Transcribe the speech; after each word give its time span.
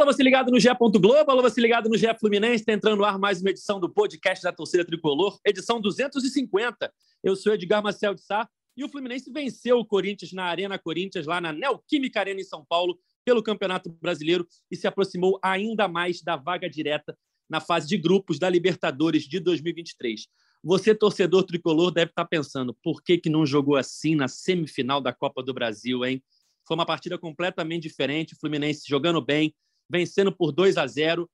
Alô, 0.00 0.10
você 0.10 0.22
ligado 0.22 0.50
no 0.50 0.58
GE. 0.58 0.70
Globo, 0.98 1.30
alô, 1.30 1.42
você 1.42 1.60
ligado 1.60 1.86
no 1.86 1.94
GE 1.94 2.06
Fluminense, 2.18 2.62
está 2.62 2.72
entrando 2.72 2.96
no 2.96 3.04
ar 3.04 3.18
mais 3.18 3.42
uma 3.42 3.50
edição 3.50 3.78
do 3.78 3.86
podcast 3.86 4.42
da 4.42 4.50
torcida 4.50 4.82
tricolor, 4.82 5.38
edição 5.44 5.78
250. 5.78 6.90
Eu 7.22 7.36
sou 7.36 7.52
Edgar 7.52 7.82
Marcel 7.82 8.14
de 8.14 8.22
Sá 8.22 8.48
e 8.74 8.82
o 8.82 8.88
Fluminense 8.88 9.30
venceu 9.30 9.78
o 9.78 9.84
Corinthians 9.84 10.32
na 10.32 10.44
Arena 10.44 10.78
Corinthians, 10.78 11.26
lá 11.26 11.38
na 11.38 11.52
Neoquímica 11.52 12.18
Arena 12.18 12.40
em 12.40 12.44
São 12.44 12.64
Paulo, 12.64 12.98
pelo 13.26 13.42
Campeonato 13.42 13.90
Brasileiro 14.00 14.48
e 14.70 14.76
se 14.76 14.86
aproximou 14.86 15.38
ainda 15.42 15.86
mais 15.86 16.22
da 16.22 16.34
vaga 16.34 16.66
direta 16.66 17.14
na 17.46 17.60
fase 17.60 17.86
de 17.86 17.98
grupos 17.98 18.38
da 18.38 18.48
Libertadores 18.48 19.24
de 19.24 19.38
2023. 19.38 20.28
Você, 20.64 20.94
torcedor 20.94 21.42
tricolor, 21.42 21.90
deve 21.90 22.10
estar 22.10 22.24
pensando 22.24 22.74
por 22.82 23.02
que, 23.02 23.18
que 23.18 23.28
não 23.28 23.44
jogou 23.44 23.76
assim 23.76 24.14
na 24.14 24.28
semifinal 24.28 24.98
da 24.98 25.12
Copa 25.12 25.42
do 25.42 25.52
Brasil, 25.52 26.06
hein? 26.06 26.22
Foi 26.66 26.74
uma 26.74 26.86
partida 26.86 27.18
completamente 27.18 27.82
diferente, 27.82 28.32
o 28.32 28.38
Fluminense 28.38 28.88
jogando 28.88 29.20
bem, 29.20 29.54
vencendo 29.90 30.30
por 30.30 30.52
2 30.52 30.76
a 30.76 30.86
0 30.86 31.28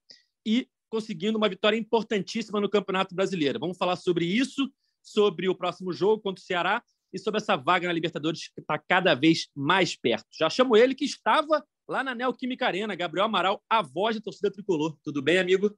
e 0.44 0.68
conseguindo 0.88 1.36
uma 1.36 1.48
vitória 1.48 1.76
importantíssima 1.76 2.60
no 2.60 2.70
Campeonato 2.70 3.14
Brasileiro. 3.14 3.60
Vamos 3.60 3.76
falar 3.76 3.96
sobre 3.96 4.24
isso, 4.24 4.70
sobre 5.02 5.48
o 5.48 5.54
próximo 5.54 5.92
jogo 5.92 6.22
contra 6.22 6.42
o 6.42 6.44
Ceará 6.44 6.82
e 7.12 7.18
sobre 7.18 7.38
essa 7.38 7.56
vaga 7.56 7.86
na 7.86 7.92
Libertadores 7.92 8.48
que 8.48 8.60
está 8.60 8.78
cada 8.78 9.14
vez 9.14 9.48
mais 9.54 9.96
perto. 9.96 10.26
Já 10.32 10.48
chamo 10.48 10.76
ele 10.76 10.94
que 10.94 11.04
estava 11.04 11.64
lá 11.88 12.02
na 12.02 12.14
Neoquímica 12.14 12.66
Arena, 12.66 12.94
Gabriel 12.94 13.26
Amaral, 13.26 13.62
a 13.68 13.82
voz 13.82 14.16
da 14.16 14.22
torcida 14.22 14.50
tricolor. 14.50 14.96
Tudo 15.02 15.22
bem, 15.22 15.38
amigo? 15.38 15.76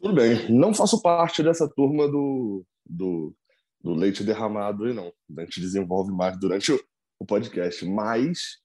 Tudo 0.00 0.14
bem. 0.14 0.50
Não 0.50 0.74
faço 0.74 1.00
parte 1.00 1.42
dessa 1.42 1.68
turma 1.68 2.06
do, 2.08 2.64
do, 2.84 3.34
do 3.80 3.94
leite 3.94 4.22
derramado 4.22 4.84
aí, 4.84 4.92
não. 4.92 5.12
A 5.38 5.40
gente 5.44 5.60
desenvolve 5.60 6.12
mais 6.12 6.38
durante 6.38 6.72
o, 6.72 6.84
o 7.18 7.24
podcast. 7.24 7.84
Mas 7.86 8.58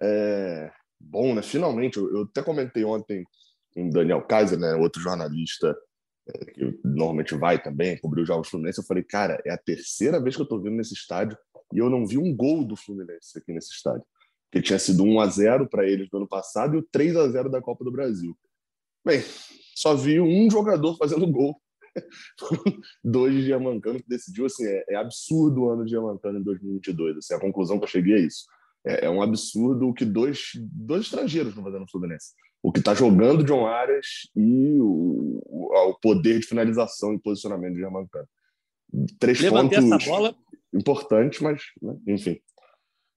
é, 0.00 0.72
bom, 1.00 1.34
né? 1.34 1.42
Finalmente, 1.42 1.96
eu, 1.96 2.10
eu 2.10 2.22
até 2.22 2.42
comentei 2.42 2.84
ontem 2.84 3.24
com 3.74 3.88
Daniel 3.90 4.22
Kaiser, 4.22 4.58
né? 4.58 4.74
Outro 4.74 5.02
jornalista 5.02 5.76
é, 6.28 6.44
que 6.46 6.80
normalmente 6.84 7.34
vai 7.34 7.62
também 7.62 7.98
cobrir 7.98 8.22
os 8.22 8.28
jogos 8.28 8.46
do 8.46 8.50
Fluminense. 8.52 8.78
Eu 8.78 8.84
falei, 8.84 9.02
cara, 9.02 9.40
é 9.44 9.50
a 9.50 9.58
terceira 9.58 10.20
vez 10.20 10.36
que 10.36 10.42
eu 10.42 10.48
tô 10.48 10.58
vindo 10.58 10.76
nesse 10.76 10.94
estádio 10.94 11.36
e 11.72 11.78
eu 11.78 11.90
não 11.90 12.06
vi 12.06 12.16
um 12.16 12.34
gol 12.34 12.64
do 12.64 12.76
Fluminense 12.76 13.38
aqui 13.38 13.52
nesse 13.52 13.72
estádio. 13.72 14.04
Que 14.50 14.62
tinha 14.62 14.78
sido 14.78 15.02
1 15.02 15.20
a 15.20 15.26
0 15.26 15.68
para 15.68 15.86
eles 15.86 16.08
no 16.12 16.20
ano 16.20 16.28
passado 16.28 16.76
e 16.76 16.78
o 16.78 16.88
3 16.90 17.16
a 17.16 17.28
0 17.28 17.50
da 17.50 17.60
Copa 17.60 17.84
do 17.84 17.90
Brasil. 17.90 18.36
Bem, 19.04 19.22
só 19.74 19.94
vi 19.94 20.20
um 20.20 20.48
jogador 20.50 20.96
fazendo 20.96 21.26
gol. 21.26 21.60
Dois 23.04 23.34
de 23.34 23.44
Diamantano 23.44 24.00
que 24.00 24.08
decidiu 24.08 24.46
assim, 24.46 24.64
é, 24.64 24.84
é 24.90 24.94
absurdo 24.96 25.62
o 25.62 25.70
ano 25.70 25.84
de 25.84 25.90
Diamantano 25.90 26.38
em 26.38 26.42
2022. 26.42 27.18
Assim, 27.18 27.34
a 27.34 27.40
conclusão 27.40 27.78
que 27.78 27.84
eu 27.84 27.88
cheguei 27.88 28.14
é 28.14 28.20
isso 28.20 28.46
é, 28.86 29.06
é 29.06 29.10
um 29.10 29.22
absurdo 29.22 29.88
o 29.88 29.94
que 29.94 30.04
dois, 30.04 30.50
dois 30.56 31.02
estrangeiros 31.02 31.50
estão 31.50 31.64
fazendo 31.64 31.80
no 31.80 31.90
Fluminense. 31.90 32.32
O 32.62 32.72
que 32.72 32.78
está 32.78 32.94
jogando 32.94 33.44
John 33.44 33.66
Arias 33.66 34.30
e 34.34 34.78
o, 34.80 35.40
o, 35.46 35.98
poder 36.00 36.38
de 36.38 36.46
finalização 36.46 37.12
e 37.12 37.18
posicionamento 37.18 37.74
de 37.74 37.80
Germancano. 37.80 38.28
Três 39.18 39.40
Levantei 39.40 39.80
pontos 39.80 40.02
essa 40.02 40.10
bola. 40.10 40.36
importantes, 40.72 41.40
mas, 41.40 41.62
né, 41.82 41.96
enfim. 42.06 42.40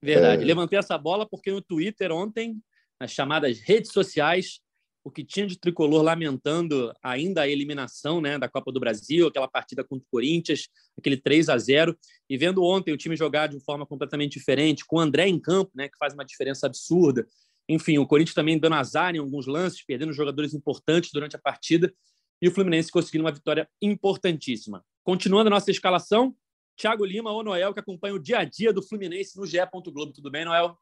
Verdade. 0.02 0.42
É... 0.42 0.44
Levantei 0.44 0.78
essa 0.78 0.98
bola 0.98 1.26
porque 1.26 1.50
no 1.50 1.62
Twitter 1.62 2.12
ontem, 2.12 2.60
nas 3.00 3.12
chamadas 3.12 3.60
redes 3.60 3.92
sociais, 3.92 4.60
o 5.04 5.10
que 5.10 5.24
tinha 5.24 5.46
de 5.46 5.58
tricolor 5.58 6.02
lamentando 6.02 6.92
ainda 7.02 7.42
a 7.42 7.48
eliminação 7.48 8.20
né, 8.20 8.38
da 8.38 8.48
Copa 8.48 8.70
do 8.72 8.80
Brasil, 8.80 9.26
aquela 9.26 9.48
partida 9.48 9.82
contra 9.82 10.04
o 10.04 10.10
Corinthians, 10.10 10.68
aquele 10.98 11.16
3 11.16 11.48
a 11.48 11.56
0 11.56 11.96
e 12.28 12.36
vendo 12.36 12.62
ontem 12.62 12.92
o 12.92 12.96
time 12.96 13.16
jogar 13.16 13.46
de 13.46 13.58
forma 13.60 13.86
completamente 13.86 14.32
diferente, 14.32 14.84
com 14.84 14.96
o 14.96 15.00
André 15.00 15.28
em 15.28 15.38
campo, 15.38 15.70
né, 15.74 15.88
que 15.88 15.96
faz 15.98 16.14
uma 16.14 16.24
diferença 16.24 16.66
absurda. 16.66 17.26
Enfim, 17.68 17.98
o 17.98 18.06
Corinthians 18.06 18.34
também 18.34 18.58
dando 18.58 18.74
azar 18.74 19.14
em 19.14 19.18
alguns 19.18 19.46
lances, 19.46 19.84
perdendo 19.84 20.12
jogadores 20.12 20.54
importantes 20.54 21.10
durante 21.12 21.36
a 21.36 21.38
partida, 21.38 21.92
e 22.40 22.48
o 22.48 22.52
Fluminense 22.52 22.90
conseguindo 22.90 23.24
uma 23.24 23.32
vitória 23.32 23.68
importantíssima. 23.82 24.84
Continuando 25.02 25.48
a 25.48 25.50
nossa 25.50 25.70
escalação, 25.70 26.34
Thiago 26.76 27.04
Lima 27.04 27.32
ou 27.32 27.42
Noel, 27.42 27.74
que 27.74 27.80
acompanha 27.80 28.14
o 28.14 28.18
dia 28.18 28.38
a 28.38 28.44
dia 28.44 28.72
do 28.72 28.82
Fluminense 28.82 29.36
no 29.36 29.44
GE. 29.44 29.58
Globo. 29.92 30.12
Tudo 30.12 30.30
bem, 30.30 30.44
Noel? 30.44 30.78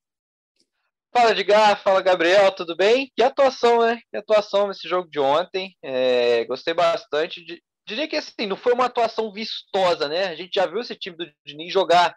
Fala 1.16 1.30
Edgar, 1.30 1.82
fala 1.82 2.02
Gabriel, 2.02 2.52
tudo 2.52 2.76
bem? 2.76 3.10
Que 3.16 3.22
atuação, 3.22 3.80
né? 3.80 3.98
Que 4.10 4.18
atuação 4.18 4.68
nesse 4.68 4.86
jogo 4.86 5.08
de 5.08 5.18
ontem. 5.18 5.74
É, 5.82 6.44
gostei 6.44 6.74
bastante. 6.74 7.42
De, 7.42 7.62
diria 7.88 8.06
que 8.06 8.16
assim, 8.16 8.44
não 8.46 8.54
foi 8.54 8.74
uma 8.74 8.84
atuação 8.84 9.32
vistosa, 9.32 10.10
né? 10.10 10.26
A 10.26 10.34
gente 10.34 10.52
já 10.54 10.66
viu 10.66 10.78
esse 10.78 10.94
time 10.94 11.16
do 11.16 11.26
Diniz 11.42 11.72
jogar 11.72 12.14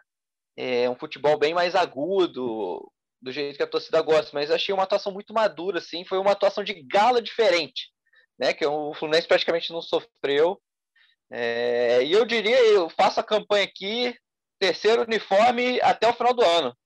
é, 0.54 0.88
um 0.90 0.94
futebol 0.94 1.38
bem 1.38 1.54
mais 1.54 1.74
agudo, 1.74 2.92
do 3.22 3.32
jeito 3.32 3.56
que 3.56 3.62
a 3.62 3.66
torcida 3.66 4.02
gosta, 4.02 4.32
mas 4.34 4.50
achei 4.50 4.74
uma 4.74 4.82
atuação 4.82 5.10
muito 5.10 5.32
madura, 5.32 5.78
assim. 5.78 6.04
Foi 6.04 6.18
uma 6.18 6.32
atuação 6.32 6.62
de 6.62 6.74
gala 6.82 7.22
diferente, 7.22 7.88
né? 8.38 8.52
Que 8.52 8.66
o 8.66 8.92
Fluminense 8.92 9.26
praticamente 9.26 9.72
não 9.72 9.80
sofreu. 9.80 10.60
É, 11.32 12.04
e 12.04 12.12
eu 12.12 12.26
diria, 12.26 12.58
eu 12.66 12.90
faço 12.90 13.18
a 13.18 13.24
campanha 13.24 13.64
aqui, 13.64 14.14
terceiro 14.58 15.04
uniforme 15.04 15.80
até 15.80 16.06
o 16.06 16.12
final 16.12 16.34
do 16.34 16.44
ano. 16.44 16.76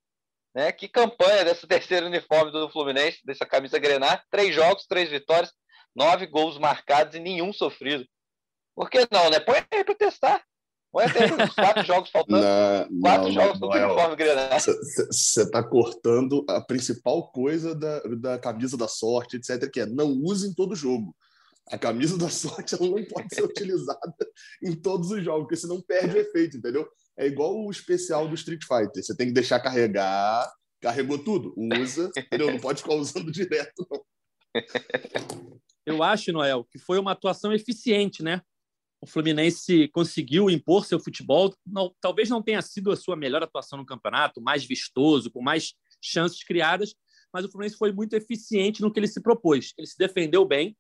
Né? 0.55 0.71
Que 0.73 0.89
campanha 0.89 1.45
dessa 1.45 1.67
terceira 1.69 2.07
uniforme 2.07 2.53
do 2.53 2.71
Fluminense, 2.71 3.21
dessa 3.25 3.45
camisa 3.45 3.79
grenar. 3.79 4.25
Três 4.31 4.55
jogos, 4.55 4.87
três 4.87 5.11
vitórias, 5.11 5.53
nove 5.95 6.27
gols 6.27 6.59
marcados 6.59 7.15
e 7.15 7.21
nenhum 7.21 7.53
sofrido. 7.53 8.07
Por 8.75 8.91
que 8.91 9.07
não, 9.11 9.31
né? 9.31 9.41
Põe 9.41 9.65
aí 9.71 9.85
para 9.85 9.95
testar. 9.95 10.45
Põe 10.91 11.05
até 11.07 11.25
os 11.25 11.55
quatro 11.55 11.83
jogos 11.85 12.11
faltando. 12.11 12.43
Não, 12.43 13.01
quatro 13.01 13.27
não, 13.27 13.33
jogos 13.33 13.61
não, 13.61 13.69
do 13.69 13.77
é, 13.77 13.85
uniforme 13.85 14.17
grenar. 14.17 14.61
Você 14.61 15.43
está 15.43 15.63
cortando 15.63 16.45
a 16.49 16.61
principal 16.61 17.31
coisa 17.33 17.75
da, 17.75 18.01
da 18.01 18.39
camisa 18.39 18.77
da 18.77 18.87
sorte, 18.87 19.37
etc., 19.37 19.69
que 19.71 19.81
é 19.81 19.87
não 19.87 20.07
use 20.07 20.49
em 20.49 20.55
todo 20.55 20.77
jogo. 20.77 21.15
A 21.69 21.79
camisa 21.79 22.19
da 22.19 22.29
sorte 22.31 22.75
ela 22.75 22.89
não 22.89 23.05
pode 23.05 23.35
ser 23.35 23.43
utilizada 23.43 24.15
em 24.63 24.75
todos 24.75 25.11
os 25.11 25.25
jogos, 25.25 25.43
porque 25.43 25.57
senão 25.57 25.81
perde 25.81 26.17
o 26.17 26.21
efeito, 26.21 26.57
entendeu? 26.57 26.89
É 27.17 27.27
igual 27.27 27.57
o 27.57 27.71
especial 27.71 28.29
do 28.29 28.35
Street 28.35 28.63
Fighter. 28.63 29.03
Você 29.03 29.17
tem 29.17 29.29
que 29.29 29.33
deixar 29.33 29.61
carregar, 29.61 30.51
carregou 30.81 31.19
tudo, 31.19 31.55
usa, 31.57 32.11
entendeu? 32.17 32.51
Não 32.51 32.61
pode 32.61 32.83
ficar 32.83 32.95
usando 32.95 33.31
direto, 33.31 33.87
não. 33.91 34.05
Eu 35.87 36.03
acho, 36.03 36.33
Noel, 36.33 36.65
que 36.65 36.79
foi 36.79 36.99
uma 36.99 37.13
atuação 37.13 37.53
eficiente, 37.53 38.23
né? 38.23 38.41
O 39.01 39.07
Fluminense 39.07 39.89
conseguiu 39.89 40.49
impor 40.49 40.87
seu 40.87 40.99
futebol. 40.99 41.55
Não, 41.67 41.95
talvez 42.01 42.31
não 42.31 42.43
tenha 42.43 42.63
sido 42.63 42.91
a 42.91 42.97
sua 42.97 43.15
melhor 43.15 43.43
atuação 43.43 43.79
no 43.79 43.85
campeonato, 43.85 44.41
mais 44.41 44.65
vistoso, 44.65 45.31
com 45.31 45.43
mais 45.43 45.75
chances 46.01 46.43
criadas, 46.43 46.95
mas 47.33 47.45
o 47.45 47.51
Fluminense 47.51 47.77
foi 47.77 47.93
muito 47.93 48.15
eficiente 48.15 48.81
no 48.81 48.91
que 48.91 48.99
ele 48.99 49.09
se 49.09 49.21
propôs. 49.21 49.75
Ele 49.77 49.87
se 49.87 49.99
defendeu 49.99 50.47
bem. 50.47 50.77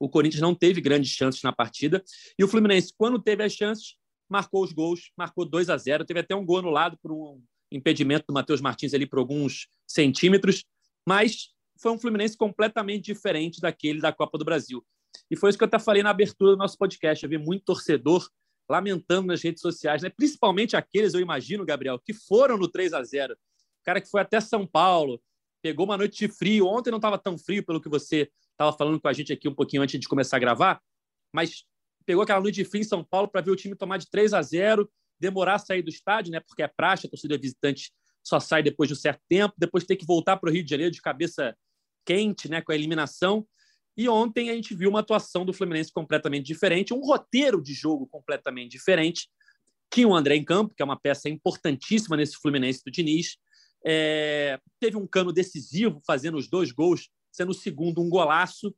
O 0.00 0.08
Corinthians 0.08 0.42
não 0.42 0.54
teve 0.54 0.80
grandes 0.80 1.10
chances 1.10 1.42
na 1.42 1.52
partida. 1.52 2.02
E 2.38 2.42
o 2.42 2.48
Fluminense, 2.48 2.92
quando 2.96 3.22
teve 3.22 3.44
as 3.44 3.52
chances, 3.52 3.96
marcou 4.28 4.62
os 4.62 4.72
gols, 4.72 5.10
marcou 5.16 5.44
2 5.44 5.70
a 5.70 5.76
0 5.76 6.04
Teve 6.04 6.20
até 6.20 6.34
um 6.34 6.44
gol 6.44 6.58
anulado 6.58 6.98
por 7.02 7.12
um 7.12 7.42
impedimento 7.70 8.26
do 8.28 8.34
Matheus 8.34 8.60
Martins 8.60 8.94
ali 8.94 9.06
por 9.06 9.18
alguns 9.18 9.68
centímetros, 9.86 10.64
mas 11.06 11.50
foi 11.80 11.92
um 11.92 11.98
Fluminense 11.98 12.36
completamente 12.36 13.04
diferente 13.04 13.60
daquele 13.60 14.00
da 14.00 14.12
Copa 14.12 14.36
do 14.36 14.44
Brasil. 14.44 14.84
E 15.30 15.36
foi 15.36 15.50
isso 15.50 15.58
que 15.58 15.64
eu 15.64 15.68
até 15.68 15.78
falei 15.78 16.02
na 16.02 16.10
abertura 16.10 16.52
do 16.52 16.56
nosso 16.56 16.76
podcast. 16.76 17.22
Eu 17.22 17.30
vi 17.30 17.38
muito 17.38 17.64
torcedor 17.64 18.28
lamentando 18.68 19.28
nas 19.28 19.42
redes 19.42 19.62
sociais, 19.62 20.02
né? 20.02 20.10
principalmente 20.10 20.76
aqueles, 20.76 21.14
eu 21.14 21.20
imagino, 21.20 21.64
Gabriel, 21.64 21.98
que 21.98 22.12
foram 22.12 22.58
no 22.58 22.68
3 22.68 22.92
a 22.92 23.02
0 23.02 23.34
O 23.34 23.36
cara 23.84 24.00
que 24.00 24.10
foi 24.10 24.20
até 24.20 24.40
São 24.40 24.66
Paulo, 24.66 25.20
pegou 25.62 25.86
uma 25.86 25.96
noite 25.96 26.26
de 26.26 26.32
frio. 26.32 26.66
Ontem 26.66 26.90
não 26.90 26.98
estava 26.98 27.18
tão 27.18 27.38
frio, 27.38 27.64
pelo 27.64 27.80
que 27.80 27.88
você 27.88 28.30
estava 28.52 28.76
falando 28.76 29.00
com 29.00 29.08
a 29.08 29.12
gente 29.12 29.32
aqui 29.32 29.48
um 29.48 29.54
pouquinho 29.54 29.82
antes 29.82 29.98
de 29.98 30.08
começar 30.08 30.36
a 30.36 30.40
gravar, 30.40 30.82
mas 31.32 31.64
pegou 32.08 32.22
aquela 32.22 32.40
noite 32.40 32.54
de 32.54 32.64
frio 32.64 32.80
em 32.80 32.84
São 32.84 33.04
Paulo 33.04 33.28
para 33.28 33.42
ver 33.42 33.50
o 33.50 33.56
time 33.56 33.74
tomar 33.74 33.98
de 33.98 34.08
3 34.08 34.32
a 34.32 34.40
0 34.40 34.90
demorar 35.20 35.56
a 35.56 35.58
sair 35.58 35.82
do 35.82 35.90
estádio, 35.90 36.32
né? 36.32 36.40
Porque 36.40 36.62
é 36.62 36.66
praxe, 36.66 37.06
a 37.06 37.10
torcida 37.10 37.36
visitante 37.36 37.92
só 38.24 38.40
sai 38.40 38.62
depois 38.62 38.88
de 38.88 38.94
um 38.94 38.96
certo 38.96 39.20
tempo, 39.28 39.54
depois 39.58 39.84
ter 39.84 39.94
que 39.94 40.06
voltar 40.06 40.38
para 40.38 40.48
o 40.48 40.52
Rio 40.52 40.64
de 40.64 40.70
Janeiro 40.70 40.90
de 40.90 41.02
cabeça 41.02 41.54
quente, 42.06 42.48
né? 42.48 42.62
Com 42.62 42.72
a 42.72 42.74
eliminação. 42.74 43.46
E 43.94 44.08
ontem 44.08 44.48
a 44.48 44.54
gente 44.54 44.74
viu 44.74 44.88
uma 44.88 45.00
atuação 45.00 45.44
do 45.44 45.52
Fluminense 45.52 45.92
completamente 45.92 46.46
diferente, 46.46 46.94
um 46.94 47.00
roteiro 47.00 47.62
de 47.62 47.74
jogo 47.74 48.06
completamente 48.06 48.70
diferente. 48.70 49.28
Tinha 49.92 50.08
o 50.08 50.16
André 50.16 50.36
em 50.36 50.44
campo, 50.44 50.74
que 50.74 50.80
é 50.80 50.86
uma 50.86 50.98
peça 50.98 51.28
importantíssima 51.28 52.16
nesse 52.16 52.36
Fluminense 52.36 52.80
do 52.82 52.90
Diniz. 52.90 53.36
É... 53.84 54.58
teve 54.80 54.96
um 54.96 55.06
cano 55.06 55.30
decisivo, 55.30 56.00
fazendo 56.06 56.38
os 56.38 56.48
dois 56.48 56.72
gols, 56.72 57.10
sendo 57.30 57.50
o 57.50 57.54
segundo 57.54 58.00
um 58.00 58.08
golaço 58.08 58.74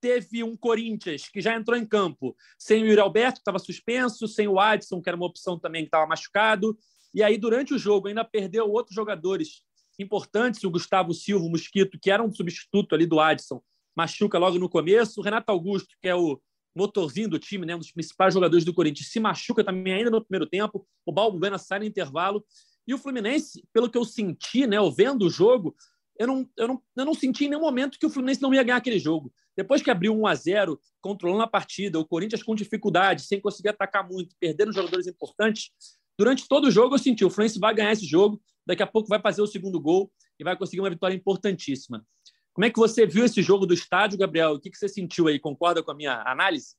teve 0.00 0.42
um 0.42 0.56
Corinthians 0.56 1.28
que 1.28 1.40
já 1.40 1.54
entrou 1.54 1.76
em 1.76 1.86
campo 1.86 2.36
sem 2.58 2.82
o 2.82 2.86
Yuri 2.86 3.00
Alberto, 3.00 3.34
que 3.34 3.40
estava 3.40 3.58
suspenso, 3.58 4.26
sem 4.28 4.48
o 4.48 4.58
Adson, 4.58 5.00
que 5.00 5.08
era 5.08 5.16
uma 5.16 5.26
opção 5.26 5.58
também 5.58 5.82
que 5.82 5.88
estava 5.88 6.06
machucado. 6.06 6.76
E 7.14 7.22
aí, 7.22 7.38
durante 7.38 7.74
o 7.74 7.78
jogo, 7.78 8.08
ainda 8.08 8.24
perdeu 8.24 8.68
outros 8.70 8.94
jogadores 8.94 9.62
importantes, 9.98 10.62
o 10.64 10.70
Gustavo 10.70 11.12
Silva, 11.12 11.44
o 11.44 11.50
Mosquito, 11.50 11.98
que 12.00 12.10
era 12.10 12.22
um 12.22 12.32
substituto 12.32 12.94
ali 12.94 13.06
do 13.06 13.18
Adson, 13.18 13.60
machuca 13.96 14.38
logo 14.38 14.58
no 14.58 14.68
começo. 14.68 15.20
O 15.20 15.24
Renato 15.24 15.50
Augusto, 15.50 15.96
que 16.00 16.08
é 16.08 16.14
o 16.14 16.40
motorzinho 16.74 17.28
do 17.28 17.38
time, 17.38 17.66
né, 17.66 17.74
um 17.74 17.80
dos 17.80 17.90
principais 17.90 18.32
jogadores 18.32 18.64
do 18.64 18.72
Corinthians, 18.72 19.10
se 19.10 19.18
machuca 19.18 19.64
também 19.64 19.92
ainda 19.92 20.10
no 20.10 20.24
primeiro 20.24 20.48
tempo. 20.48 20.86
O 21.04 21.12
Balbuena 21.12 21.58
sai 21.58 21.80
no 21.80 21.84
intervalo. 21.84 22.44
E 22.86 22.94
o 22.94 22.98
Fluminense, 22.98 23.64
pelo 23.72 23.90
que 23.90 23.98
eu 23.98 24.04
senti, 24.04 24.66
né, 24.66 24.76
vendo 24.96 25.26
o 25.26 25.30
jogo, 25.30 25.74
eu 26.18 26.26
não, 26.26 26.50
eu, 26.56 26.68
não, 26.68 26.82
eu 26.96 27.04
não 27.04 27.14
senti 27.14 27.44
em 27.44 27.48
nenhum 27.48 27.60
momento 27.60 27.98
que 27.98 28.06
o 28.06 28.10
Fluminense 28.10 28.42
não 28.42 28.54
ia 28.54 28.62
ganhar 28.62 28.76
aquele 28.76 28.98
jogo. 28.98 29.32
Depois 29.58 29.82
que 29.82 29.90
abriu 29.90 30.14
1 30.14 30.24
a 30.24 30.34
0 30.36 30.80
controlando 31.00 31.42
a 31.42 31.48
partida, 31.48 31.98
o 31.98 32.06
Corinthians 32.06 32.44
com 32.44 32.54
dificuldade, 32.54 33.22
sem 33.22 33.40
conseguir 33.40 33.70
atacar 33.70 34.08
muito, 34.08 34.36
perdendo 34.38 34.72
jogadores 34.72 35.08
importantes, 35.08 35.72
durante 36.16 36.46
todo 36.46 36.66
o 36.66 36.70
jogo 36.70 36.94
eu 36.94 36.98
senti 36.98 37.24
o 37.24 37.30
Fluminense 37.30 37.58
vai 37.58 37.74
ganhar 37.74 37.90
esse 37.90 38.06
jogo, 38.06 38.40
daqui 38.64 38.84
a 38.84 38.86
pouco 38.86 39.08
vai 39.08 39.20
fazer 39.20 39.42
o 39.42 39.48
segundo 39.48 39.80
gol 39.80 40.12
e 40.38 40.44
vai 40.44 40.56
conseguir 40.56 40.78
uma 40.78 40.88
vitória 40.88 41.16
importantíssima. 41.16 42.06
Como 42.52 42.66
é 42.66 42.70
que 42.70 42.78
você 42.78 43.04
viu 43.04 43.24
esse 43.24 43.42
jogo 43.42 43.66
do 43.66 43.74
estádio, 43.74 44.16
Gabriel? 44.16 44.52
O 44.52 44.60
que 44.60 44.70
você 44.72 44.88
sentiu 44.88 45.26
aí? 45.26 45.40
Concorda 45.40 45.82
com 45.82 45.90
a 45.90 45.94
minha 45.94 46.22
análise? 46.22 46.76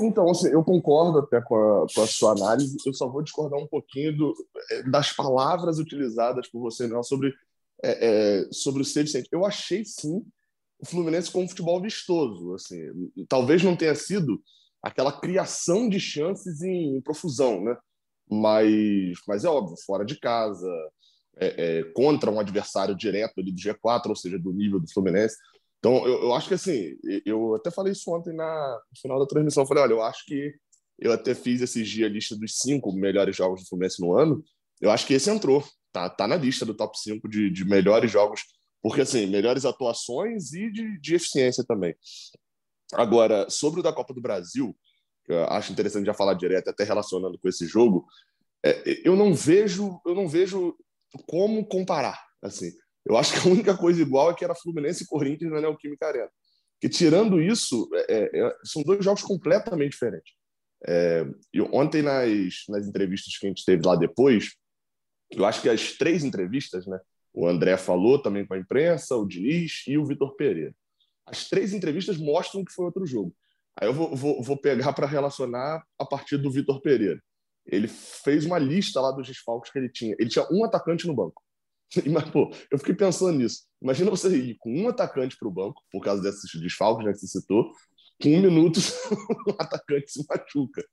então, 0.00 0.28
assim, 0.28 0.48
eu 0.48 0.64
concordo 0.64 1.20
até 1.20 1.40
com 1.40 1.54
a, 1.54 1.86
com 1.94 2.02
a, 2.02 2.06
sua 2.06 2.32
análise, 2.32 2.76
eu 2.84 2.92
só 2.92 3.08
vou 3.08 3.22
discordar 3.22 3.60
um 3.60 3.66
pouquinho 3.66 4.16
do, 4.16 4.34
é, 4.72 4.82
das 4.90 5.12
palavras 5.12 5.78
utilizadas 5.78 6.48
por 6.48 6.60
você 6.60 6.86
não, 6.88 7.02
sobre, 7.02 7.32
é, 7.82 8.40
é, 8.40 8.48
sobre 8.52 8.82
o 8.82 8.84
ser. 8.84 9.06
Eu 9.32 9.46
achei, 9.46 9.84
sim, 9.84 10.24
o 10.82 10.86
Fluminense 10.86 11.30
com 11.30 11.44
um 11.44 11.48
futebol 11.48 11.80
vistoso. 11.80 12.54
Assim, 12.54 12.80
talvez 13.28 13.62
não 13.62 13.76
tenha 13.76 13.94
sido 13.94 14.42
aquela 14.82 15.12
criação 15.12 15.88
de 15.88 16.00
chances 16.00 16.60
em, 16.60 16.96
em 16.96 17.00
profusão, 17.00 17.62
né? 17.62 17.76
mas, 18.28 19.18
mas 19.28 19.44
é 19.44 19.48
óbvio, 19.48 19.76
fora 19.84 20.04
de 20.04 20.18
casa, 20.18 20.68
é, 21.36 21.78
é, 21.78 21.84
contra 21.92 22.30
um 22.30 22.40
adversário 22.40 22.96
direto 22.96 23.38
ali 23.38 23.52
do 23.52 23.60
G4, 23.60 24.08
ou 24.08 24.16
seja, 24.16 24.38
do 24.38 24.52
nível 24.52 24.80
do 24.80 24.90
Fluminense. 24.90 25.36
Então, 25.78 26.06
eu, 26.06 26.22
eu 26.24 26.34
acho 26.34 26.48
que 26.48 26.54
assim, 26.54 26.96
eu 27.24 27.54
até 27.54 27.70
falei 27.70 27.92
isso 27.92 28.10
ontem 28.10 28.34
na, 28.34 28.80
no 28.90 29.00
final 29.00 29.18
da 29.18 29.26
transmissão. 29.26 29.62
Eu 29.62 29.66
falei, 29.66 29.82
olha, 29.84 29.92
eu 29.92 30.02
acho 30.02 30.24
que 30.26 30.54
eu 30.98 31.12
até 31.12 31.34
fiz 31.34 31.60
esses 31.60 31.88
dias 31.88 32.10
a 32.10 32.12
lista 32.12 32.36
dos 32.36 32.58
cinco 32.58 32.92
melhores 32.92 33.36
jogos 33.36 33.62
do 33.62 33.68
Fluminense 33.68 34.00
no 34.00 34.16
ano. 34.16 34.42
Eu 34.80 34.90
acho 34.90 35.06
que 35.06 35.14
esse 35.14 35.30
entrou, 35.30 35.64
tá, 35.92 36.08
tá 36.08 36.26
na 36.26 36.36
lista 36.36 36.64
do 36.64 36.74
top 36.74 36.98
5 36.98 37.28
de, 37.28 37.50
de 37.50 37.64
melhores 37.64 38.10
jogos, 38.10 38.42
porque 38.82 39.02
assim, 39.02 39.26
melhores 39.26 39.64
atuações 39.64 40.52
e 40.52 40.70
de, 40.70 41.00
de 41.00 41.14
eficiência 41.14 41.64
também. 41.64 41.94
Agora, 42.92 43.48
sobre 43.48 43.80
o 43.80 43.82
da 43.82 43.92
Copa 43.92 44.12
do 44.12 44.20
Brasil, 44.20 44.76
eu 45.28 45.44
acho 45.44 45.72
interessante 45.72 46.06
já 46.06 46.14
falar 46.14 46.34
direto, 46.34 46.68
até 46.68 46.84
relacionando 46.84 47.38
com 47.38 47.48
esse 47.48 47.66
jogo, 47.66 48.06
é, 48.64 49.00
eu 49.04 49.16
não 49.16 49.34
vejo, 49.34 50.00
eu 50.04 50.14
não 50.14 50.28
vejo 50.28 50.76
como 51.26 51.64
comparar. 51.66 52.20
Assim, 52.42 52.72
eu 53.06 53.16
acho 53.16 53.32
que 53.32 53.48
a 53.48 53.50
única 53.50 53.76
coisa 53.76 54.02
igual 54.02 54.30
é 54.30 54.34
que 54.34 54.44
era 54.44 54.54
Fluminense 54.54 55.04
e 55.04 55.06
Corinthians 55.06 55.52
na 55.52 55.60
Neoquímica 55.60 56.06
Arena. 56.06 56.30
Que 56.80 56.88
tirando 56.88 57.40
isso, 57.40 57.88
é, 57.94 58.14
é, 58.14 58.46
é, 58.46 58.56
são 58.64 58.82
dois 58.82 59.04
jogos 59.04 59.22
completamente 59.22 59.92
diferentes. 59.92 60.32
É, 60.84 61.24
e 61.54 61.60
ontem, 61.60 62.02
nas, 62.02 62.64
nas 62.68 62.86
entrevistas 62.86 63.36
que 63.38 63.46
a 63.46 63.48
gente 63.48 63.64
teve 63.64 63.86
lá 63.86 63.94
depois, 63.94 64.56
eu 65.30 65.44
acho 65.44 65.62
que 65.62 65.68
as 65.68 65.92
três 65.92 66.24
entrevistas, 66.24 66.86
né? 66.86 66.98
O 67.34 67.48
André 67.48 67.76
falou 67.76 68.20
também 68.20 68.46
com 68.46 68.54
a 68.54 68.58
imprensa, 68.58 69.16
o 69.16 69.26
Diniz 69.26 69.84
e 69.86 69.96
o 69.96 70.04
Vitor 70.04 70.34
Pereira. 70.36 70.74
As 71.26 71.48
três 71.48 71.72
entrevistas 71.72 72.18
mostram 72.18 72.64
que 72.64 72.72
foi 72.72 72.84
outro 72.84 73.06
jogo. 73.06 73.34
Aí 73.80 73.88
eu 73.88 73.94
vou, 73.94 74.14
vou, 74.14 74.42
vou 74.42 74.56
pegar 74.56 74.92
para 74.92 75.06
relacionar 75.06 75.82
a 75.98 76.04
partir 76.04 76.36
do 76.36 76.50
Vitor 76.50 76.80
Pereira. 76.80 77.22
Ele 77.64 77.88
fez 77.88 78.44
uma 78.44 78.58
lista 78.58 79.00
lá 79.00 79.12
dos 79.12 79.26
desfalques 79.26 79.72
que 79.72 79.78
ele 79.78 79.88
tinha. 79.88 80.14
Ele 80.18 80.28
tinha 80.28 80.46
um 80.50 80.64
atacante 80.64 81.06
no 81.06 81.14
banco. 81.14 81.42
Mas, 82.10 82.28
pô, 82.30 82.52
eu 82.70 82.78
fiquei 82.78 82.94
pensando 82.94 83.38
nisso. 83.38 83.62
Imagina 83.80 84.10
você 84.10 84.28
ir 84.36 84.56
com 84.58 84.74
um 84.74 84.88
atacante 84.88 85.36
para 85.38 85.48
o 85.48 85.52
banco, 85.52 85.82
por 85.90 86.02
causa 86.02 86.22
desses 86.22 86.50
desfalques 86.60 87.06
né, 87.06 87.12
que 87.12 87.18
você 87.18 87.26
citou, 87.26 87.72
com 88.20 88.28
um 88.28 88.40
minuto 88.40 88.78
o 89.48 89.50
atacante 89.58 90.10
se 90.10 90.24
machuca. 90.28 90.84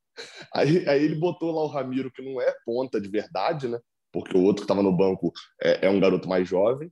Aí, 0.54 0.88
aí 0.88 1.04
ele 1.04 1.16
botou 1.16 1.52
lá 1.52 1.64
o 1.64 1.68
Ramiro, 1.68 2.12
que 2.12 2.22
não 2.22 2.42
é 2.42 2.54
ponta 2.66 3.00
de 3.00 3.10
verdade, 3.10 3.68
né? 3.68 3.80
Porque 4.12 4.38
o 4.38 4.42
outro 4.42 4.62
que 4.62 4.66
estava 4.66 4.84
no 4.84 4.96
banco 4.96 5.32
é, 5.62 5.88
é, 5.88 5.90
um 5.90 6.00
garoto 6.00 6.28
mais 6.28 6.48
jovem. 6.48 6.92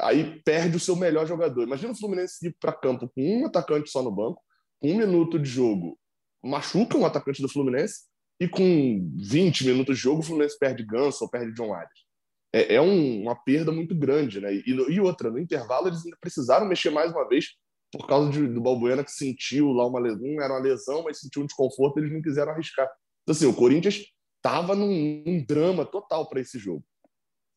Aí 0.00 0.40
perde 0.44 0.76
o 0.76 0.80
seu 0.80 0.94
melhor 0.94 1.26
jogador. 1.26 1.62
Imagina 1.62 1.92
o 1.92 1.98
Fluminense 1.98 2.46
ir 2.46 2.56
para 2.60 2.72
campo 2.72 3.08
com 3.08 3.22
um 3.22 3.46
atacante 3.46 3.90
só 3.90 4.02
no 4.02 4.10
banco, 4.10 4.40
com 4.80 4.90
um 4.90 4.96
minuto 4.96 5.38
de 5.38 5.48
jogo, 5.48 5.98
machuca 6.42 6.96
um 6.96 7.06
atacante 7.06 7.42
do 7.42 7.48
Fluminense, 7.48 8.02
e 8.40 8.48
com 8.48 9.10
20 9.18 9.66
minutos 9.66 9.96
de 9.96 10.02
jogo 10.02 10.20
o 10.20 10.22
Fluminense 10.22 10.58
perde 10.58 10.84
Ganso 10.84 11.24
ou 11.24 11.30
perde 11.30 11.52
John 11.52 11.74
Arias 11.74 12.12
é, 12.52 12.74
é 12.74 12.80
um, 12.80 13.22
uma 13.22 13.34
perda 13.34 13.72
muito 13.72 13.94
grande, 13.94 14.40
né? 14.40 14.54
E, 14.54 14.62
e, 14.66 15.00
outra, 15.00 15.30
no 15.30 15.38
intervalo 15.38 15.88
eles 15.88 16.04
ainda 16.04 16.18
precisaram 16.20 16.66
mexer 16.66 16.90
mais 16.90 17.10
uma 17.10 17.26
vez 17.26 17.46
por 17.90 18.06
causa 18.06 18.30
de, 18.30 18.46
do 18.46 18.60
Balbuena 18.60 19.04
que 19.04 19.10
sentiu 19.10 19.72
lá 19.72 19.86
uma 19.86 20.00
lesão, 20.00 20.40
era 20.40 20.52
uma 20.52 20.60
lesão, 20.60 21.02
mas 21.02 21.20
sentiu 21.20 21.42
um 21.42 21.46
desconforto, 21.46 21.98
eles 21.98 22.12
não 22.12 22.22
quiseram 22.22 22.52
arriscar. 22.52 22.88
Então, 23.22 23.34
assim, 23.34 23.46
o 23.46 23.54
Corinthians 23.54 24.04
estava 24.42 24.74
num, 24.74 25.22
num, 25.24 25.44
drama 25.44 25.84
total 25.84 26.28
para 26.28 26.40
esse 26.40 26.58
jogo. 26.58 26.84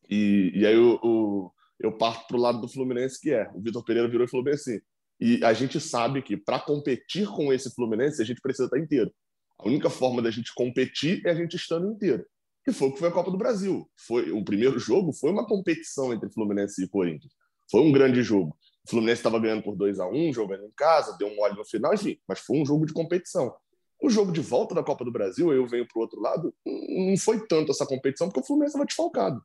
E, 0.08 0.52
e 0.54 0.66
aí 0.66 0.74
eu, 0.74 1.00
eu, 1.02 1.52
eu 1.80 1.98
parto 1.98 2.26
para 2.28 2.36
o 2.36 2.40
lado 2.40 2.60
do 2.60 2.68
Fluminense, 2.68 3.20
que 3.20 3.30
é, 3.30 3.50
o 3.54 3.60
Vitor 3.60 3.84
Pereira 3.84 4.08
virou 4.08 4.26
e 4.26 4.30
falou 4.30 4.44
bem 4.44 4.54
assim, 4.54 4.78
e 5.20 5.42
a 5.42 5.52
gente 5.52 5.80
sabe 5.80 6.22
que 6.22 6.36
para 6.36 6.60
competir 6.60 7.26
com 7.28 7.52
esse 7.52 7.74
Fluminense, 7.74 8.22
a 8.22 8.24
gente 8.24 8.40
precisa 8.40 8.66
estar 8.66 8.78
inteiro. 8.78 9.12
A 9.58 9.66
única 9.66 9.88
forma 9.88 10.20
da 10.20 10.30
gente 10.30 10.54
competir 10.54 11.22
é 11.26 11.30
a 11.30 11.34
gente 11.34 11.56
estando 11.56 11.90
inteiro 11.90 12.24
que 12.66 12.72
foi 12.72 12.88
o 12.88 12.92
que 12.92 12.98
foi 12.98 13.08
a 13.08 13.12
Copa 13.12 13.30
do 13.30 13.38
Brasil. 13.38 13.88
Foi 13.96 14.32
o 14.32 14.44
primeiro 14.44 14.76
jogo 14.76 15.12
foi 15.12 15.30
uma 15.30 15.46
competição 15.46 16.12
entre 16.12 16.28
Fluminense 16.28 16.82
e 16.82 16.88
Corinthians. 16.88 17.32
Foi 17.70 17.80
um 17.80 17.92
grande 17.92 18.24
jogo. 18.24 18.58
O 18.84 18.90
Fluminense 18.90 19.20
estava 19.20 19.38
ganhando 19.38 19.62
por 19.62 19.76
2 19.76 20.00
a 20.00 20.08
1 20.08 20.32
jogando 20.32 20.64
em 20.64 20.72
casa, 20.76 21.16
deu 21.16 21.28
um 21.28 21.36
mole 21.36 21.54
no 21.54 21.64
final, 21.64 21.94
enfim, 21.94 22.18
mas 22.26 22.40
foi 22.40 22.58
um 22.58 22.66
jogo 22.66 22.84
de 22.84 22.92
competição. 22.92 23.54
O 24.00 24.10
jogo 24.10 24.30
de 24.30 24.40
volta 24.40 24.74
da 24.74 24.82
Copa 24.82 25.04
do 25.04 25.12
Brasil, 25.12 25.52
eu 25.52 25.66
venho 25.66 25.86
para 25.86 25.98
o 25.98 26.02
outro 26.02 26.20
lado, 26.20 26.54
não 26.64 27.16
foi 27.16 27.46
tanto 27.46 27.70
essa 27.70 27.86
competição, 27.86 28.28
porque 28.28 28.40
o 28.40 28.44
Fluminense 28.44 28.70
estava 28.70 28.86
desfalcado. 28.86 29.42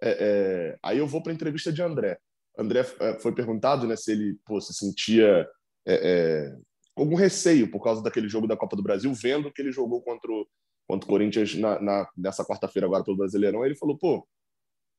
É, 0.00 0.10
é, 0.10 0.78
aí 0.82 0.98
eu 0.98 1.06
vou 1.06 1.22
para 1.22 1.32
a 1.32 1.34
entrevista 1.34 1.72
de 1.72 1.82
André. 1.82 2.18
André 2.58 2.86
é, 3.00 3.18
foi 3.20 3.32
perguntado 3.32 3.86
né, 3.86 3.94
se 3.96 4.12
ele 4.12 4.38
pô, 4.44 4.60
se 4.60 4.74
sentia 4.74 5.48
é, 5.86 5.94
é, 5.94 6.56
algum 6.96 7.14
receio 7.14 7.70
por 7.70 7.82
causa 7.82 8.02
daquele 8.02 8.28
jogo 8.28 8.46
da 8.46 8.56
Copa 8.56 8.76
do 8.76 8.82
Brasil, 8.82 9.12
vendo 9.14 9.52
que 9.52 9.62
ele 9.62 9.72
jogou 9.72 10.02
contra 10.02 10.30
o, 10.30 10.46
contra 10.88 11.06
o 11.06 11.08
Corinthians 11.08 11.54
na, 11.54 11.80
na 11.80 12.08
nessa 12.16 12.44
quarta-feira 12.44 12.86
agora 12.86 13.04
pelo 13.04 13.16
Brasileirão, 13.16 13.64
ele 13.64 13.76
falou, 13.76 13.96
pô, 13.96 14.26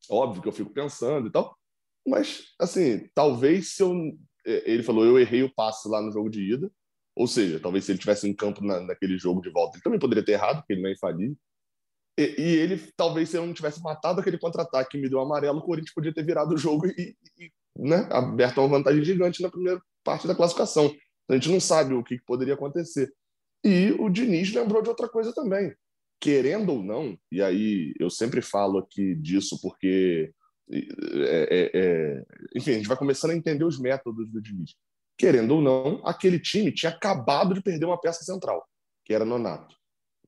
óbvio 0.10 0.42
que 0.42 0.48
eu 0.48 0.54
fico 0.54 0.72
pensando 0.72 1.28
e 1.28 1.31
tal, 1.31 1.57
mas, 2.07 2.54
assim, 2.60 3.07
talvez 3.13 3.75
se 3.75 3.84
eu... 3.84 3.94
É, 4.45 4.72
ele 4.72 4.84
falou, 4.84 5.06
eu 5.06 5.18
errei 5.18 5.42
o 5.42 5.54
passe 5.54 5.88
lá 5.88 6.01
no 6.01 6.12
jogo 6.12 6.30
de 6.30 6.54
ida, 6.54 6.69
ou 7.15 7.27
seja, 7.27 7.60
talvez 7.60 7.86
se 7.86 7.92
ele 7.92 8.00
tivesse 8.00 8.27
em 8.27 8.33
campo 8.33 8.63
na, 8.63 8.80
naquele 8.81 9.18
jogo 9.18 9.42
de 9.42 9.50
volta, 9.50 9.77
ele 9.77 9.83
também 9.83 10.00
poderia 10.00 10.24
ter 10.24 10.33
errado, 10.33 10.57
porque 10.57 10.74
ele 10.74 10.81
não 10.81 10.89
é. 10.89 10.94
E, 12.19 12.42
e 12.42 12.56
ele, 12.57 12.77
talvez, 12.95 13.30
se 13.30 13.38
eu 13.38 13.45
não 13.45 13.54
tivesse 13.54 13.81
matado 13.81 14.21
aquele 14.21 14.38
contra-ataque 14.38 14.92
que 14.92 14.98
me 14.98 15.10
deu 15.10 15.19
amarelo, 15.19 15.60
o 15.60 15.63
Corinthians 15.63 15.94
podia 15.94 16.14
ter 16.14 16.23
virado 16.23 16.54
o 16.54 16.57
jogo 16.57 16.87
e, 16.87 17.16
e 17.40 17.52
né, 17.78 18.07
aberto 18.11 18.59
uma 18.59 18.68
vantagem 18.68 19.04
gigante 19.04 19.42
na 19.42 19.49
primeira 19.49 19.81
parte 20.04 20.28
da 20.28 20.35
classificação. 20.35 20.85
Então, 20.85 21.31
a 21.31 21.33
gente 21.35 21.49
não 21.49 21.59
sabe 21.59 21.94
o 21.94 22.04
que, 22.04 22.18
que 22.18 22.26
poderia 22.26 22.54
acontecer. 22.54 23.11
E 23.64 23.92
o 23.99 24.09
Diniz 24.09 24.54
lembrou 24.54 24.81
de 24.81 24.90
outra 24.90 25.09
coisa 25.09 25.33
também 25.33 25.73
querendo 26.23 26.69
ou 26.69 26.81
não, 26.81 27.19
e 27.30 27.42
aí 27.42 27.94
eu 27.99 28.09
sempre 28.09 28.42
falo 28.42 28.80
aqui 28.80 29.14
disso 29.16 29.59
porque, 29.61 30.31
é, 30.71 30.80
é, 31.52 31.71
é, 31.73 32.23
enfim, 32.56 32.71
a 32.71 32.73
gente 32.76 32.87
vai 32.87 32.95
começando 32.95 33.31
a 33.31 33.35
entender 33.35 33.66
os 33.66 33.78
métodos 33.78 34.31
do 34.31 34.42
Diniz. 34.42 34.73
Querendo 35.17 35.55
ou 35.55 35.61
não, 35.61 36.01
aquele 36.05 36.39
time 36.39 36.71
tinha 36.71 36.91
acabado 36.91 37.53
de 37.53 37.61
perder 37.61 37.85
uma 37.85 37.99
peça 37.99 38.23
central, 38.23 38.67
que 39.05 39.13
era 39.13 39.25
Nonato. 39.25 39.75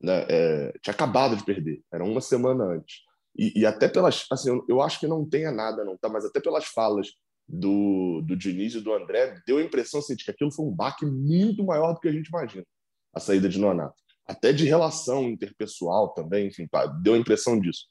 Né? 0.00 0.26
É, 0.28 0.78
tinha 0.82 0.94
acabado 0.94 1.36
de 1.36 1.44
perder, 1.44 1.82
era 1.92 2.04
uma 2.04 2.20
semana 2.20 2.64
antes. 2.64 3.00
E, 3.36 3.60
e 3.60 3.66
até 3.66 3.88
pelas, 3.88 4.26
assim, 4.30 4.50
eu, 4.50 4.64
eu, 4.68 4.80
acho 4.80 5.00
que 5.00 5.06
não 5.06 5.28
tenha 5.28 5.50
nada, 5.50 5.84
não 5.84 5.96
tá, 5.96 6.08
mas 6.08 6.24
até 6.24 6.40
pelas 6.40 6.66
falas 6.66 7.08
do, 7.46 8.22
do 8.22 8.36
Diniz 8.36 8.74
e 8.74 8.80
do 8.80 8.94
André, 8.94 9.40
deu 9.46 9.58
a 9.58 9.62
impressão 9.62 10.00
assim, 10.00 10.14
de 10.14 10.24
que 10.24 10.30
aquilo 10.30 10.52
foi 10.52 10.64
um 10.64 10.74
baque 10.74 11.04
muito 11.04 11.64
maior 11.64 11.92
do 11.92 12.00
que 12.00 12.08
a 12.08 12.12
gente 12.12 12.28
imagina, 12.28 12.64
a 13.14 13.20
saída 13.20 13.48
de 13.48 13.58
Nonato 13.58 14.06
até 14.26 14.52
de 14.52 14.66
relação 14.66 15.24
interpessoal 15.28 16.08
também, 16.12 16.48
enfim, 16.48 16.68
deu 17.00 17.14
a 17.14 17.18
impressão 17.18 17.58
disso. 17.60 17.86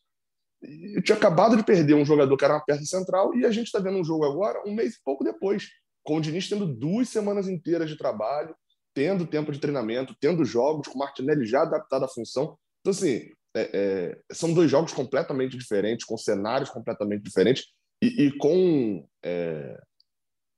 Eu 0.62 1.02
tinha 1.02 1.18
acabado 1.18 1.56
de 1.56 1.64
perder 1.64 1.94
um 1.94 2.06
jogador 2.06 2.36
que 2.36 2.44
era 2.44 2.56
uma 2.56 2.66
peça 2.66 2.84
central 2.84 3.34
e 3.36 3.46
a 3.46 3.52
gente 3.52 3.68
está 3.68 3.80
vendo 3.80 3.98
um 3.98 4.04
jogo 4.04 4.26
agora, 4.26 4.62
um 4.66 4.74
mês 4.74 4.96
e 4.96 5.04
pouco 5.04 5.24
depois, 5.24 5.70
com 6.06 6.18
o 6.18 6.22
Diniz 6.22 6.48
tendo 6.48 6.68
duas 6.68 7.10
semanas 7.10 7.50
inteiras 7.50 7.90
de 7.90 7.98
trabalho, 7.98 8.56
tendo 8.94 9.26
tempo 9.26 9.52
de 9.52 9.60
treinamento, 9.60 10.16
tendo 10.22 10.46
jogos, 10.46 10.88
com 10.88 10.96
o 10.96 11.00
Martinelli 11.00 11.46
já 11.46 11.64
adaptado 11.64 12.06
à 12.06 12.08
função. 12.08 12.58
Então, 12.80 12.92
assim, 12.92 13.30
é, 13.56 13.70
é, 13.74 14.22
são 14.32 14.54
dois 14.54 14.70
jogos 14.70 14.94
completamente 14.94 15.58
diferentes, 15.58 16.06
com 16.06 16.16
cenários 16.16 16.70
completamente 16.70 17.24
diferentes 17.24 17.66
e, 18.02 18.28
e 18.28 18.38
com, 18.38 19.06
é, 19.24 19.78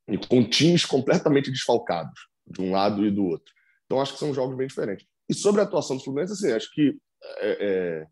e 0.10 0.18
com 0.18 0.48
times 0.48 0.86
completamente 0.86 1.50
desfalcados, 1.50 2.28
de 2.46 2.62
um 2.62 2.72
lado 2.72 3.06
e 3.06 3.10
do 3.10 3.26
outro. 3.26 3.52
Então, 3.86 4.02
acho 4.02 4.14
que 4.14 4.20
são 4.20 4.34
jogos 4.34 4.58
bem 4.58 4.68
diferentes. 4.68 5.08
E 5.30 5.34
sobre 5.34 5.62
a 5.62 5.64
atuação 5.64 5.96
do 5.96 6.04
Fluminense, 6.04 6.34
assim, 6.34 6.52
acho 6.52 6.70
que 6.74 6.98
é, 7.40 7.58
é, 7.60 8.06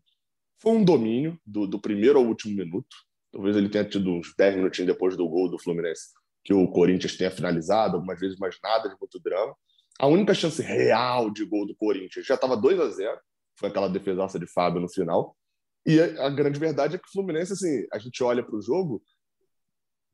foi 0.60 0.72
um 0.72 0.82
domínio 0.82 1.38
do, 1.44 1.66
do, 1.66 1.78
primeiro 1.78 2.18
ao 2.18 2.24
último 2.24 2.56
minuto. 2.56 2.96
Talvez 3.30 3.54
ele 3.56 3.68
tenha 3.68 3.84
tido 3.84 4.10
uns 4.10 4.34
10 4.36 4.56
minutinhos 4.56 4.90
depois 4.90 5.16
do 5.16 5.28
gol 5.28 5.50
do 5.50 5.58
Fluminense 5.58 6.15
que 6.46 6.54
o 6.54 6.68
Corinthians 6.68 7.16
tenha 7.16 7.30
finalizado, 7.30 7.96
algumas 7.96 8.20
vezes, 8.20 8.38
mas 8.38 8.56
nada 8.62 8.88
de 8.88 8.94
muito 9.00 9.18
drama. 9.18 9.52
A 9.98 10.06
única 10.06 10.32
chance 10.32 10.62
real 10.62 11.28
de 11.28 11.44
gol 11.44 11.66
do 11.66 11.74
Corinthians 11.74 12.24
já 12.24 12.36
estava 12.36 12.56
2 12.56 12.78
a 12.78 12.88
0 12.88 13.18
foi 13.58 13.68
aquela 13.68 13.88
defesaça 13.88 14.38
de 14.38 14.46
Fábio 14.46 14.80
no 14.80 14.88
final. 14.88 15.36
E 15.84 16.00
a, 16.00 16.30
grande 16.30 16.60
verdade 16.60 16.94
é 16.94 16.98
que 16.98 17.08
o 17.08 17.10
Fluminense, 17.10 17.52
assim, 17.52 17.84
a 17.92 17.98
gente 17.98 18.22
olha 18.22 18.44
para 18.44 18.54
o 18.54 18.62
jogo, 18.62 19.02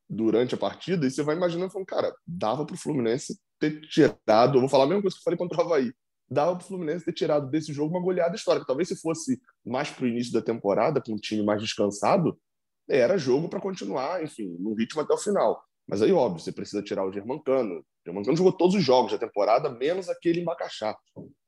durante 0.08 0.54
a 0.54 0.58
partida 0.58 1.06
e 1.06 1.10
você 1.10 1.22
vai 1.22 1.36
imaginando, 1.36 1.70
falando, 1.70 1.86
cara, 1.86 2.14
dava 2.26 2.64
para 2.64 2.74
o 2.74 2.78
Fluminense 2.78 3.38
ter 3.58 3.82
tirado, 3.82 4.56
eu 4.56 4.60
vou 4.60 4.68
falar 4.70 4.84
a 4.84 4.86
mesma 4.86 5.02
coisa 5.02 5.14
que 5.14 5.20
eu 5.20 5.24
falei 5.24 5.38
contra 5.38 5.58
o 5.58 5.60
Havaí, 5.60 5.92
dava 6.30 6.56
para 6.56 6.64
o 6.64 6.66
Fluminense 6.66 7.04
ter 7.04 7.12
tirado 7.12 7.50
desse 7.50 7.74
jogo 7.74 7.94
uma 7.94 8.02
goleada 8.02 8.34
histórica. 8.34 8.66
Talvez 8.66 8.88
se 8.88 8.96
fosse 8.96 9.38
mais 9.66 9.90
para 9.90 10.04
o 10.04 10.08
início 10.08 10.32
da 10.32 10.40
temporada, 10.40 11.02
com 11.02 11.12
um 11.12 11.16
time 11.16 11.42
mais 11.42 11.60
descansado, 11.60 12.40
era 12.88 13.18
jogo 13.18 13.50
para 13.50 13.60
continuar, 13.60 14.22
enfim, 14.22 14.56
no 14.58 14.72
ritmo 14.74 15.02
até 15.02 15.12
o 15.12 15.18
final. 15.18 15.62
Mas 15.88 16.00
aí, 16.00 16.12
óbvio, 16.12 16.42
você 16.42 16.52
precisa 16.52 16.82
tirar 16.82 17.04
o 17.04 17.12
Germancano. 17.12 17.80
O 17.80 17.84
Germancano 18.06 18.36
jogou 18.36 18.52
todos 18.52 18.74
os 18.74 18.84
jogos 18.84 19.12
da 19.12 19.18
temporada, 19.18 19.70
menos 19.70 20.08
aquele 20.08 20.40
em. 20.40 20.44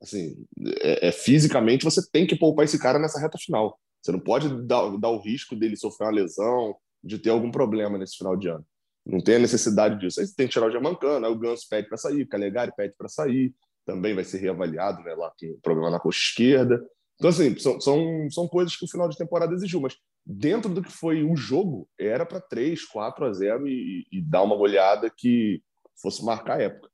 Assim, 0.02 0.36
é, 0.80 1.08
é, 1.08 1.12
fisicamente 1.12 1.84
você 1.84 2.00
tem 2.10 2.26
que 2.26 2.36
poupar 2.36 2.64
esse 2.64 2.78
cara 2.78 2.98
nessa 2.98 3.20
reta 3.20 3.38
final. 3.38 3.78
Você 4.02 4.12
não 4.12 4.20
pode 4.20 4.48
dar, 4.66 4.96
dar 4.98 5.08
o 5.08 5.20
risco 5.20 5.56
dele 5.56 5.76
sofrer 5.76 6.06
uma 6.06 6.12
lesão, 6.12 6.76
de 7.02 7.18
ter 7.18 7.30
algum 7.30 7.50
problema 7.50 7.98
nesse 7.98 8.16
final 8.16 8.36
de 8.36 8.48
ano. 8.48 8.64
Não 9.06 9.20
tem 9.20 9.36
a 9.36 9.40
necessidade 9.40 9.98
disso. 9.98 10.20
Aí 10.20 10.26
você 10.26 10.34
tem 10.34 10.46
que 10.46 10.52
tirar 10.52 10.66
o 10.66 10.70
Germancano, 10.70 11.26
aí 11.26 11.32
o 11.32 11.38
Ganso 11.38 11.66
pede 11.68 11.88
para 11.88 11.98
sair, 11.98 12.22
o 12.22 12.28
Calegari 12.28 12.72
pede 12.74 12.94
para 12.96 13.08
sair, 13.08 13.54
também 13.84 14.14
vai 14.14 14.24
ser 14.24 14.38
reavaliado, 14.38 15.02
né, 15.02 15.14
lá 15.14 15.30
com 15.38 15.58
problema 15.62 15.90
na 15.90 16.00
coxa 16.00 16.18
esquerda. 16.18 16.82
Então, 17.16 17.30
assim, 17.30 17.56
são, 17.58 17.80
são, 17.80 18.30
são 18.30 18.48
coisas 18.48 18.74
que 18.74 18.84
o 18.84 18.88
final 18.88 19.08
de 19.08 19.16
temporada 19.16 19.52
exigiu, 19.54 19.80
mas 19.80 19.94
dentro 20.26 20.72
do 20.72 20.82
que 20.82 20.90
foi 20.90 21.22
o 21.22 21.36
jogo, 21.36 21.88
era 21.98 22.24
para 22.24 22.40
3, 22.40 22.84
4 22.86 23.24
a 23.24 23.32
0 23.32 23.68
e, 23.68 24.06
e, 24.10 24.22
dar 24.22 24.42
uma 24.42 24.56
goleada 24.56 25.10
que 25.10 25.62
fosse 26.00 26.24
marcar 26.24 26.58
a 26.58 26.62
época. 26.62 26.90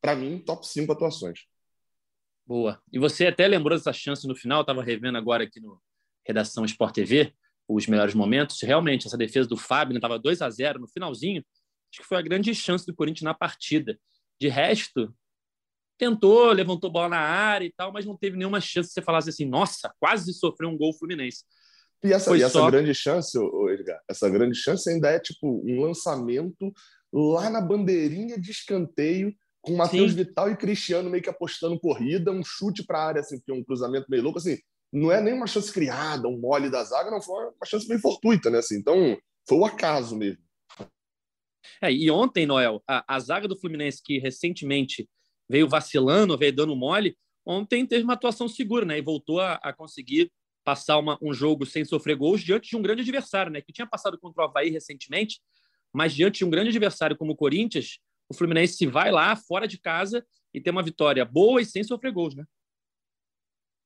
Para 0.00 0.14
mim, 0.14 0.38
top 0.38 0.66
5 0.66 0.92
atuações. 0.92 1.40
Boa. 2.46 2.80
E 2.92 2.98
você 2.98 3.26
até 3.26 3.46
lembrou 3.46 3.76
dessa 3.76 3.92
chance 3.92 4.26
no 4.26 4.34
final, 4.34 4.60
estava 4.60 4.82
revendo 4.82 5.18
agora 5.18 5.44
aqui 5.44 5.60
no 5.60 5.80
Redação 6.24 6.64
Sport 6.64 6.94
TV 6.94 7.34
os 7.68 7.86
melhores 7.86 8.14
momentos. 8.14 8.60
Realmente, 8.62 9.06
essa 9.06 9.16
defesa 9.16 9.48
do 9.48 9.56
Fábio 9.56 9.96
estava 9.96 10.16
né, 10.16 10.22
2 10.22 10.42
a 10.42 10.50
0 10.50 10.80
no 10.80 10.88
finalzinho. 10.88 11.44
Acho 11.90 12.02
que 12.02 12.06
foi 12.06 12.18
a 12.18 12.22
grande 12.22 12.54
chance 12.54 12.86
do 12.86 12.94
Corinthians 12.94 13.22
na 13.22 13.34
partida. 13.34 13.98
De 14.40 14.48
resto, 14.48 15.14
tentou, 15.98 16.50
levantou 16.52 16.90
bola 16.90 17.10
na 17.10 17.20
área 17.20 17.64
e 17.64 17.72
tal, 17.72 17.92
mas 17.92 18.04
não 18.04 18.16
teve 18.16 18.36
nenhuma 18.36 18.60
chance 18.60 18.88
de 18.88 18.94
você 18.94 19.02
falasse 19.02 19.30
assim, 19.30 19.44
nossa, 19.44 19.94
quase 20.00 20.32
sofreu 20.32 20.68
um 20.68 20.76
gol 20.76 20.92
Fluminense. 20.92 21.44
E 22.04 22.12
essa, 22.12 22.36
e 22.36 22.42
essa 22.42 22.58
só... 22.58 22.70
grande 22.70 22.94
chance, 22.94 23.38
Edgar, 23.70 24.00
essa 24.08 24.28
grande 24.28 24.56
chance 24.56 24.88
ainda 24.90 25.10
é 25.10 25.20
tipo 25.20 25.62
um 25.64 25.80
lançamento 25.80 26.72
lá 27.12 27.48
na 27.48 27.60
bandeirinha 27.60 28.40
de 28.40 28.50
escanteio, 28.50 29.32
com 29.60 29.76
Matheus 29.76 30.12
Vital 30.12 30.50
e 30.50 30.56
Cristiano 30.56 31.08
meio 31.08 31.22
que 31.22 31.30
apostando 31.30 31.78
corrida, 31.78 32.32
um 32.32 32.42
chute 32.44 32.84
para 32.84 32.98
a 32.98 33.06
área, 33.06 33.20
assim, 33.20 33.40
um 33.50 33.62
cruzamento 33.62 34.06
meio 34.10 34.22
louco, 34.22 34.38
assim, 34.38 34.58
não 34.92 35.12
é 35.12 35.20
nem 35.20 35.32
uma 35.32 35.46
chance 35.46 35.72
criada, 35.72 36.26
um 36.26 36.38
mole 36.38 36.68
da 36.68 36.82
zaga, 36.82 37.10
não, 37.10 37.22
foi 37.22 37.44
uma 37.44 37.66
chance 37.66 37.86
meio 37.86 38.00
fortuita, 38.00 38.50
né, 38.50 38.58
assim, 38.58 38.76
então 38.76 39.16
foi 39.48 39.58
o 39.58 39.64
acaso 39.64 40.16
mesmo. 40.16 40.42
É, 41.80 41.92
e 41.92 42.10
ontem, 42.10 42.44
Noel, 42.44 42.82
a, 42.88 43.04
a 43.14 43.20
zaga 43.20 43.46
do 43.46 43.56
Fluminense, 43.56 44.02
que 44.02 44.18
recentemente 44.18 45.08
veio 45.48 45.68
vacilando, 45.68 46.36
veio 46.36 46.52
dando 46.52 46.74
mole, 46.74 47.16
ontem 47.46 47.86
teve 47.86 48.02
uma 48.02 48.14
atuação 48.14 48.48
segura, 48.48 48.84
né, 48.84 48.98
e 48.98 49.02
voltou 49.02 49.40
a, 49.40 49.54
a 49.62 49.72
conseguir 49.72 50.32
passar 50.64 50.98
uma, 50.98 51.18
um 51.20 51.32
jogo 51.32 51.66
sem 51.66 51.84
sofrer 51.84 52.16
gols 52.16 52.42
diante 52.42 52.70
de 52.70 52.76
um 52.76 52.82
grande 52.82 53.02
adversário, 53.02 53.50
né? 53.50 53.60
Que 53.60 53.72
tinha 53.72 53.86
passado 53.86 54.18
contra 54.18 54.42
o 54.42 54.46
Havaí 54.46 54.70
recentemente, 54.70 55.40
mas 55.92 56.14
diante 56.14 56.38
de 56.38 56.44
um 56.44 56.50
grande 56.50 56.70
adversário 56.70 57.16
como 57.16 57.32
o 57.32 57.36
Corinthians, 57.36 57.98
o 58.28 58.34
Fluminense 58.34 58.86
vai 58.86 59.10
lá, 59.10 59.36
fora 59.36 59.66
de 59.66 59.78
casa, 59.78 60.24
e 60.54 60.60
tem 60.60 60.70
uma 60.70 60.82
vitória 60.82 61.24
boa 61.24 61.60
e 61.60 61.66
sem 61.66 61.82
sofrer 61.82 62.12
gols, 62.12 62.34
né? 62.34 62.44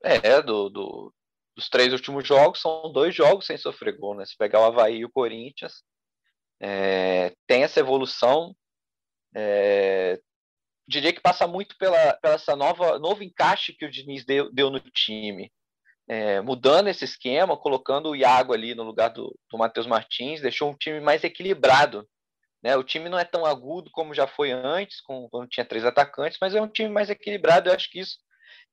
É, 0.02 0.42
do, 0.42 0.68
do, 0.68 1.14
dos 1.56 1.68
três 1.68 1.92
últimos 1.92 2.26
jogos, 2.26 2.61
são 2.61 2.92
dois 2.92 3.14
jogos 3.14 3.47
sem 3.47 3.56
sofrer 3.56 3.97
gol, 3.97 4.14
né? 4.14 4.25
Se 4.25 4.37
pegar 4.37 4.61
o 4.61 4.64
Havaí 4.64 4.99
e 4.99 5.04
o 5.04 5.11
Corinthians, 5.11 5.83
é, 6.61 7.35
tem 7.47 7.62
essa 7.62 7.80
evolução. 7.80 8.54
É, 9.35 10.21
diria 10.87 11.12
que 11.12 11.21
passa 11.21 11.47
muito 11.47 11.76
pela, 11.78 12.14
pela 12.14 12.35
essa 12.35 12.54
nova 12.54 12.99
novo 12.99 13.23
encaixe 13.23 13.73
que 13.73 13.85
o 13.85 13.90
Diniz 13.90 14.25
deu, 14.25 14.52
deu 14.52 14.71
no 14.71 14.80
time 14.80 15.50
é, 16.09 16.41
mudando 16.41 16.89
esse 16.89 17.05
esquema, 17.05 17.57
colocando 17.57 18.11
o 18.11 18.17
Iago 18.17 18.53
ali 18.53 18.75
no 18.75 18.85
lugar 18.85 19.09
do, 19.09 19.37
do 19.51 19.59
Matheus 19.59 19.87
Martins, 19.87 20.41
deixou 20.41 20.71
um 20.71 20.77
time 20.77 21.01
mais 21.01 21.25
equilibrado. 21.25 22.09
Né? 22.63 22.77
O 22.77 22.85
time 22.85 23.09
não 23.09 23.19
é 23.19 23.25
tão 23.25 23.45
agudo 23.45 23.91
como 23.91 24.15
já 24.15 24.27
foi 24.27 24.53
antes, 24.53 25.01
com, 25.01 25.29
quando 25.29 25.49
tinha 25.49 25.65
três 25.65 25.85
atacantes, 25.85 26.39
mas 26.41 26.55
é 26.55 26.61
um 26.61 26.69
time 26.69 26.89
mais 26.89 27.11
equilibrado. 27.11 27.69
Eu 27.69 27.75
acho 27.75 27.91
que 27.91 28.01
isso 28.01 28.19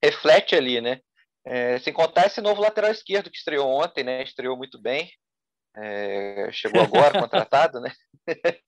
reflete 0.03 0.55
ali, 0.55 0.79
né? 0.79 0.99
É, 1.45 1.77
sem 1.79 1.91
contar 1.91 2.27
esse 2.27 2.39
novo 2.39 2.61
lateral 2.61 2.91
esquerdo 2.91 3.29
que 3.29 3.37
estreou 3.37 3.67
ontem, 3.67 4.03
né? 4.03 4.23
Estreou 4.23 4.55
muito 4.55 4.81
bem. 4.81 5.11
É, 5.75 6.49
chegou 6.51 6.81
agora, 6.81 7.19
contratado, 7.19 7.81
né? 7.81 7.91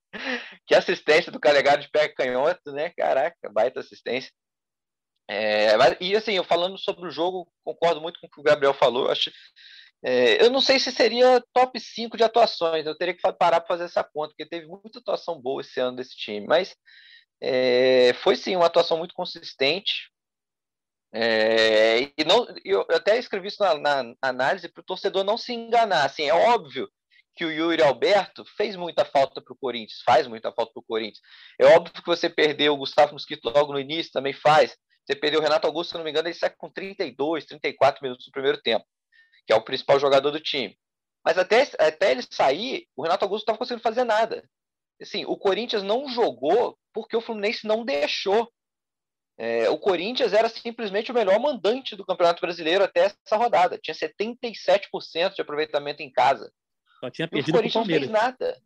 que 0.67 0.75
assistência 0.75 1.31
do 1.31 1.39
Calegado 1.39 1.81
de 1.81 1.89
pé 1.89 2.09
canhoto, 2.09 2.71
né? 2.71 2.91
Caraca, 2.97 3.49
baita 3.51 3.79
assistência. 3.79 4.31
É, 5.27 5.71
e 5.99 6.15
assim, 6.15 6.33
eu 6.33 6.43
falando 6.43 6.77
sobre 6.77 7.07
o 7.07 7.11
jogo, 7.11 7.51
concordo 7.63 7.99
muito 7.99 8.19
com 8.19 8.27
o 8.27 8.29
que 8.29 8.39
o 8.39 8.43
Gabriel 8.43 8.73
falou. 8.73 9.09
Acho, 9.09 9.31
é, 10.03 10.43
eu 10.43 10.49
não 10.51 10.61
sei 10.61 10.79
se 10.79 10.91
seria 10.91 11.43
top 11.53 11.79
5 11.79 12.15
de 12.15 12.23
atuações, 12.23 12.85
eu 12.85 12.95
teria 12.95 13.13
que 13.13 13.21
parar 13.21 13.61
para 13.61 13.67
fazer 13.67 13.85
essa 13.85 14.03
conta, 14.03 14.29
porque 14.29 14.45
teve 14.45 14.67
muita 14.67 14.99
atuação 14.99 15.41
boa 15.41 15.61
esse 15.61 15.79
ano 15.79 15.97
desse 15.97 16.15
time, 16.15 16.45
mas 16.45 16.75
é, 17.41 18.13
foi 18.21 18.35
sim 18.35 18.55
uma 18.55 18.67
atuação 18.67 18.97
muito 18.97 19.15
consistente. 19.15 20.11
É, 21.13 22.11
e 22.17 22.23
não, 22.25 22.45
eu 22.63 22.85
até 22.89 23.17
escrevi 23.17 23.47
isso 23.47 23.63
na, 23.63 24.03
na 24.03 24.15
análise 24.21 24.67
para 24.67 24.81
o 24.81 24.85
torcedor 24.85 25.23
não 25.23 25.37
se 25.37 25.53
enganar. 25.53 26.05
Assim, 26.05 26.23
é 26.23 26.33
óbvio 26.33 26.89
que 27.35 27.45
o 27.45 27.51
Yuri 27.51 27.81
Alberto 27.81 28.45
fez 28.57 28.75
muita 28.75 29.03
falta 29.03 29.41
para 29.41 29.53
o 29.53 29.57
Corinthians, 29.57 30.01
faz 30.05 30.27
muita 30.27 30.51
falta 30.51 30.71
para 30.73 30.81
o 30.81 30.85
Corinthians. 30.85 31.21
É 31.59 31.65
óbvio 31.65 31.93
que 31.93 32.05
você 32.05 32.29
perdeu 32.29 32.73
o 32.73 32.77
Gustavo 32.77 33.13
Mosquito 33.13 33.49
logo 33.49 33.73
no 33.73 33.79
início, 33.79 34.11
também 34.11 34.33
faz. 34.33 34.77
Você 35.05 35.15
perdeu 35.15 35.39
o 35.39 35.43
Renato 35.43 35.67
Augusto, 35.67 35.91
se 35.91 35.97
não 35.97 36.03
me 36.03 36.09
engano, 36.09 36.27
ele 36.27 36.35
sai 36.35 36.49
com 36.49 36.69
32, 36.69 37.45
34 37.45 38.01
minutos 38.01 38.25
no 38.25 38.31
primeiro 38.31 38.61
tempo, 38.61 38.85
que 39.45 39.53
é 39.53 39.55
o 39.55 39.63
principal 39.63 39.99
jogador 39.99 40.31
do 40.31 40.39
time. 40.39 40.77
Mas 41.23 41.37
até, 41.37 41.61
até 41.79 42.11
ele 42.11 42.23
sair, 42.29 42.87
o 42.95 43.03
Renato 43.03 43.25
Augusto 43.25 43.41
não 43.41 43.53
estava 43.53 43.57
conseguindo 43.57 43.83
fazer 43.83 44.03
nada. 44.03 44.47
Assim, 45.01 45.25
o 45.25 45.37
Corinthians 45.37 45.83
não 45.83 46.07
jogou 46.07 46.77
porque 46.93 47.15
o 47.15 47.21
Fluminense 47.21 47.67
não 47.67 47.83
deixou. 47.83 48.51
É, 49.37 49.69
o 49.69 49.77
Corinthians 49.77 50.33
era 50.33 50.47
simplesmente 50.47 51.11
o 51.11 51.13
melhor 51.13 51.39
mandante 51.39 51.95
do 51.95 52.05
Campeonato 52.05 52.41
Brasileiro 52.41 52.83
até 52.83 53.01
essa 53.01 53.35
rodada. 53.35 53.77
Tinha 53.77 53.93
77% 53.93 55.35
de 55.35 55.41
aproveitamento 55.41 56.01
em 56.01 56.11
casa. 56.11 56.51
Só 56.99 57.09
tinha 57.09 57.27
perdido 57.27 57.59
o 57.59 57.71
Palmeiras. 57.71 57.75
Não 57.75 57.85
fez 57.85 58.09
nada. 58.09 58.61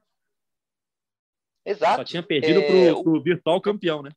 Exato. 1.65 1.97
Só 1.97 2.03
tinha 2.03 2.23
perdido 2.23 2.61
é, 2.61 2.93
para 2.93 3.09
o 3.09 3.23
virtual 3.23 3.59
campeão, 3.59 4.03
né? 4.03 4.11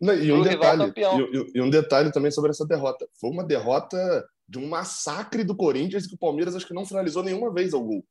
Não, 0.00 0.14
e, 0.14 0.30
um 0.30 0.42
detalhe, 0.42 0.92
e, 0.94 1.58
e, 1.58 1.62
um 1.62 1.70
detalhe 1.70 2.12
também 2.12 2.30
sobre 2.30 2.50
essa 2.50 2.66
derrota. 2.66 3.08
Foi 3.18 3.30
uma 3.30 3.44
derrota 3.44 4.28
de 4.46 4.58
um 4.58 4.68
massacre 4.68 5.42
do 5.42 5.56
Corinthians 5.56 6.06
que 6.06 6.14
o 6.14 6.18
Palmeiras 6.18 6.54
acho 6.54 6.66
que 6.66 6.74
não 6.74 6.84
finalizou 6.84 7.22
nenhuma 7.22 7.52
vez 7.52 7.72
ao 7.72 7.82
gol. 7.82 8.04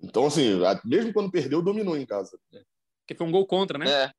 Então, 0.00 0.26
assim, 0.26 0.58
mesmo 0.84 1.12
quando 1.12 1.30
perdeu, 1.30 1.62
dominou 1.62 1.96
em 1.96 2.06
casa. 2.06 2.38
Porque 3.00 3.14
foi 3.16 3.26
um 3.26 3.30
gol 3.30 3.46
contra, 3.46 3.78
né? 3.78 3.90
É. 3.90 4.10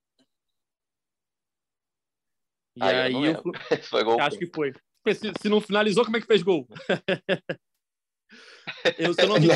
E 2.75 2.83
aí, 2.83 2.95
aí 2.95 3.25
eu, 3.25 3.43
foi 3.89 4.03
gol 4.03 4.21
acho 4.21 4.37
que 4.37 4.47
foi. 4.47 4.73
Se, 5.07 5.31
se, 5.41 5.49
não 5.49 5.61
finalizou, 5.61 6.03
como 6.03 6.17
é 6.17 6.21
que 6.21 6.27
fez 6.27 6.43
gol? 6.43 6.67
eu, 8.97 9.13
se 9.13 9.21
eu 9.21 9.27
não 9.27 9.39
me 9.39 9.47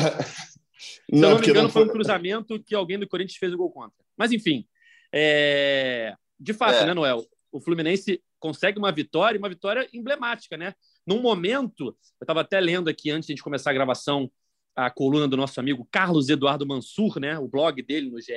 não, 1.12 1.28
eu 1.28 1.34
não 1.34 1.40
me 1.40 1.48
engano 1.48 1.68
foi 1.68 1.84
um 1.84 1.88
cruzamento 1.88 2.62
que 2.62 2.74
alguém 2.74 2.98
do 2.98 3.06
Corinthians 3.06 3.38
fez 3.38 3.52
o 3.52 3.56
gol 3.56 3.70
contra. 3.70 3.96
Mas, 4.16 4.32
enfim, 4.32 4.66
é... 5.12 6.14
de 6.40 6.54
fato, 6.54 6.76
é. 6.76 6.86
né, 6.86 6.94
Noel? 6.94 7.22
O 7.52 7.60
Fluminense 7.60 8.20
consegue 8.40 8.78
uma 8.78 8.90
vitória, 8.90 9.38
uma 9.38 9.48
vitória 9.48 9.88
emblemática, 9.92 10.56
né? 10.56 10.74
Num 11.06 11.20
momento, 11.20 11.96
eu 12.20 12.24
estava 12.24 12.40
até 12.40 12.58
lendo 12.58 12.88
aqui 12.88 13.10
antes 13.10 13.32
de 13.32 13.42
começar 13.42 13.70
a 13.70 13.74
gravação 13.74 14.30
a 14.74 14.90
coluna 14.90 15.28
do 15.28 15.36
nosso 15.36 15.60
amigo 15.60 15.86
Carlos 15.90 16.30
Eduardo 16.30 16.66
Mansur, 16.66 17.20
né? 17.20 17.38
O 17.38 17.46
blog 17.46 17.82
dele 17.82 18.10
no 18.10 18.20
GE. 18.20 18.32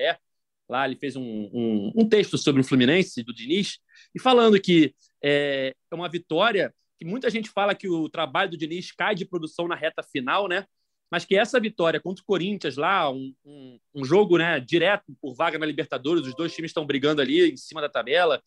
Lá 0.68 0.86
ele 0.86 0.96
fez 0.96 1.16
um, 1.16 1.24
um, 1.24 1.92
um 1.96 2.10
texto 2.10 2.38
sobre 2.38 2.62
o 2.62 2.64
Fluminense 2.64 3.24
do 3.24 3.34
Diniz 3.34 3.78
e 4.14 4.20
falando 4.20 4.60
que 4.60 4.94
é, 5.24 5.74
é 5.92 5.96
uma 5.96 6.10
vitória 6.10 6.74
que 6.98 7.06
muita 7.06 7.30
gente 7.30 7.50
fala 7.50 7.76
que 7.76 7.88
o 7.88 8.10
trabalho 8.10 8.52
do 8.52 8.58
Diniz 8.58 8.92
cai 8.92 9.16
de 9.16 9.26
produção 9.26 9.68
na 9.68 9.76
reta 9.76 10.04
final, 10.04 10.48
né? 10.48 10.66
Mas 11.12 11.24
que 11.24 11.36
essa 11.36 11.60
vitória 11.60 12.00
contra 12.00 12.22
o 12.22 12.26
Corinthians 12.26 12.78
lá, 12.78 13.10
um, 13.12 13.34
um, 13.46 13.80
um 13.94 14.04
jogo 14.04 14.38
né, 14.38 14.60
direto 14.60 15.16
por 15.22 15.36
vaga 15.36 15.58
na 15.58 15.66
Libertadores, 15.66 16.26
os 16.26 16.36
dois 16.36 16.54
times 16.54 16.72
estão 16.72 16.86
brigando 16.86 17.22
ali 17.22 17.52
em 17.52 17.58
cima 17.58 17.80
da 17.80 17.88
tabela 17.88 18.42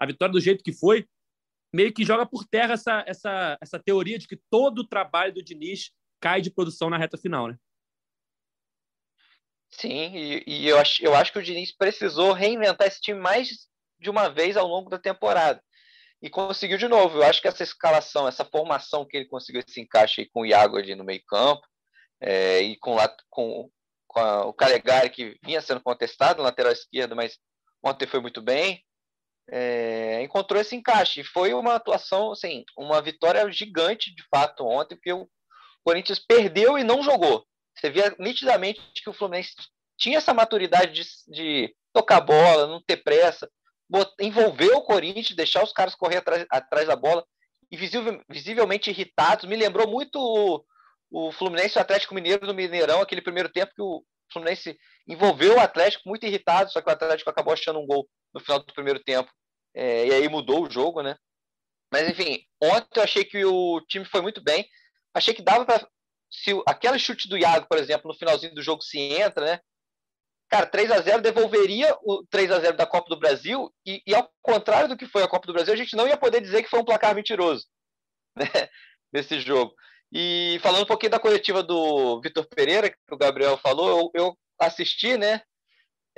a 0.00 0.06
vitória 0.06 0.32
do 0.32 0.40
jeito 0.40 0.64
que 0.64 0.72
foi, 0.72 1.06
meio 1.72 1.92
que 1.92 2.04
joga 2.04 2.26
por 2.26 2.44
terra 2.44 2.74
essa, 2.74 3.04
essa, 3.06 3.58
essa 3.60 3.78
teoria 3.78 4.18
de 4.18 4.26
que 4.26 4.40
todo 4.50 4.80
o 4.80 4.88
trabalho 4.88 5.32
do 5.34 5.42
Diniz 5.42 5.92
cai 6.20 6.40
de 6.40 6.50
produção 6.50 6.90
na 6.90 6.98
reta 6.98 7.18
final, 7.18 7.48
né? 7.48 7.56
Sim, 9.70 10.12
e, 10.16 10.44
e, 10.46 10.68
eu, 10.68 10.78
acho, 10.78 11.04
eu 11.04 11.14
acho 11.14 11.32
que 11.32 11.38
o 11.38 11.42
Diniz 11.42 11.70
precisou 11.76 12.32
reinventar 12.32 12.88
esse 12.88 13.00
time 13.00 13.20
mais 13.20 13.68
de 14.00 14.10
uma 14.10 14.28
vez 14.28 14.56
ao 14.56 14.66
longo 14.66 14.90
da 14.90 14.98
temporada. 14.98 15.62
E 16.20 16.28
conseguiu 16.28 16.76
de 16.76 16.88
novo. 16.88 17.18
Eu 17.18 17.22
acho 17.22 17.40
que 17.40 17.48
essa 17.48 17.62
escalação, 17.62 18.26
essa 18.26 18.44
formação 18.44 19.06
que 19.06 19.16
ele 19.16 19.26
conseguiu 19.26 19.62
esse 19.66 19.80
encaixe 19.80 20.28
com 20.32 20.40
o 20.40 20.46
Iago 20.46 20.76
ali 20.76 20.94
no 20.94 21.04
meio 21.04 21.22
campo, 21.24 21.62
é, 22.20 22.60
e 22.60 22.76
com, 22.78 22.96
com 23.30 23.70
com 24.10 24.18
a, 24.18 24.44
o 24.44 24.52
Calegari, 24.52 25.08
que 25.08 25.38
vinha 25.42 25.60
sendo 25.60 25.80
contestado 25.80 26.42
lateral 26.42 26.72
esquerda, 26.72 27.14
mas 27.14 27.38
ontem 27.82 28.06
foi 28.06 28.20
muito 28.20 28.42
bem. 28.42 28.84
É, 29.48 30.22
encontrou 30.22 30.60
esse 30.60 30.76
encaixe. 30.76 31.24
Foi 31.24 31.52
uma 31.54 31.74
atuação, 31.74 32.32
assim, 32.32 32.64
uma 32.76 33.00
vitória 33.00 33.50
gigante, 33.50 34.14
de 34.14 34.22
fato, 34.28 34.64
ontem, 34.64 34.94
porque 34.94 35.12
o 35.12 35.28
Corinthians 35.84 36.18
perdeu 36.18 36.78
e 36.78 36.84
não 36.84 37.02
jogou. 37.02 37.44
Você 37.74 37.90
via 37.90 38.14
nitidamente 38.18 38.80
que 39.02 39.10
o 39.10 39.12
Fluminense 39.12 39.54
tinha 39.98 40.18
essa 40.18 40.34
maturidade 40.34 40.92
de, 40.92 41.02
de 41.28 41.74
tocar 41.92 42.20
bola, 42.20 42.66
não 42.66 42.82
ter 42.82 42.98
pressa, 42.98 43.50
envolver 44.20 44.72
o 44.72 44.82
Corinthians, 44.82 45.36
deixar 45.36 45.62
os 45.62 45.72
caras 45.72 45.94
correr 45.94 46.18
atrás, 46.18 46.46
atrás 46.50 46.86
da 46.86 46.96
bola, 46.96 47.24
e 47.70 47.76
visivelmente 48.28 48.90
irritados. 48.90 49.44
Me 49.44 49.56
lembrou 49.56 49.88
muito 49.88 50.16
o, 50.18 50.64
o 51.10 51.32
Fluminense 51.32 51.76
e 51.76 51.78
o 51.78 51.82
Atlético 51.82 52.14
Mineiro 52.14 52.46
no 52.46 52.54
Mineirão, 52.54 53.00
aquele 53.00 53.22
primeiro 53.22 53.48
tempo 53.48 53.72
que 53.74 53.82
o 53.82 54.04
Fluminense 54.32 54.76
envolveu 55.08 55.56
o 55.56 55.60
Atlético 55.60 56.08
muito 56.08 56.24
irritado, 56.24 56.70
só 56.70 56.80
que 56.80 56.88
o 56.88 56.92
Atlético 56.92 57.30
acabou 57.30 57.52
achando 57.52 57.80
um 57.80 57.86
gol 57.86 58.08
no 58.34 58.40
final 58.40 58.58
do 58.58 58.72
primeiro 58.72 59.02
tempo. 59.02 59.30
É, 59.74 60.06
e 60.06 60.12
aí 60.12 60.28
mudou 60.28 60.66
o 60.66 60.70
jogo, 60.70 61.02
né? 61.02 61.16
Mas 61.92 62.08
enfim, 62.08 62.44
ontem 62.62 62.98
eu 62.98 63.02
achei 63.02 63.24
que 63.24 63.44
o 63.44 63.80
time 63.82 64.04
foi 64.04 64.20
muito 64.20 64.42
bem. 64.42 64.68
Achei 65.14 65.34
que 65.34 65.42
dava 65.42 65.64
para. 65.64 65.86
Se 66.30 66.50
aquele 66.66 66.98
chute 66.98 67.28
do 67.28 67.36
Iago, 67.36 67.66
por 67.68 67.78
exemplo, 67.78 68.08
no 68.08 68.16
finalzinho 68.16 68.54
do 68.54 68.62
jogo 68.62 68.82
se 68.82 68.98
entra, 68.98 69.44
né? 69.44 69.60
Cara, 70.48 70.66
3 70.66 70.90
a 70.90 71.00
0 71.00 71.22
devolveria 71.22 71.96
o 72.02 72.24
3 72.28 72.50
a 72.50 72.58
0 72.58 72.76
da 72.76 72.86
Copa 72.86 73.08
do 73.08 73.18
Brasil, 73.18 73.72
e, 73.86 74.02
e, 74.04 74.14
ao 74.14 74.28
contrário 74.42 74.88
do 74.88 74.96
que 74.96 75.06
foi 75.06 75.22
a 75.22 75.28
Copa 75.28 75.46
do 75.46 75.52
Brasil, 75.52 75.72
a 75.72 75.76
gente 75.76 75.94
não 75.94 76.08
ia 76.08 76.16
poder 76.16 76.40
dizer 76.40 76.62
que 76.62 76.68
foi 76.68 76.80
um 76.80 76.84
placar 76.84 77.14
mentiroso 77.14 77.66
né, 78.36 78.68
nesse 79.12 79.40
jogo. 79.40 79.72
E 80.12 80.58
falando 80.60 80.82
um 80.82 80.86
pouquinho 80.86 81.12
da 81.12 81.20
coletiva 81.20 81.62
do 81.62 82.20
Vitor 82.20 82.44
Pereira, 82.48 82.90
que 82.90 82.96
o 83.12 83.16
Gabriel 83.16 83.56
falou, 83.58 83.88
eu, 83.90 84.10
eu 84.12 84.38
assisti, 84.58 85.16
né? 85.16 85.40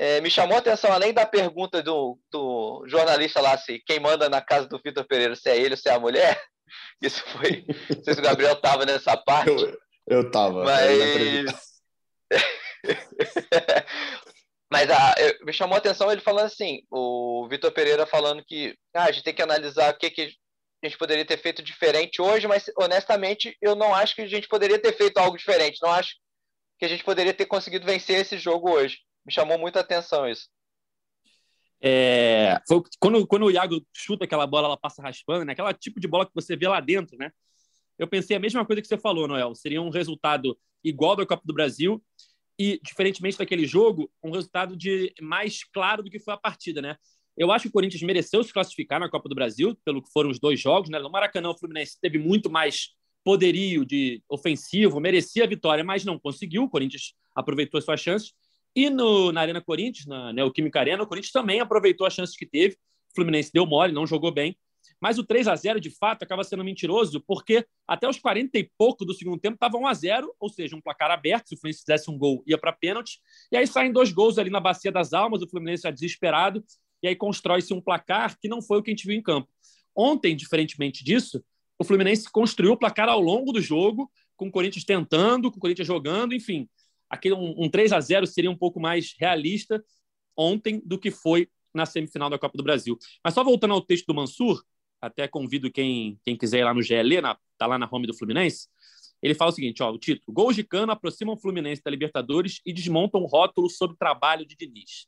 É, 0.03 0.21
me 0.21 0.29
chamou 0.29 0.57
a 0.57 0.59
atenção, 0.59 0.93
além 0.93 1.15
da 1.15 1.25
pergunta 1.25 1.81
do, 1.81 2.19
do 2.29 2.85
jornalista 2.89 3.41
lá, 3.41 3.57
se 3.57 3.79
quem 3.87 4.01
manda 4.01 4.29
na 4.29 4.41
casa 4.41 4.67
do 4.67 4.81
Vitor 4.85 5.07
Pereira, 5.07 5.37
se 5.37 5.49
é 5.49 5.57
ele 5.57 5.75
ou 5.75 5.77
se 5.77 5.89
é 5.89 5.93
a 5.93 6.01
mulher. 6.01 6.43
Isso 7.01 7.23
foi. 7.29 7.65
Não 7.89 8.03
sei 8.03 8.15
se 8.15 8.19
o 8.19 8.23
Gabriel 8.23 8.55
estava 8.55 8.85
nessa 8.85 9.17
parte. 9.17 9.49
Eu, 9.49 9.79
eu 10.09 10.29
tava. 10.29 10.65
Mas. 10.65 11.81
Mas 14.73 14.91
a, 14.91 15.15
eu, 15.19 15.47
me 15.47 15.53
chamou 15.53 15.77
a 15.77 15.79
atenção 15.79 16.11
ele 16.11 16.21
falando 16.21 16.47
assim, 16.47 16.83
o 16.91 17.47
Vitor 17.49 17.71
Pereira 17.71 18.05
falando 18.05 18.45
que 18.45 18.77
ah, 18.93 19.05
a 19.05 19.13
gente 19.13 19.23
tem 19.23 19.35
que 19.35 19.43
analisar 19.43 19.93
o 19.93 19.97
que, 19.97 20.11
que 20.11 20.35
a 20.83 20.89
gente 20.89 20.99
poderia 20.99 21.25
ter 21.25 21.37
feito 21.37 21.63
diferente 21.63 22.21
hoje, 22.21 22.49
mas 22.49 22.65
honestamente 22.77 23.57
eu 23.63 23.77
não 23.77 23.95
acho 23.95 24.17
que 24.17 24.23
a 24.23 24.27
gente 24.27 24.49
poderia 24.49 24.81
ter 24.81 24.97
feito 24.97 25.19
algo 25.19 25.37
diferente. 25.37 25.79
Não 25.81 25.93
acho 25.93 26.17
que 26.77 26.87
a 26.87 26.89
gente 26.89 27.05
poderia 27.05 27.33
ter 27.33 27.47
conseguido 27.47 27.87
vencer 27.87 28.19
esse 28.19 28.37
jogo 28.37 28.69
hoje. 28.69 28.99
Me 29.25 29.33
chamou 29.33 29.59
muita 29.59 29.81
atenção 29.81 30.29
isso. 30.29 30.49
É, 31.81 32.61
foi, 32.67 32.83
quando, 33.01 33.27
quando 33.27 33.47
o 33.47 33.51
Iago 33.51 33.85
chuta 33.93 34.25
aquela 34.25 34.47
bola, 34.47 34.69
ela 34.69 34.77
passa 34.77 35.03
raspando, 35.03 35.45
né? 35.45 35.53
Aquela 35.53 35.75
tipo 35.75 35.99
de 35.99 36.07
bola 36.07 36.25
que 36.25 36.33
você 36.35 36.55
vê 36.55 36.69
lá 36.69 36.81
dentro, 36.81 37.17
né? 37.19 37.33
Eu 37.99 38.07
pensei 38.07 38.37
a 38.37 38.41
mesma 38.41 38.65
coisa 38.65 38.81
que 38.81 38.89
você 38.89 38.97
falou, 38.97 39.27
Noel. 39.27 39.55
Seria 39.55 39.83
um 39.83 39.91
resultado 39.91 40.57
igual 40.83 41.17
da 41.17 41.27
Copa 41.27 41.43
do 41.45 41.53
Brasil 41.53 42.03
e, 42.59 42.81
diferentemente 42.85 43.39
daquele 43.39 43.67
jogo, 43.67 44.11
um 44.23 44.31
resultado 44.31 44.77
de 44.77 45.13
mais 45.21 45.65
claro 45.65 46.03
do 46.03 46.11
que 46.11 46.21
foi 46.21 46.35
a 46.35 46.37
partida, 46.37 46.81
né? 46.81 46.97
Eu 47.37 47.51
acho 47.51 47.65
que 47.65 47.69
o 47.69 47.73
Corinthians 47.73 48.03
mereceu 48.03 48.45
se 48.45 48.53
classificar 48.53 49.01
na 49.01 49.09
Copa 49.09 49.29
do 49.29 49.35
Brasil, 49.35 49.77
pelo 49.85 50.03
que 50.03 50.13
foram 50.13 50.31
os 50.31 50.39
dois 50.39 50.61
jogos, 50.61 50.91
né? 50.91 50.99
No 50.99 51.11
Maracanã, 51.11 51.51
o 51.51 51.59
Fluminense 51.59 51.99
teve 52.01 52.19
muito 52.19 52.51
mais 52.51 52.91
poderio 53.25 53.85
de 53.85 54.23
ofensivo, 54.29 55.01
merecia 55.01 55.45
a 55.45 55.47
vitória, 55.47 55.83
mas 55.83 56.05
não 56.05 56.19
conseguiu. 56.19 56.65
O 56.65 56.71
Corinthians 56.71 57.15
aproveitou 57.35 57.79
as 57.79 57.85
suas 57.85 58.01
chances. 58.01 58.33
E 58.75 58.89
no, 58.89 59.33
na 59.33 59.43
Arena 59.43 59.61
Corinthians, 59.61 60.07
na 60.07 60.33
Neoquímica 60.33 60.81
Arena, 60.81 61.03
o 61.03 61.07
Corinthians 61.07 61.33
também 61.33 61.61
aproveitou 61.61 62.07
as 62.07 62.15
chances 62.15 62.37
que 62.37 62.47
teve. 62.47 62.75
O 63.11 63.15
Fluminense 63.15 63.51
deu 63.53 63.67
mole, 63.67 63.93
não 63.93 64.07
jogou 64.07 64.33
bem. 64.33 64.57
Mas 65.01 65.19
o 65.19 65.25
3 65.25 65.49
a 65.49 65.57
0 65.57 65.81
de 65.81 65.91
fato, 65.91 66.23
acaba 66.23 66.45
sendo 66.45 66.65
mentiroso, 66.65 67.21
porque 67.27 67.67
até 67.87 68.09
os 68.09 68.19
40 68.19 68.57
e 68.59 68.71
pouco 68.79 69.05
do 69.05 69.13
segundo 69.13 69.39
tempo 69.39 69.55
estava 69.55 69.77
1 69.77 69.87
a 69.87 69.95
0 69.95 70.35
ou 70.39 70.49
seja, 70.49 70.77
um 70.77 70.81
placar 70.81 71.11
aberto. 71.11 71.49
Se 71.49 71.55
o 71.55 71.59
Fluminense 71.59 71.81
fizesse 71.81 72.11
um 72.11 72.17
gol, 72.17 72.43
ia 72.47 72.57
para 72.57 72.73
pênalti. 72.73 73.21
E 73.51 73.57
aí 73.57 73.67
saem 73.67 73.93
dois 73.93 74.13
gols 74.13 74.39
ali 74.39 74.49
na 74.49 74.61
Bacia 74.61 74.93
das 74.93 75.13
Almas, 75.13 75.43
o 75.43 75.49
Fluminense 75.49 75.83
já 75.83 75.91
desesperado, 75.91 76.65
e 77.03 77.09
aí 77.09 77.17
constrói-se 77.17 77.75
um 77.75 77.81
placar 77.81 78.39
que 78.41 78.49
não 78.49 78.63
foi 78.63 78.79
o 78.79 78.83
que 78.83 78.91
a 78.91 78.95
gente 78.95 79.07
viu 79.07 79.17
em 79.17 79.23
campo. 79.23 79.49
Ontem, 79.95 80.37
diferentemente 80.37 81.05
disso, 81.05 81.45
o 81.79 81.85
Fluminense 81.85 82.31
construiu 82.31 82.73
o 82.73 82.77
placar 82.77 83.09
ao 83.09 83.21
longo 83.21 83.53
do 83.53 83.61
jogo, 83.61 84.11
com 84.37 84.47
o 84.47 84.51
Corinthians 84.53 84.85
tentando, 84.85 85.51
com 85.51 85.57
o 85.57 85.61
Corinthians 85.61 85.87
jogando, 85.87 86.33
enfim. 86.33 86.69
Aquele 87.13 87.35
um, 87.35 87.65
um 87.65 87.69
3 87.69 87.93
a 87.93 88.01
0 88.01 88.27
seria 88.27 88.51
um 88.51 88.57
pouco 88.57 88.81
mais 88.81 89.15
realista 89.19 89.85
ontem 90.35 90.81
do 90.83 90.99
que 90.99 91.11
foi 91.11 91.47
na 91.75 91.85
semifinal 91.85 92.31
da 92.31 92.39
Copa 92.39 92.57
do 92.57 92.65
Brasil. 92.65 92.99
Mas 93.23 93.35
só 93.35 93.45
voltando 93.45 93.75
ao 93.75 93.83
texto 93.83 94.07
do 94.07 94.15
Mansur, 94.15 94.65
até 94.99 95.29
convido 95.29 95.71
quem, 95.71 96.19
quem 96.25 96.39
quiser 96.39 96.61
ir 96.61 96.65
lá 96.65 96.73
no 96.73 96.81
GLE, 96.81 97.21
na, 97.21 97.37
tá 97.59 97.67
lá 97.67 97.79
na 97.79 97.87
home 97.91 98.07
do 98.07 98.15
Fluminense. 98.15 98.67
Ele 99.23 99.35
fala 99.35 99.51
o 99.51 99.55
seguinte: 99.55 99.83
ó, 99.83 99.91
o 99.93 99.99
título: 99.99 100.33
Gols 100.33 100.57
de 100.57 100.65
cano 100.65 100.91
aproximam 100.91 101.35
o 101.35 101.39
Fluminense 101.39 101.83
da 101.85 101.91
Libertadores 101.91 102.63
e 102.65 102.73
desmontam 102.73 103.25
rótulo 103.27 103.69
sobre 103.69 103.95
o 103.95 103.99
trabalho 103.99 104.47
de 104.47 104.57
Diniz. 104.57 105.07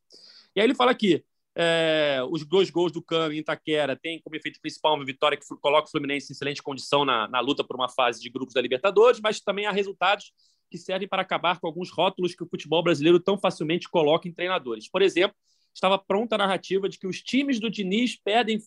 E 0.55 0.61
aí 0.61 0.67
ele 0.67 0.75
fala 0.75 0.91
aqui: 0.91 1.25
é, 1.57 2.21
os 2.31 2.45
dois 2.45 2.69
gols 2.69 2.91
do 2.91 3.01
Cano 3.01 3.33
em 3.33 3.39
Itaquera 3.39 3.97
têm 3.97 4.21
como 4.21 4.35
efeito 4.35 4.61
principal 4.61 4.95
uma 4.95 5.05
vitória 5.05 5.39
que 5.39 5.47
coloca 5.61 5.89
o 5.89 5.91
Fluminense 5.91 6.31
em 6.31 6.35
excelente 6.35 6.63
condição 6.63 7.05
na, 7.05 7.29
na 7.29 7.41
luta 7.41 7.63
por 7.63 7.77
uma 7.77 7.89
fase 7.89 8.21
de 8.21 8.29
grupos 8.29 8.55
da 8.55 8.61
Libertadores, 8.61 9.21
mas 9.21 9.41
também 9.41 9.67
há 9.67 9.71
resultados 9.71 10.33
que 10.75 10.79
servem 10.79 11.07
para 11.07 11.23
acabar 11.23 11.61
com 11.61 11.69
alguns 11.69 11.89
rótulos 11.89 12.35
que 12.35 12.43
o 12.43 12.49
futebol 12.49 12.83
brasileiro 12.83 13.21
tão 13.21 13.39
facilmente 13.39 13.89
coloca 13.89 14.27
em 14.27 14.33
treinadores. 14.33 14.89
Por 14.89 15.03
exemplo, 15.03 15.37
estava 15.73 15.97
pronta 15.97 16.35
a 16.35 16.39
narrativa 16.39 16.89
de 16.89 16.99
que 16.99 17.07
os 17.07 17.23
times 17.23 17.61
do 17.61 17.71
Diniz 17.71 18.17
perdem 18.17 18.59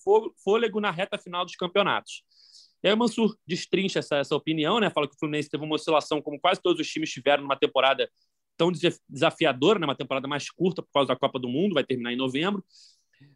fôlego 0.41 0.79
na 0.79 0.89
reta 0.89 1.17
final 1.17 1.43
dos 1.43 1.57
campeonatos. 1.57 2.23
E 2.81 2.87
aí 2.87 2.93
o 2.93 2.97
Mansur 2.97 3.35
destrincha 3.45 3.99
essa, 3.99 4.15
essa 4.15 4.33
opinião, 4.33 4.79
né? 4.79 4.89
fala 4.89 5.05
que 5.05 5.15
o 5.15 5.19
Fluminense 5.19 5.49
teve 5.49 5.65
uma 5.65 5.75
oscilação, 5.75 6.21
como 6.21 6.39
quase 6.39 6.61
todos 6.61 6.79
os 6.79 6.87
times 6.87 7.11
tiveram 7.11 7.43
numa 7.43 7.57
temporada 7.57 8.09
tão 8.55 8.71
desafiadora, 9.09 9.77
né? 9.77 9.85
uma 9.85 9.95
temporada 9.95 10.29
mais 10.29 10.49
curta 10.49 10.81
por 10.81 10.89
causa 10.93 11.09
da 11.09 11.15
Copa 11.17 11.37
do 11.37 11.49
Mundo, 11.49 11.73
vai 11.73 11.83
terminar 11.83 12.13
em 12.13 12.17
novembro. 12.17 12.63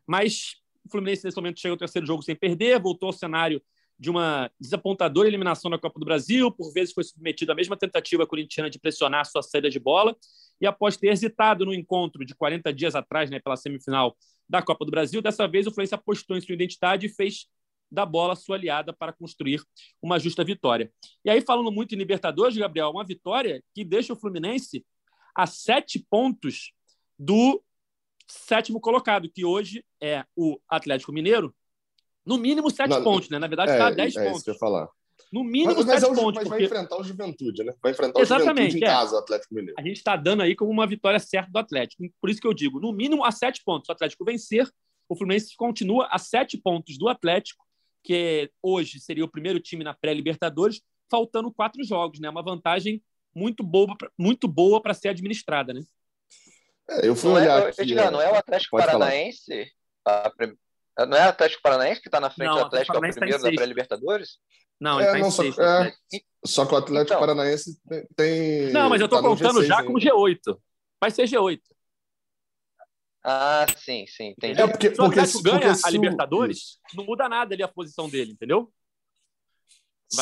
Mas 0.07 0.55
o 0.85 0.89
Fluminense, 0.89 1.25
nesse 1.25 1.35
momento, 1.35 1.59
chega 1.59 1.73
ao 1.73 1.77
terceiro 1.77 2.07
jogo 2.07 2.23
sem 2.23 2.37
perder, 2.37 2.79
voltou 2.79 3.07
ao 3.07 3.13
cenário 3.13 3.61
de 4.01 4.09
uma 4.09 4.49
desapontadora 4.59 5.27
eliminação 5.27 5.69
na 5.69 5.77
Copa 5.77 5.99
do 5.99 6.05
Brasil, 6.05 6.51
por 6.51 6.73
vezes 6.73 6.91
foi 6.91 7.03
submetido 7.03 7.51
à 7.51 7.55
mesma 7.55 7.77
tentativa 7.77 8.25
corintiana 8.25 8.67
de 8.67 8.79
pressionar 8.79 9.27
sua 9.27 9.43
saída 9.43 9.69
de 9.69 9.79
bola, 9.79 10.17
e 10.59 10.65
após 10.65 10.97
ter 10.97 11.09
hesitado 11.09 11.67
no 11.67 11.71
encontro 11.71 12.25
de 12.25 12.33
40 12.33 12.73
dias 12.73 12.95
atrás, 12.95 13.29
né, 13.29 13.39
pela 13.39 13.55
semifinal 13.55 14.17
da 14.49 14.59
Copa 14.59 14.85
do 14.85 14.89
Brasil, 14.89 15.21
dessa 15.21 15.47
vez 15.47 15.67
o 15.67 15.69
Fluminense 15.69 15.93
apostou 15.93 16.35
em 16.35 16.41
sua 16.41 16.55
identidade 16.55 17.05
e 17.05 17.09
fez 17.09 17.45
da 17.91 18.03
bola 18.03 18.35
sua 18.35 18.55
aliada 18.55 18.91
para 18.91 19.13
construir 19.13 19.61
uma 20.01 20.17
justa 20.17 20.43
vitória. 20.43 20.91
E 21.23 21.29
aí, 21.29 21.39
falando 21.39 21.71
muito 21.71 21.93
em 21.93 21.97
Libertadores, 21.99 22.57
Gabriel, 22.57 22.89
uma 22.89 23.05
vitória 23.05 23.63
que 23.71 23.85
deixa 23.85 24.13
o 24.13 24.15
Fluminense 24.15 24.83
a 25.35 25.45
sete 25.45 26.03
pontos 26.09 26.73
do 27.19 27.61
sétimo 28.27 28.81
colocado, 28.81 29.29
que 29.29 29.45
hoje 29.45 29.85
é 30.01 30.25
o 30.35 30.59
Atlético 30.67 31.13
Mineiro, 31.13 31.53
no 32.25 32.37
mínimo 32.37 32.69
sete 32.69 32.89
Não, 32.89 33.03
pontos, 33.03 33.29
né? 33.29 33.39
Na 33.39 33.47
verdade, 33.47 33.71
está 33.71 33.85
é, 33.85 33.87
a 33.87 33.91
dez 33.91 34.15
é 34.15 34.23
pontos. 34.23 34.37
Isso 34.37 34.45
que 34.45 34.51
eu 34.51 34.55
falar. 34.55 34.87
No 35.31 35.43
mínimo 35.43 35.75
mas, 35.75 35.85
mas 35.85 35.99
sete 35.99 36.11
é 36.11 36.15
pontos. 36.15 36.35
Mas 36.35 36.43
porque... 36.43 36.49
vai 36.49 36.63
enfrentar 36.63 36.97
o 36.97 37.03
Juventude, 37.03 37.63
né? 37.63 37.73
Vai 37.81 37.91
enfrentar 37.91 38.19
Exatamente, 38.19 38.51
o 38.51 38.55
Juventude 38.55 38.77
em 38.77 38.83
é. 38.83 38.87
casa, 38.87 39.15
o 39.15 39.19
Atlético 39.19 39.55
Mineiro. 39.55 39.75
A 39.79 39.81
gente 39.81 39.97
está 39.97 40.15
dando 40.15 40.41
aí 40.41 40.55
como 40.55 40.71
uma 40.71 40.85
vitória 40.85 41.19
certa 41.19 41.51
do 41.51 41.57
Atlético. 41.57 42.03
Por 42.19 42.29
isso 42.29 42.41
que 42.41 42.47
eu 42.47 42.53
digo, 42.53 42.79
no 42.79 42.91
mínimo 42.91 43.23
a 43.23 43.31
sete 43.31 43.63
pontos. 43.63 43.85
Se 43.85 43.91
o 43.91 43.95
Atlético 43.95 44.25
vencer, 44.25 44.69
o 45.07 45.15
Fluminense 45.15 45.55
continua 45.55 46.07
a 46.11 46.17
sete 46.17 46.57
pontos 46.57 46.97
do 46.97 47.07
Atlético, 47.07 47.65
que 48.03 48.51
hoje 48.61 48.99
seria 48.99 49.23
o 49.23 49.31
primeiro 49.31 49.59
time 49.59 49.83
na 49.83 49.93
pré-Libertadores, 49.93 50.81
faltando 51.09 51.51
quatro 51.51 51.83
jogos, 51.83 52.19
né? 52.19 52.29
Uma 52.29 52.43
vantagem 52.43 53.01
muito 53.33 53.63
boa, 53.63 53.95
muito 54.17 54.47
boa 54.47 54.81
para 54.81 54.93
ser 54.93 55.09
administrada, 55.09 55.73
né? 55.73 55.81
É, 56.89 57.07
eu 57.07 57.15
fui 57.15 57.29
não 57.29 57.37
é, 57.37 57.41
olhar 57.41 57.61
é, 57.63 57.69
aqui. 57.69 57.85
Digo, 57.85 58.11
não 58.11 58.21
é 58.21 58.31
o 58.31 58.35
Atlético 58.35 58.77
Paranaense 58.77 59.71
a, 60.05 60.31
não 60.97 61.17
é 61.17 61.25
o 61.25 61.29
Atlético 61.29 61.61
Paranaense 61.61 62.01
que 62.01 62.07
está 62.07 62.19
na 62.19 62.29
frente 62.29 62.49
não, 62.49 62.55
do 62.55 62.65
Atlético, 62.65 62.95
é 62.95 62.97
o 62.97 63.01
primeiro 63.01 63.41
tá 63.41 63.49
da 63.49 63.55
pré-Libertadores? 63.55 64.37
Não, 64.79 64.99
ele 64.99 65.09
é, 65.09 65.11
tá 65.11 65.19
não, 65.19 65.31
só, 65.31 65.43
sexto, 65.43 65.61
é, 65.61 65.93
só 66.45 66.65
que 66.65 66.73
o 66.73 66.77
Atlético 66.77 67.13
então, 67.13 67.19
Paranaense 67.19 67.79
tem. 68.15 68.71
Não, 68.71 68.89
mas 68.89 68.99
eu 68.99 69.05
estou 69.05 69.21
tá 69.21 69.27
contando 69.27 69.63
já 69.63 69.83
com 69.83 69.93
G8. 69.93 70.57
Vai 70.99 71.11
ser 71.11 71.23
G8. 71.23 71.61
Ah, 73.23 73.65
sim, 73.77 74.05
sim. 74.07 74.29
Entendi. 74.29 74.59
É 74.59 74.67
porque, 74.67 74.93
se 74.93 74.99
o 74.99 75.05
Atlético 75.05 75.43
porque, 75.43 75.59
ganha 75.59 75.73
porque 75.73 75.87
a 75.87 75.89
Libertadores, 75.91 76.79
não 76.95 77.05
muda 77.05 77.29
nada 77.29 77.53
ali 77.53 77.61
a 77.61 77.67
posição 77.67 78.09
dele, 78.09 78.31
entendeu? 78.31 78.71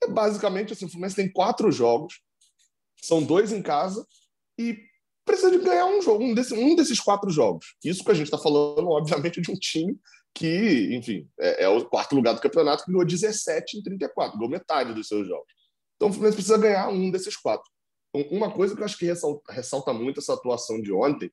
é 0.03 0.07
basicamente 0.07 0.73
assim: 0.73 0.85
o 0.85 0.89
Fluminense 0.89 1.15
tem 1.15 1.31
quatro 1.31 1.71
jogos, 1.71 2.21
são 3.01 3.23
dois 3.23 3.51
em 3.51 3.61
casa, 3.61 4.05
e 4.59 4.77
precisa 5.25 5.51
de 5.51 5.59
ganhar 5.59 5.85
um 5.85 6.01
jogo, 6.01 6.23
um, 6.23 6.33
desse, 6.33 6.53
um 6.53 6.75
desses 6.75 6.99
quatro 6.99 7.29
jogos. 7.29 7.75
Isso 7.83 8.03
que 8.03 8.11
a 8.11 8.15
gente 8.15 8.25
está 8.25 8.37
falando, 8.37 8.89
obviamente, 8.89 9.41
de 9.41 9.51
um 9.51 9.55
time 9.55 9.97
que, 10.33 10.95
enfim, 10.95 11.27
é, 11.39 11.63
é, 11.63 11.69
o 11.69 11.85
quarto 11.85 12.15
lugar 12.15 12.33
do 12.33 12.41
campeonato, 12.41 12.83
que 12.83 12.91
ganhou 12.91 13.05
17 13.05 13.77
em 13.77 13.83
34, 13.83 14.37
ganhou 14.37 14.49
metade 14.49 14.93
dos 14.93 15.07
seus 15.07 15.27
jogos. 15.27 15.53
Então 15.95 16.09
o 16.09 16.11
Fluminense 16.11 16.35
precisa 16.35 16.57
ganhar 16.57 16.89
um 16.89 17.11
desses 17.11 17.35
quatro. 17.35 17.69
Uma 18.13 18.51
coisa 18.51 18.75
que 18.75 18.81
eu 18.81 18.85
acho 18.85 18.97
que 18.97 19.05
ressalta, 19.05 19.53
ressalta 19.53 19.93
muito 19.93 20.19
essa 20.19 20.33
atuação 20.33 20.81
de 20.81 20.91
ontem 20.91 21.31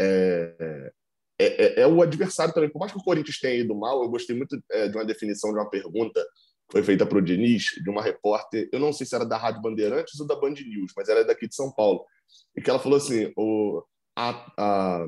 é, 0.00 0.92
é, 1.38 1.46
é, 1.46 1.80
é, 1.82 1.86
o 1.86 2.00
adversário 2.02 2.54
também. 2.54 2.70
Por 2.70 2.78
mais 2.78 2.92
que 2.92 2.98
o 2.98 3.02
Corinthians 3.02 3.40
tenha 3.40 3.56
ido 3.56 3.74
mal, 3.74 4.02
eu 4.02 4.08
gostei 4.08 4.36
muito 4.36 4.56
é, 4.70 4.88
de 4.88 4.96
uma 4.96 5.04
definição 5.04 5.50
de 5.52 5.58
uma 5.58 5.68
pergunta 5.68 6.24
foi 6.70 6.82
feita 6.82 7.06
para 7.06 7.18
o 7.18 7.22
Diniz, 7.22 7.66
de 7.82 7.90
uma 7.90 8.02
repórter, 8.02 8.68
eu 8.72 8.80
não 8.80 8.92
sei 8.92 9.06
se 9.06 9.14
era 9.14 9.24
da 9.24 9.36
Rádio 9.36 9.62
Bandeirantes 9.62 10.18
ou 10.18 10.26
da 10.26 10.34
Band 10.34 10.54
News, 10.54 10.92
mas 10.96 11.08
era 11.08 11.24
daqui 11.24 11.46
de 11.46 11.54
São 11.54 11.70
Paulo, 11.70 12.04
e 12.56 12.60
que 12.60 12.70
ela 12.70 12.78
falou 12.78 12.96
assim: 12.96 13.32
o, 13.36 13.82
a, 14.16 14.52
a, 14.56 15.06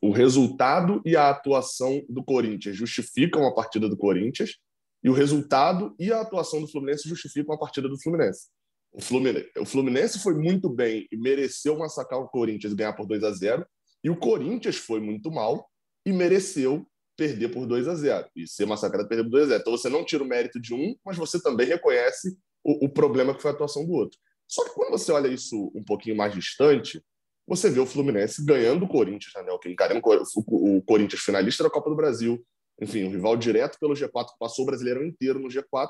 o 0.00 0.10
resultado 0.10 1.02
e 1.04 1.16
a 1.16 1.30
atuação 1.30 2.02
do 2.08 2.24
Corinthians 2.24 2.76
justificam 2.76 3.46
a 3.46 3.54
partida 3.54 3.88
do 3.88 3.96
Corinthians, 3.96 4.58
e 5.02 5.10
o 5.10 5.12
resultado 5.12 5.94
e 5.98 6.12
a 6.12 6.20
atuação 6.20 6.60
do 6.60 6.68
Fluminense 6.68 7.08
justificam 7.08 7.54
a 7.54 7.58
partida 7.58 7.88
do 7.88 8.00
Fluminense. 8.00 8.48
O 8.92 9.00
Fluminense, 9.00 9.50
o 9.58 9.64
Fluminense 9.64 10.18
foi 10.18 10.34
muito 10.34 10.68
bem 10.68 11.08
e 11.10 11.16
mereceu 11.16 11.78
massacrar 11.78 12.20
o 12.20 12.28
Corinthians 12.28 12.72
e 12.72 12.76
ganhar 12.76 12.92
por 12.92 13.06
2 13.06 13.24
a 13.24 13.30
0 13.32 13.66
e 14.04 14.10
o 14.10 14.16
Corinthians 14.16 14.76
foi 14.76 15.00
muito 15.00 15.30
mal 15.30 15.66
e 16.04 16.12
mereceu 16.12 16.86
perder 17.16 17.48
por 17.48 17.66
2 17.66 17.88
a 17.88 17.94
0 17.94 18.28
e 18.36 18.46
ser 18.46 18.66
massacrado 18.66 19.08
perder 19.08 19.24
por 19.24 19.30
2 19.30 19.44
a 19.44 19.48
0 19.48 19.60
Então 19.60 19.76
você 19.76 19.88
não 19.88 20.04
tira 20.04 20.22
o 20.22 20.26
mérito 20.26 20.60
de 20.60 20.74
um, 20.74 20.94
mas 21.04 21.16
você 21.16 21.40
também 21.40 21.66
reconhece 21.66 22.36
o, 22.62 22.86
o 22.86 22.88
problema 22.88 23.34
que 23.34 23.40
foi 23.40 23.50
a 23.50 23.54
atuação 23.54 23.86
do 23.86 23.92
outro. 23.92 24.18
Só 24.46 24.64
que 24.64 24.74
quando 24.74 24.90
você 24.90 25.10
olha 25.10 25.28
isso 25.28 25.72
um 25.74 25.82
pouquinho 25.82 26.16
mais 26.16 26.34
distante, 26.34 27.02
você 27.46 27.70
vê 27.70 27.80
o 27.80 27.86
Fluminense 27.86 28.44
ganhando 28.44 28.84
o 28.84 28.88
Corinthians, 28.88 29.32
né? 29.34 29.52
Encarando 29.66 30.00
o, 30.36 30.82
Corinthians 30.82 31.22
finalista 31.22 31.64
da 31.64 31.70
Copa 31.70 31.90
do 31.90 31.96
Brasil, 31.96 32.44
enfim, 32.80 33.04
o 33.04 33.10
rival 33.10 33.36
direto 33.36 33.78
pelo 33.78 33.94
G4, 33.94 34.26
que 34.26 34.38
passou 34.38 34.64
o 34.64 34.66
Brasileirão 34.66 35.04
inteiro 35.04 35.38
no 35.38 35.48
G4, 35.48 35.88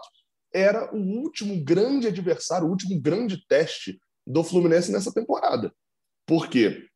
era 0.53 0.95
o 0.95 0.99
último 0.99 1.63
grande 1.65 2.07
adversário, 2.07 2.67
o 2.67 2.71
último 2.71 3.01
grande 3.01 3.47
teste 3.47 3.99
do 4.27 4.45
Fluminense 4.45 4.93
nessa 4.93 5.13
temporada. 5.13 5.73
Por 6.27 6.49
quê? 6.49 6.87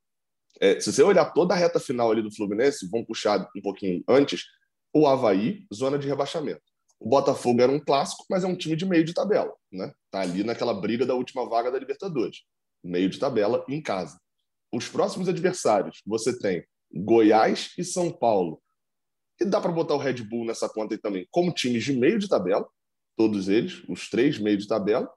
É, 0.61 0.81
se 0.81 0.92
você 0.92 1.03
olhar 1.03 1.33
toda 1.33 1.55
a 1.55 1.57
reta 1.57 1.81
final 1.81 2.11
ali 2.11 2.23
do 2.23 2.35
Fluminense, 2.35 2.88
vamos 2.90 3.07
puxar 3.07 3.49
um 3.57 3.61
pouquinho 3.61 4.03
antes, 4.09 4.45
o 4.95 5.07
Havaí, 5.07 5.66
zona 5.75 5.99
de 5.99 6.07
rebaixamento. 6.07 6.62
O 6.99 7.09
Botafogo 7.09 7.61
era 7.61 7.71
um 7.71 7.81
clássico, 7.81 8.25
mas 8.31 8.42
é 8.42 8.47
um 8.47 8.57
time 8.57 8.75
de 8.75 8.87
meio 8.87 9.05
de 9.05 9.12
tabela, 9.12 9.53
né? 9.71 9.92
Tá 10.11 10.21
ali 10.21 10.42
naquela 10.42 10.73
briga 10.73 11.05
da 11.05 11.14
última 11.14 11.47
vaga 11.47 11.71
da 11.71 11.79
Libertadores, 11.79 12.38
meio 12.83 13.11
de 13.11 13.19
tabela 13.19 13.64
em 13.69 13.83
casa. 13.83 14.19
Os 14.73 14.88
próximos 14.88 15.29
adversários, 15.29 16.01
você 16.07 16.38
tem 16.38 16.64
Goiás 16.90 17.73
e 17.77 17.85
São 17.85 18.11
Paulo, 18.11 18.62
e 19.38 19.45
dá 19.45 19.61
para 19.61 19.73
botar 19.73 19.95
o 19.95 19.99
Red 19.99 20.23
Bull 20.23 20.47
nessa 20.47 20.69
conta 20.69 20.95
aí 20.95 20.99
também, 20.99 21.27
como 21.31 21.53
times 21.53 21.85
de 21.85 21.92
meio 21.92 22.19
de 22.19 22.29
tabela, 22.29 22.66
todos 23.17 23.49
eles, 23.49 23.83
os 23.89 24.09
três 24.09 24.39
meio 24.39 24.59
de 24.59 24.67
tabela, 24.67 25.11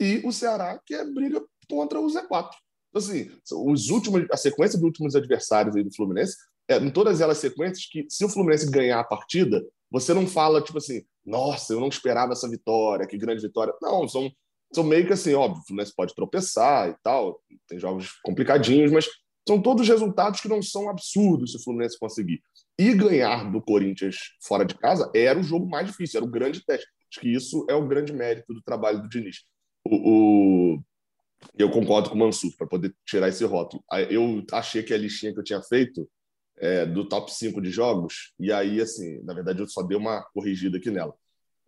e 0.00 0.22
o 0.24 0.32
Ceará, 0.32 0.80
que 0.84 0.94
é 0.94 1.04
briga 1.04 1.42
contra 1.68 2.00
o 2.00 2.06
Z4. 2.06 2.50
Então, 2.90 3.02
assim, 3.02 3.30
os 3.66 3.90
últimos, 3.90 4.26
a 4.30 4.36
sequência 4.36 4.78
dos 4.78 4.86
últimos 4.86 5.16
adversários 5.16 5.74
aí 5.76 5.82
do 5.82 5.94
Fluminense, 5.94 6.36
é, 6.68 6.76
em 6.78 6.90
todas 6.90 7.20
elas 7.20 7.38
sequências, 7.38 7.86
que 7.86 8.06
se 8.08 8.24
o 8.24 8.28
Fluminense 8.28 8.70
ganhar 8.70 9.00
a 9.00 9.04
partida, 9.04 9.64
você 9.90 10.14
não 10.14 10.26
fala, 10.26 10.62
tipo 10.62 10.78
assim, 10.78 11.04
nossa, 11.24 11.72
eu 11.72 11.80
não 11.80 11.88
esperava 11.88 12.32
essa 12.32 12.48
vitória, 12.48 13.06
que 13.06 13.16
grande 13.18 13.42
vitória. 13.42 13.72
Não, 13.80 14.08
são, 14.08 14.30
são 14.72 14.84
meio 14.84 15.06
que 15.06 15.12
assim, 15.12 15.34
óbvio, 15.34 15.60
o 15.62 15.66
Fluminense 15.66 15.94
pode 15.94 16.14
tropeçar 16.14 16.88
e 16.88 16.96
tal, 17.02 17.40
tem 17.68 17.78
jogos 17.78 18.12
complicadinhos, 18.22 18.90
mas 18.90 19.06
são 19.46 19.60
todos 19.60 19.86
resultados 19.86 20.40
que 20.40 20.48
não 20.48 20.62
são 20.62 20.88
absurdos 20.88 21.52
se 21.52 21.58
o 21.58 21.62
Fluminense 21.62 21.98
conseguir. 21.98 22.40
E 22.78 22.92
ganhar 22.94 23.50
do 23.52 23.62
Corinthians 23.62 24.16
fora 24.42 24.64
de 24.64 24.74
casa 24.74 25.10
era 25.14 25.38
o 25.38 25.42
jogo 25.42 25.68
mais 25.68 25.86
difícil, 25.86 26.18
era 26.18 26.26
o 26.26 26.30
grande 26.30 26.64
teste. 26.64 26.88
Acho 27.14 27.20
que 27.20 27.28
isso 27.28 27.64
é 27.70 27.74
o 27.74 27.86
grande 27.86 28.12
mérito 28.12 28.52
do 28.52 28.60
trabalho 28.60 29.00
do 29.00 29.08
Diniz. 29.08 29.44
O, 29.84 30.74
o... 30.74 30.82
Eu 31.56 31.70
concordo 31.70 32.10
com 32.10 32.16
o 32.16 32.18
Mansur, 32.18 32.52
para 32.56 32.66
poder 32.66 32.92
tirar 33.06 33.28
esse 33.28 33.44
rótulo. 33.44 33.84
Eu 34.10 34.44
achei 34.50 34.82
que 34.82 34.92
a 34.92 34.98
listinha 34.98 35.32
que 35.32 35.38
eu 35.38 35.44
tinha 35.44 35.62
feito 35.62 36.10
é, 36.56 36.84
do 36.84 37.08
top 37.08 37.32
5 37.32 37.60
de 37.62 37.70
jogos, 37.70 38.32
e 38.40 38.50
aí, 38.50 38.80
assim, 38.80 39.22
na 39.22 39.32
verdade, 39.32 39.60
eu 39.60 39.68
só 39.68 39.82
dei 39.82 39.96
uma 39.96 40.22
corrigida 40.32 40.78
aqui 40.78 40.90
nela. 40.90 41.14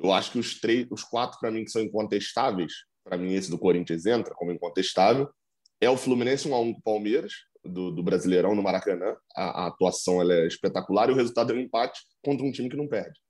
Eu 0.01 0.13
acho 0.13 0.33
que 0.33 0.39
os 0.39 0.59
três, 0.59 0.89
os 0.91 1.05
quatro, 1.05 1.39
para 1.39 1.51
mim, 1.51 1.65
que 1.65 1.71
são 1.71 1.83
incontestáveis, 1.83 2.73
para 3.05 3.17
mim, 3.17 3.35
esse 3.35 3.49
do 3.49 3.59
Corinthians 3.59 4.05
entra 4.05 4.35
como 4.35 4.51
incontestável, 4.51 5.31
é 5.81 5.89
o 5.89 5.97
Fluminense 5.97 6.49
1x1 6.49 6.51
com 6.51 6.71
o 6.71 6.83
Palmeiras, 6.83 7.33
do, 7.65 7.93
do, 7.93 8.03
Brasileirão 8.03 8.55
no 8.55 8.63
Maracanã. 8.63 9.17
A, 9.37 9.65
a 9.65 9.67
atuação 9.69 10.29
é 10.29 10.47
espetacular 10.47 11.09
e 11.09 11.13
o 11.13 11.17
resultado 11.17 11.53
é 11.53 11.57
um 11.57 11.61
empate 11.61 12.01
contra 12.25 12.45
um 12.45 12.51
time 12.51 12.69
que 12.69 12.77
não 12.77 12.89
perde 12.89 13.21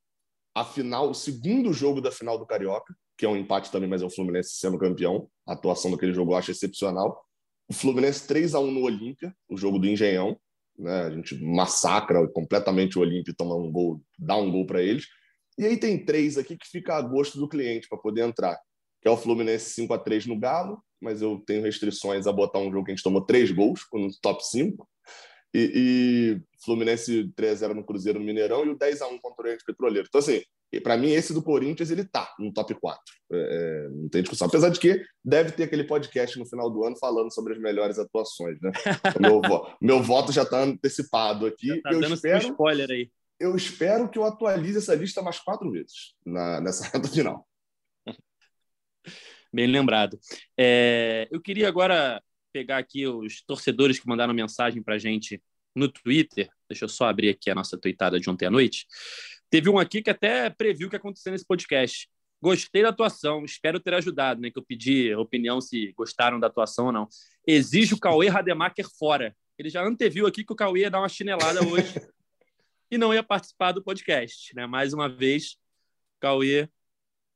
a 0.57 0.64
final, 0.64 1.11
o 1.11 1.14
segundo 1.14 1.71
jogo 1.71 2.01
da 2.01 2.11
final 2.11 2.38
do 2.38 2.47
Carioca, 2.47 2.97
que 3.19 3.27
é 3.27 3.29
um 3.29 3.37
empate 3.37 3.71
também, 3.71 3.90
mas 3.90 4.01
é 4.01 4.07
o 4.07 4.11
Fluminense 4.11 4.55
sendo 4.55 4.79
campeão. 4.79 5.29
A 5.47 5.53
atuação 5.53 5.90
daquele 5.90 6.14
jogo 6.14 6.33
eu 6.33 6.37
acho 6.37 6.51
excepcional. 6.51 7.23
O 7.69 7.75
Fluminense 7.75 8.27
3 8.27 8.55
a 8.55 8.61
1 8.61 8.71
no 8.71 8.81
Olímpia, 8.81 9.37
o 9.51 9.59
jogo 9.59 9.79
do 9.79 9.87
Engenhão. 9.87 10.40
Né? 10.79 11.03
A 11.03 11.11
gente 11.11 11.35
massacra 11.45 12.27
completamente 12.29 12.99
o 12.99 13.03
Olímpia 13.03 13.33
e 13.33 13.35
toma 13.35 13.55
um 13.55 13.71
gol, 13.71 14.01
dá 14.19 14.35
um 14.35 14.51
gol 14.51 14.64
para 14.64 14.81
eles. 14.81 15.05
E 15.59 15.66
aí 15.66 15.77
tem 15.77 16.03
três 16.03 16.38
aqui 16.38 16.57
que 16.57 16.66
fica 16.66 16.95
a 16.95 17.03
gosto 17.03 17.38
do 17.38 17.49
cliente 17.49 17.87
para 17.87 17.99
poder 17.99 18.23
entrar, 18.23 18.59
que 19.03 19.09
é 19.09 19.11
o 19.11 19.16
Fluminense 19.19 19.75
5 19.75 19.92
a 19.92 19.99
3 19.99 20.25
no 20.25 20.40
Galo, 20.40 20.83
mas 20.99 21.21
eu 21.21 21.42
tenho 21.47 21.62
restrições 21.62 22.27
a 22.27 22.33
botar 22.33 22.61
um 22.61 22.73
jogo 22.73 22.87
que 22.87 22.92
a 22.92 22.95
gente 22.95 23.05
tomou 23.05 23.21
três 23.21 23.51
gols 23.51 23.81
no 23.92 24.09
top 24.23 24.42
5. 24.42 24.88
E, 25.57 25.73
e 25.75 26.40
Fluminense 26.62 27.33
3x0 27.35 27.73
no 27.73 27.85
Cruzeiro 27.85 28.19
no 28.19 28.25
Mineirão 28.27 28.66
e 28.66 28.69
o 28.69 28.79
10x1 28.79 29.19
contra 29.23 29.42
o 29.42 29.45
Oriente 29.47 29.64
Petroleiro. 29.64 30.07
Então, 30.07 30.19
assim, 30.19 30.42
para 30.83 30.99
mim, 30.99 31.12
esse 31.12 31.33
do 31.33 31.42
Corinthians, 31.42 31.90
ele 31.90 32.05
tá 32.05 32.31
no 32.38 32.53
top 32.53 32.75
4. 32.75 33.01
É, 33.33 33.37
é, 33.37 33.88
não 33.88 34.09
tem 34.11 34.21
discussão. 34.21 34.49
Apesar 34.49 34.69
de 34.69 34.79
que 34.79 35.03
deve 35.25 35.53
ter 35.53 35.62
aquele 35.62 35.85
podcast 35.85 36.38
no 36.38 36.45
final 36.45 36.71
do 36.71 36.85
ano 36.85 36.99
falando 36.99 37.33
sobre 37.33 37.55
as 37.55 37.59
melhores 37.59 37.99
atuações, 37.99 38.61
né? 38.61 38.71
O 39.16 39.40
meu, 39.40 39.77
meu 39.81 40.03
voto 40.03 40.31
já 40.31 40.42
está 40.42 40.62
antecipado 40.62 41.47
aqui. 41.47 41.81
tá 41.81 41.90
eu 41.90 42.01
dando 42.01 42.14
espero, 42.14 42.49
spoiler 42.49 42.90
aí. 42.90 43.11
Eu 43.40 43.57
espero 43.57 44.11
que 44.11 44.19
eu 44.19 44.25
atualize 44.25 44.77
essa 44.77 44.95
lista 44.95 45.23
mais 45.23 45.38
quatro 45.38 45.71
vezes 45.71 46.14
na, 46.25 46.61
nessa 46.61 46.85
reta 46.92 47.09
final. 47.09 47.47
Bem 49.51 49.69
lembrado. 49.69 50.19
É, 50.59 51.27
eu 51.31 51.40
queria 51.40 51.66
agora 51.66 52.21
pegar 52.53 52.79
aqui 52.79 53.07
os 53.07 53.42
torcedores 53.42 53.99
que 53.99 54.09
mandaram 54.09 54.35
mensagem 54.35 54.83
para 54.83 54.95
a 54.95 54.99
gente 54.99 55.42
no 55.76 55.88
Twitter. 55.88 56.48
Deixa 56.68 56.84
eu 56.84 56.88
só 56.88 57.06
abrir 57.06 57.28
aqui 57.28 57.50
a 57.50 57.54
nossa 57.54 57.78
tweetada 57.78 58.18
de 58.18 58.28
ontem 58.28 58.46
à 58.46 58.50
noite. 58.50 58.86
Teve 59.50 59.68
um 59.68 59.78
aqui 59.78 60.02
que 60.02 60.10
até 60.10 60.50
previu 60.50 60.88
o 60.88 60.90
que 60.90 60.96
aconteceu 60.96 61.30
nesse 61.30 61.46
podcast. 61.46 62.08
Gostei 62.42 62.82
da 62.82 62.88
atuação, 62.88 63.44
espero 63.44 63.78
ter 63.78 63.94
ajudado, 63.94 64.40
né? 64.40 64.50
Que 64.50 64.58
eu 64.58 64.64
pedi 64.64 65.14
opinião 65.14 65.60
se 65.60 65.92
gostaram 65.92 66.40
da 66.40 66.48
atuação 66.48 66.86
ou 66.86 66.92
não. 66.92 67.08
Exige 67.46 67.94
o 67.94 68.00
Cauê 68.00 68.28
Rademacher 68.28 68.86
fora. 68.98 69.34
Ele 69.58 69.70
já 69.70 69.82
anteviu 69.84 70.26
aqui 70.26 70.44
que 70.44 70.52
o 70.52 70.56
Cauê 70.56 70.80
ia 70.80 70.90
dar 70.90 70.98
uma 70.98 71.08
chinelada 71.08 71.66
hoje 71.66 71.94
e 72.90 72.98
não 72.98 73.14
ia 73.14 73.22
participar 73.22 73.72
do 73.72 73.82
podcast, 73.82 74.54
né? 74.54 74.66
Mais 74.66 74.92
uma 74.92 75.08
vez, 75.08 75.56
Cauê 76.20 76.68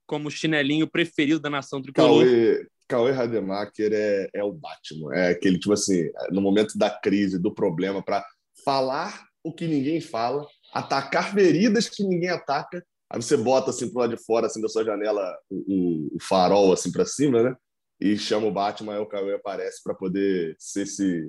como 0.07 0.31
chinelinho 0.31 0.88
preferido 0.88 1.38
da 1.38 1.48
nação 1.48 1.81
tricolor. 1.81 2.24
Cauê, 2.24 2.66
Cauê 2.90 3.12
Rademacher 3.12 3.92
é, 3.92 4.29
é 4.35 4.44
o 4.44 4.53
Batman. 4.53 5.14
É 5.14 5.29
aquele, 5.31 5.59
tipo 5.59 5.72
assim, 5.72 6.11
no 6.31 6.40
momento 6.40 6.76
da 6.76 6.90
crise, 6.90 7.38
do 7.38 7.55
problema, 7.55 8.03
para 8.03 8.24
falar 8.64 9.22
o 9.42 9.53
que 9.53 9.66
ninguém 9.66 10.00
fala, 10.00 10.46
atacar 10.74 11.33
feridas 11.33 11.88
que 11.88 12.03
ninguém 12.03 12.29
ataca 12.29 12.85
Aí 13.11 13.20
você 13.20 13.37
bota 13.37 13.70
assim 13.70 13.90
pro 13.90 14.00
lado 14.00 14.16
de 14.16 14.22
fora 14.22 14.46
assim 14.46 14.61
da 14.61 14.68
sua 14.68 14.85
janela 14.85 15.37
o, 15.50 16.14
o 16.14 16.18
farol 16.20 16.72
assim 16.72 16.92
para 16.92 17.05
cima, 17.05 17.42
né? 17.42 17.57
E 18.00 18.16
chama 18.16 18.46
o 18.46 18.53
Batman, 18.53 18.94
aí 18.94 19.00
o 19.00 19.07
Cauê 19.07 19.35
aparece 19.35 19.83
para 19.83 19.94
poder 19.94 20.55
ser 20.59 20.83
esse 20.83 21.29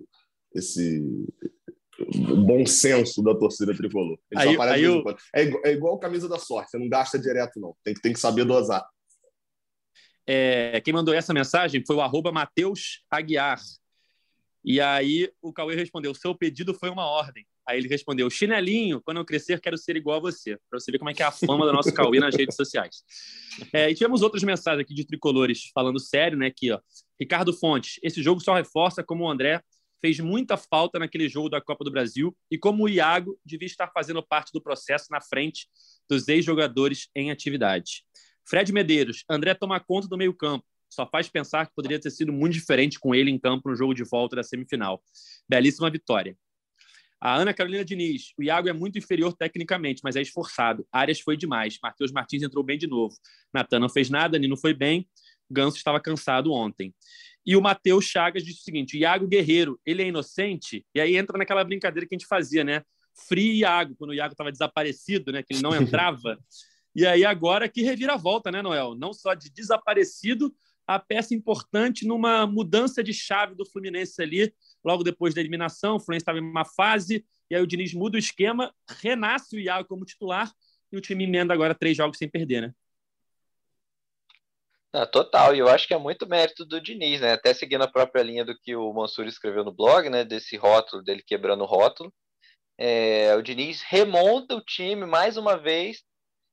esse 0.53 1.01
bom 2.45 2.65
senso 2.65 3.23
da 3.23 3.33
torcida 3.33 3.75
tricolor. 3.75 4.17
Ele 4.31 4.41
aí, 4.41 4.47
só 4.47 4.53
aparece 4.53 4.83
eu... 4.83 5.03
é, 5.33 5.43
igual, 5.43 5.61
é 5.65 5.71
igual 5.71 5.99
camisa 5.99 6.29
da 6.29 6.37
sorte, 6.37 6.69
você 6.69 6.77
não 6.77 6.87
gasta 6.87 7.17
direto 7.17 7.59
não, 7.59 7.75
tem, 7.83 7.95
tem 7.95 8.13
que 8.13 8.19
saber 8.19 8.45
dosar. 8.45 8.85
É, 10.25 10.79
quem 10.81 10.93
mandou 10.93 11.13
essa 11.13 11.33
mensagem 11.33 11.83
foi 11.85 11.95
o 11.95 12.01
arroba 12.01 12.31
Matheus 12.31 13.03
Aguiar. 13.09 13.59
E 14.63 14.79
aí 14.79 15.31
o 15.41 15.51
Cauê 15.51 15.75
respondeu: 15.75 16.13
seu 16.13 16.35
pedido 16.35 16.73
foi 16.73 16.89
uma 16.89 17.05
ordem. 17.05 17.45
Aí 17.67 17.77
ele 17.77 17.87
respondeu: 17.87 18.29
chinelinho, 18.29 19.01
quando 19.01 19.17
eu 19.17 19.25
crescer, 19.25 19.59
quero 19.59 19.77
ser 19.77 19.95
igual 19.95 20.17
a 20.17 20.21
você. 20.21 20.57
Para 20.69 20.79
você 20.79 20.91
ver 20.91 20.97
como 20.97 21.09
é 21.09 21.13
que 21.13 21.23
é 21.23 21.25
a 21.25 21.31
fama 21.31 21.65
do 21.65 21.73
nosso 21.73 21.93
Cauê 21.93 22.19
nas 22.19 22.35
redes 22.35 22.55
sociais. 22.55 23.03
É, 23.73 23.89
e 23.89 23.95
tivemos 23.95 24.21
outras 24.21 24.43
mensagens 24.43 24.81
aqui 24.81 24.93
de 24.93 25.05
tricolores 25.05 25.71
falando 25.73 25.99
sério, 25.99 26.37
né? 26.37 26.47
Aqui, 26.47 26.71
ó. 26.71 26.79
Ricardo 27.19 27.53
Fontes, 27.53 27.99
esse 28.03 28.21
jogo 28.21 28.41
só 28.41 28.55
reforça 28.55 29.03
como 29.03 29.23
o 29.23 29.29
André 29.29 29.61
fez 30.01 30.19
muita 30.19 30.57
falta 30.57 30.97
naquele 30.97 31.29
jogo 31.29 31.47
da 31.47 31.61
Copa 31.61 31.83
do 31.83 31.91
Brasil 31.91 32.35
e 32.49 32.57
como 32.57 32.85
o 32.85 32.89
Iago 32.89 33.39
devia 33.45 33.67
estar 33.67 33.87
fazendo 33.93 34.23
parte 34.23 34.51
do 34.51 34.61
processo 34.61 35.05
na 35.11 35.21
frente 35.21 35.67
dos 36.09 36.27
ex-jogadores 36.27 37.07
em 37.15 37.29
atividade. 37.29 38.03
Fred 38.51 38.73
Medeiros, 38.73 39.23
André 39.29 39.53
toma 39.53 39.79
conta 39.79 40.09
do 40.09 40.17
meio-campo. 40.17 40.65
Só 40.89 41.07
faz 41.07 41.29
pensar 41.29 41.67
que 41.67 41.73
poderia 41.73 41.97
ter 41.97 42.11
sido 42.11 42.33
muito 42.33 42.51
diferente 42.51 42.99
com 42.99 43.15
ele 43.15 43.31
em 43.31 43.39
campo 43.39 43.69
no 43.69 43.75
jogo 43.77 43.93
de 43.93 44.03
volta 44.03 44.35
da 44.35 44.43
semifinal. 44.43 45.01
Belíssima 45.47 45.89
vitória. 45.89 46.37
A 47.21 47.33
Ana 47.33 47.53
Carolina 47.53 47.85
Diniz, 47.85 48.33
o 48.37 48.43
Iago 48.43 48.67
é 48.67 48.73
muito 48.73 48.97
inferior 48.97 49.33
tecnicamente, 49.37 50.01
mas 50.03 50.17
é 50.17 50.21
esforçado. 50.21 50.85
Arias 50.91 51.21
foi 51.21 51.37
demais. 51.37 51.77
Matheus 51.81 52.11
Martins 52.11 52.43
entrou 52.43 52.61
bem 52.61 52.77
de 52.77 52.87
novo. 52.87 53.15
Natan 53.53 53.79
não 53.79 53.87
fez 53.87 54.09
nada, 54.09 54.37
Nino 54.37 54.57
foi 54.57 54.73
bem. 54.73 55.07
Ganso 55.49 55.77
estava 55.77 56.01
cansado 56.01 56.51
ontem. 56.51 56.93
E 57.45 57.55
o 57.55 57.61
Matheus 57.61 58.03
Chagas 58.03 58.43
disse 58.43 58.59
o 58.59 58.63
seguinte: 58.63 58.97
Iago 58.97 59.29
Guerreiro, 59.29 59.79
ele 59.85 60.03
é 60.03 60.07
inocente? 60.07 60.85
E 60.93 60.99
aí 60.99 61.15
entra 61.15 61.37
naquela 61.37 61.63
brincadeira 61.63 62.05
que 62.05 62.13
a 62.13 62.17
gente 62.17 62.27
fazia, 62.27 62.65
né? 62.65 62.83
Free 63.29 63.59
Iago, 63.59 63.95
quando 63.95 64.09
o 64.09 64.13
Iago 64.13 64.33
estava 64.33 64.51
desaparecido, 64.51 65.31
né? 65.31 65.41
Que 65.41 65.53
ele 65.53 65.61
não 65.61 65.73
entrava. 65.73 66.37
e 66.95 67.05
aí 67.05 67.23
agora 67.25 67.69
que 67.69 67.81
revira 67.81 68.13
a 68.13 68.17
volta, 68.17 68.51
né, 68.51 68.61
Noel? 68.61 68.95
Não 68.95 69.13
só 69.13 69.33
de 69.33 69.49
desaparecido, 69.49 70.53
a 70.85 70.99
peça 70.99 71.33
importante 71.33 72.05
numa 72.05 72.45
mudança 72.45 73.03
de 73.03 73.13
chave 73.13 73.55
do 73.55 73.65
Fluminense 73.65 74.21
ali, 74.21 74.53
logo 74.83 75.03
depois 75.03 75.33
da 75.33 75.41
eliminação. 75.41 75.95
O 75.95 75.99
Fluminense 75.99 76.23
estava 76.23 76.39
em 76.39 76.41
uma 76.41 76.65
fase, 76.65 77.25
e 77.49 77.55
aí 77.55 77.61
o 77.61 77.67
Diniz 77.67 77.93
muda 77.93 78.17
o 78.17 78.19
esquema, 78.19 78.73
renasce 79.01 79.55
o 79.55 79.59
Iago 79.59 79.87
como 79.87 80.05
titular, 80.05 80.51
e 80.91 80.97
o 80.97 81.01
time 81.01 81.23
emenda 81.23 81.53
agora 81.53 81.75
três 81.75 81.95
jogos 81.95 82.17
sem 82.17 82.29
perder, 82.29 82.61
né? 82.61 82.73
Ah, 84.93 85.05
total, 85.05 85.55
e 85.55 85.59
eu 85.59 85.69
acho 85.69 85.87
que 85.87 85.93
é 85.93 85.97
muito 85.97 86.27
mérito 86.27 86.65
do 86.65 86.81
Diniz, 86.81 87.21
né? 87.21 87.31
Até 87.31 87.53
seguindo 87.53 87.83
a 87.83 87.87
própria 87.87 88.21
linha 88.21 88.43
do 88.43 88.57
que 88.59 88.75
o 88.75 88.91
Mansur 88.91 89.25
escreveu 89.25 89.63
no 89.63 89.71
blog, 89.71 90.09
né? 90.09 90.25
Desse 90.25 90.57
rótulo, 90.57 91.01
dele 91.01 91.23
quebrando 91.25 91.63
o 91.63 91.65
rótulo. 91.65 92.13
É, 92.77 93.33
o 93.35 93.41
Diniz 93.41 93.81
remonta 93.83 94.53
o 94.53 94.61
time 94.61 95.05
mais 95.05 95.37
uma 95.37 95.55
vez 95.55 96.03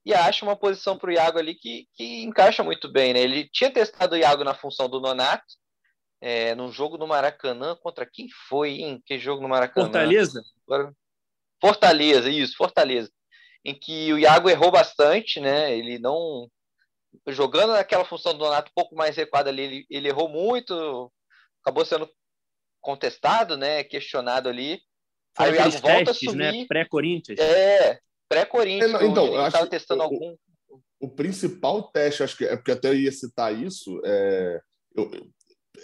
e 0.08 0.14
acha 0.14 0.42
uma 0.42 0.56
posição 0.56 0.96
para 0.96 1.10
o 1.10 1.12
Iago 1.12 1.38
ali 1.38 1.54
que, 1.54 1.86
que 1.92 2.22
encaixa 2.22 2.64
muito 2.64 2.90
bem, 2.90 3.12
né? 3.12 3.20
Ele 3.20 3.46
tinha 3.52 3.70
testado 3.70 4.14
o 4.14 4.18
Iago 4.18 4.42
na 4.42 4.54
função 4.54 4.88
do 4.88 5.02
Nonato, 5.02 5.44
é, 6.18 6.54
num 6.54 6.72
jogo 6.72 6.96
no 6.96 7.06
Maracanã, 7.06 7.76
contra 7.76 8.08
quem 8.10 8.26
foi, 8.48 8.70
hein? 8.80 9.02
Que 9.04 9.18
jogo 9.18 9.42
no 9.42 9.50
Maracanã? 9.50 9.84
Fortaleza? 9.84 10.42
Fortaleza, 11.60 12.30
isso, 12.30 12.56
Fortaleza. 12.56 13.12
Em 13.62 13.78
que 13.78 14.10
o 14.10 14.18
Iago 14.18 14.48
errou 14.48 14.70
bastante, 14.70 15.40
né? 15.40 15.76
Ele 15.76 15.98
não. 15.98 16.48
Jogando 17.26 17.74
naquela 17.74 18.06
função 18.06 18.32
do 18.32 18.38
Donato 18.38 18.70
um 18.70 18.74
pouco 18.74 18.96
mais 18.96 19.14
recuada 19.14 19.50
ali, 19.50 19.62
ele, 19.62 19.86
ele 19.90 20.08
errou 20.08 20.30
muito, 20.30 21.12
acabou 21.62 21.84
sendo 21.84 22.08
contestado, 22.80 23.58
né? 23.58 23.84
Questionado 23.84 24.48
ali. 24.48 24.80
Aí 25.36 25.52
o 25.52 25.54
Iago 25.54 25.70
volta 25.72 26.04
testes, 26.06 26.32
a. 26.32 26.34
Né? 26.34 26.64
Pré-Corinthians. 26.66 27.38
É, 27.38 28.00
pré-Corinthians. 28.28 28.94
É, 28.94 29.06
então, 29.06 29.26
eu 29.34 29.46
estava 29.46 29.66
testando 29.66 30.00
o, 30.00 30.04
algum. 30.04 30.36
O 31.00 31.08
principal 31.08 31.90
teste, 31.90 32.22
acho 32.22 32.36
que 32.36 32.44
é 32.44 32.56
porque 32.56 32.72
até 32.72 32.88
eu 32.88 32.94
ia 32.94 33.12
citar 33.12 33.54
isso, 33.54 34.00
é, 34.04 34.60
eu, 34.96 35.10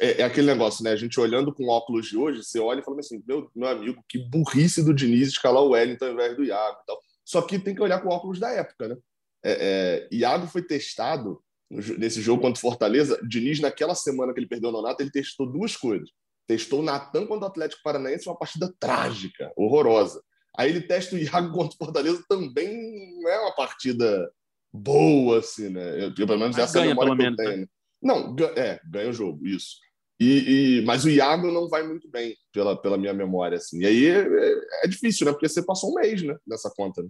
é, 0.00 0.22
é, 0.22 0.24
aquele 0.24 0.46
negócio, 0.46 0.82
né? 0.82 0.90
A 0.90 0.96
gente 0.96 1.20
olhando 1.20 1.54
com 1.54 1.68
óculos 1.68 2.06
de 2.06 2.16
hoje, 2.16 2.42
você 2.42 2.58
olha 2.58 2.80
e 2.80 2.84
fala 2.84 2.98
assim: 2.98 3.22
meu, 3.26 3.48
meu 3.54 3.68
amigo, 3.68 4.02
que 4.08 4.18
burrice 4.18 4.82
do 4.82 4.94
Diniz 4.94 5.28
escalar 5.28 5.62
o 5.62 5.70
Wellington 5.70 6.06
ao 6.06 6.12
invés 6.12 6.36
do 6.36 6.44
Iago 6.44 6.78
e 6.82 6.86
tal. 6.86 7.00
Só 7.24 7.42
que 7.42 7.58
tem 7.58 7.74
que 7.74 7.82
olhar 7.82 8.00
com 8.00 8.08
óculos 8.08 8.38
da 8.38 8.50
época, 8.50 8.88
né? 8.88 8.96
É, 9.44 9.52
é, 9.52 10.08
Iago 10.14 10.46
foi 10.46 10.62
testado 10.62 11.42
nesse 11.70 12.20
jogo 12.20 12.42
contra 12.42 12.58
o 12.58 12.60
Fortaleza. 12.60 13.18
Diniz, 13.26 13.60
naquela 13.60 13.94
semana 13.94 14.32
que 14.32 14.40
ele 14.40 14.48
perdeu 14.48 14.70
o 14.70 14.72
Nonato, 14.72 15.02
ele 15.02 15.10
testou 15.10 15.50
duas 15.50 15.76
coisas. 15.76 16.08
Testou 16.46 16.80
o 16.80 16.82
Natan 16.82 17.26
contra 17.26 17.46
o 17.46 17.48
Atlético 17.48 17.82
Paranaense, 17.82 18.28
uma 18.28 18.38
partida 18.38 18.72
trágica, 18.78 19.52
horrorosa. 19.56 20.22
Aí 20.56 20.70
ele 20.70 20.80
testa 20.82 21.16
o 21.16 21.18
Iago 21.18 21.52
contra 21.52 21.74
o 21.74 21.84
Fortaleza, 21.84 22.24
também 22.28 23.20
não 23.20 23.30
é 23.30 23.40
uma 23.40 23.54
partida 23.54 24.32
boa, 24.72 25.38
assim, 25.38 25.68
né? 25.68 26.04
Eu, 26.04 26.14
pelo 26.14 26.38
menos 26.38 26.56
essa 26.56 26.78
é 26.78 26.82
a 26.82 26.86
memória 26.86 27.16
que 27.16 27.22
eu 27.22 27.36
tenho. 27.36 27.60
Né? 27.60 27.66
Não, 28.02 28.36
é, 28.56 28.80
ganha 28.84 29.10
o 29.10 29.12
jogo, 29.12 29.46
isso. 29.46 29.76
E, 30.20 30.78
e, 30.78 30.84
mas 30.84 31.04
o 31.04 31.10
Iago 31.10 31.50
não 31.50 31.68
vai 31.68 31.82
muito 31.82 32.08
bem, 32.08 32.36
pela, 32.52 32.80
pela 32.80 32.96
minha 32.96 33.12
memória, 33.12 33.56
assim. 33.56 33.80
E 33.80 33.86
aí 33.86 34.06
é, 34.06 34.84
é 34.84 34.88
difícil, 34.88 35.26
né? 35.26 35.32
Porque 35.32 35.48
você 35.48 35.64
passou 35.64 35.90
um 35.90 35.94
mês, 35.94 36.22
né? 36.22 36.36
Nessa 36.46 36.72
conta, 36.74 37.02
né? 37.02 37.08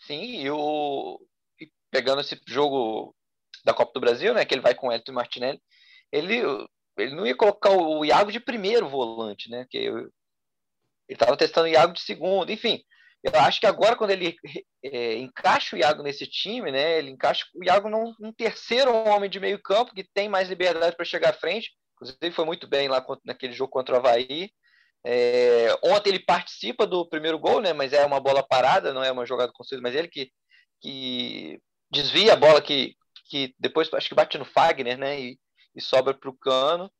Sim, 0.00 0.42
e 0.42 0.50
o... 0.50 1.18
pegando 1.90 2.20
esse 2.20 2.38
jogo 2.46 3.14
da 3.64 3.72
Copa 3.72 3.92
do 3.94 4.00
Brasil, 4.00 4.34
né? 4.34 4.44
Que 4.44 4.54
ele 4.54 4.60
vai 4.60 4.74
com 4.74 4.88
o 4.88 4.92
Elton 4.92 5.12
Martinelli, 5.12 5.60
ele, 6.10 6.42
ele 6.98 7.14
não 7.14 7.26
ia 7.26 7.36
colocar 7.36 7.70
o 7.70 8.04
Iago 8.04 8.30
de 8.30 8.40
primeiro 8.40 8.88
volante, 8.88 9.48
né? 9.48 9.66
Que 9.70 9.90
ele 11.08 11.16
estava 11.16 11.36
testando 11.36 11.66
o 11.66 11.70
Iago 11.70 11.92
de 11.92 12.00
segundo, 12.00 12.50
enfim. 12.50 12.82
Eu 13.22 13.38
acho 13.40 13.60
que 13.60 13.66
agora, 13.66 13.94
quando 13.94 14.10
ele 14.10 14.36
é, 14.82 15.14
encaixa 15.16 15.76
o 15.76 15.78
Iago 15.78 16.02
nesse 16.02 16.26
time, 16.26 16.72
né? 16.72 16.98
Ele 16.98 17.10
encaixa 17.10 17.46
o 17.54 17.62
Iago 17.62 17.88
num, 17.88 18.12
num 18.18 18.32
terceiro 18.32 18.92
homem 18.92 19.30
de 19.30 19.38
meio 19.38 19.62
campo 19.62 19.94
que 19.94 20.02
tem 20.02 20.28
mais 20.28 20.48
liberdade 20.48 20.96
para 20.96 21.04
chegar 21.04 21.30
à 21.30 21.32
frente. 21.32 21.70
Inclusive, 21.94 22.32
foi 22.32 22.44
muito 22.44 22.66
bem 22.66 22.88
lá 22.88 23.04
naquele 23.24 23.52
jogo 23.52 23.70
contra 23.70 23.94
o 23.94 23.98
Havaí. 23.98 24.50
É, 25.04 25.68
ontem 25.84 26.10
ele 26.10 26.24
participa 26.24 26.84
do 26.86 27.08
primeiro 27.08 27.38
gol, 27.38 27.60
né? 27.60 27.72
Mas 27.72 27.92
é 27.92 28.04
uma 28.04 28.18
bola 28.18 28.42
parada, 28.42 28.92
não 28.92 29.04
é 29.04 29.12
uma 29.12 29.26
jogada 29.26 29.52
construída, 29.52 29.82
mas 29.82 29.94
ele 29.94 30.08
que, 30.08 30.32
que 30.80 31.60
desvia 31.90 32.32
a 32.32 32.36
bola 32.36 32.60
que, 32.60 32.96
que 33.30 33.54
depois 33.58 33.92
acho 33.94 34.08
que 34.08 34.14
bate 34.16 34.36
no 34.36 34.44
Fagner, 34.44 34.98
né? 34.98 35.20
E, 35.20 35.38
e 35.76 35.80
sobra 35.80 36.12
para 36.12 36.28
o 36.30 36.36
Cano. 36.36 36.90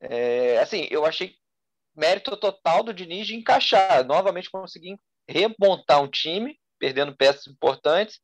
É, 0.00 0.58
assim, 0.60 0.86
eu 0.90 1.04
achei 1.04 1.34
mérito 1.98 2.36
total 2.36 2.82
do 2.82 2.94
Diniz 2.94 3.26
de 3.26 3.34
encaixar, 3.34 4.04
novamente 4.04 4.50
conseguir 4.50 4.98
remontar 5.28 6.02
um 6.02 6.08
time, 6.08 6.58
perdendo 6.78 7.16
peças 7.16 7.46
importantes, 7.46 8.20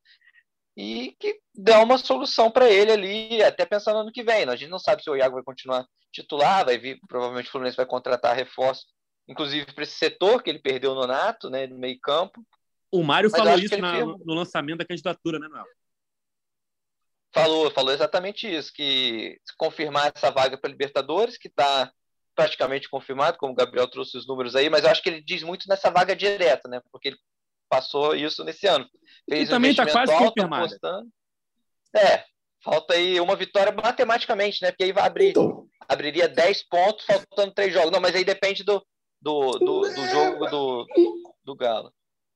e 0.76 1.14
que 1.20 1.38
dá 1.54 1.82
uma 1.82 1.98
solução 1.98 2.50
para 2.50 2.68
ele 2.70 2.90
ali, 2.90 3.42
até 3.42 3.64
pensando 3.64 3.96
no 3.96 4.00
ano 4.02 4.12
que 4.12 4.22
vem. 4.22 4.48
A 4.48 4.56
gente 4.56 4.70
não 4.70 4.78
sabe 4.78 5.02
se 5.02 5.10
o 5.10 5.16
Iago 5.16 5.34
vai 5.34 5.44
continuar 5.44 5.86
titular, 6.12 6.64
vai 6.64 6.78
vir, 6.78 6.98
provavelmente 7.08 7.48
o 7.48 7.52
Fluminense 7.52 7.76
vai 7.76 7.86
contratar 7.86 8.36
reforço, 8.36 8.86
inclusive 9.28 9.72
para 9.72 9.84
esse 9.84 9.94
setor 9.94 10.42
que 10.42 10.50
ele 10.50 10.60
perdeu 10.60 10.94
no 10.94 11.06
Nato, 11.06 11.50
né, 11.50 11.66
no 11.66 11.78
meio 11.78 11.98
campo. 12.00 12.44
O 12.90 13.02
Mário 13.02 13.30
Mas 13.30 13.40
falou 13.40 13.58
isso 13.58 13.76
na, 13.78 14.04
no 14.04 14.34
lançamento 14.34 14.78
da 14.78 14.84
candidatura, 14.84 15.38
né, 15.38 15.48
Noel? 15.48 15.66
Falou, 17.32 17.68
falou 17.72 17.92
exatamente 17.92 18.46
isso, 18.46 18.72
que 18.72 19.40
se 19.44 19.56
confirmar 19.56 20.12
essa 20.14 20.30
vaga 20.30 20.56
para 20.56 20.70
Libertadores, 20.70 21.36
que 21.36 21.48
está 21.48 21.92
praticamente 22.34 22.88
confirmado, 22.88 23.38
como 23.38 23.52
o 23.52 23.56
Gabriel 23.56 23.88
trouxe 23.88 24.16
os 24.16 24.26
números 24.26 24.56
aí, 24.56 24.68
mas 24.68 24.84
eu 24.84 24.90
acho 24.90 25.02
que 25.02 25.08
ele 25.08 25.22
diz 25.22 25.42
muito 25.42 25.68
nessa 25.68 25.90
vaga 25.90 26.14
direta, 26.16 26.68
né? 26.68 26.80
Porque 26.90 27.08
ele 27.08 27.18
passou 27.68 28.14
isso 28.14 28.44
nesse 28.44 28.66
ano. 28.66 28.86
Fez 29.28 29.48
e 29.48 29.52
um 29.52 29.54
também 29.54 29.70
está 29.70 29.90
quase 29.90 30.12
alto, 30.12 30.28
confirmado. 30.28 30.66
Apostando. 30.66 31.08
É, 31.96 32.24
Falta 32.64 32.94
aí 32.94 33.20
uma 33.20 33.36
vitória 33.36 33.70
matematicamente, 33.70 34.62
né? 34.62 34.70
Porque 34.70 34.84
aí 34.84 34.92
vai 34.92 35.04
abrir, 35.04 35.28
então... 35.30 35.66
abriria 35.86 36.26
10 36.26 36.66
pontos, 36.66 37.04
faltando 37.04 37.52
três 37.52 37.74
jogos. 37.74 37.90
Não, 37.90 38.00
mas 38.00 38.14
aí 38.14 38.24
depende 38.24 38.64
do, 38.64 38.82
do, 39.20 39.50
do, 39.58 39.80
do 39.82 39.86
é... 39.86 40.10
jogo 40.10 40.46
do, 40.46 40.86
do 41.44 41.54
Galo. 41.54 41.92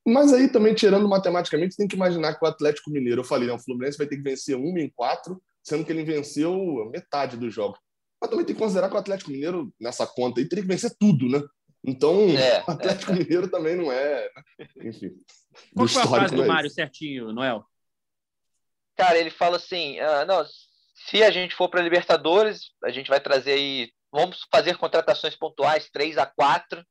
Mas 0.06 0.34
aí 0.34 0.52
também, 0.52 0.74
tirando 0.74 1.08
matematicamente, 1.08 1.76
tem 1.76 1.88
que 1.88 1.96
imaginar 1.96 2.34
que 2.34 2.44
o 2.44 2.48
Atlético 2.48 2.90
Mineiro, 2.90 3.22
eu 3.22 3.24
falei, 3.24 3.48
né, 3.48 3.54
o 3.54 3.58
Fluminense 3.58 3.96
vai 3.96 4.06
ter 4.06 4.16
que 4.16 4.22
vencer 4.22 4.54
uma 4.54 4.80
em 4.80 4.90
quatro, 4.90 5.42
sendo 5.62 5.82
que 5.82 5.92
ele 5.92 6.04
venceu 6.04 6.54
metade 6.92 7.38
dos 7.38 7.54
jogos. 7.54 7.78
Mas 8.20 8.30
também 8.30 8.44
tem 8.44 8.54
que 8.54 8.60
considerar 8.60 8.88
que 8.88 8.94
o 8.94 8.98
Atlético 8.98 9.30
Mineiro, 9.30 9.72
nessa 9.80 10.06
conta 10.06 10.40
aí, 10.40 10.48
teria 10.48 10.62
que 10.62 10.68
vencer 10.68 10.94
tudo, 10.98 11.28
né? 11.28 11.42
Então, 11.84 12.28
é, 12.30 12.64
o 12.66 12.70
Atlético 12.72 13.12
é. 13.12 13.14
Mineiro 13.16 13.48
também 13.48 13.76
não 13.76 13.92
é. 13.92 14.30
Né? 14.58 14.68
Enfim. 14.84 15.10
Qual 15.74 15.88
foi 15.88 16.02
a 16.02 16.06
frase 16.06 16.34
do 16.34 16.42
é 16.42 16.46
Mário 16.46 16.70
certinho, 16.70 17.32
Noel? 17.32 17.64
Cara, 18.96 19.16
ele 19.18 19.30
fala 19.30 19.56
assim: 19.56 19.98
ah, 20.00 20.24
não, 20.24 20.44
se 20.94 21.22
a 21.22 21.30
gente 21.30 21.54
for 21.54 21.68
para 21.68 21.82
Libertadores, 21.82 22.72
a 22.84 22.90
gente 22.90 23.08
vai 23.08 23.20
trazer 23.20 23.52
aí. 23.52 23.92
Vamos 24.10 24.46
fazer 24.50 24.76
contratações 24.78 25.36
pontuais, 25.36 25.90
três 25.90 26.16
a 26.16 26.24
quatro 26.24 26.82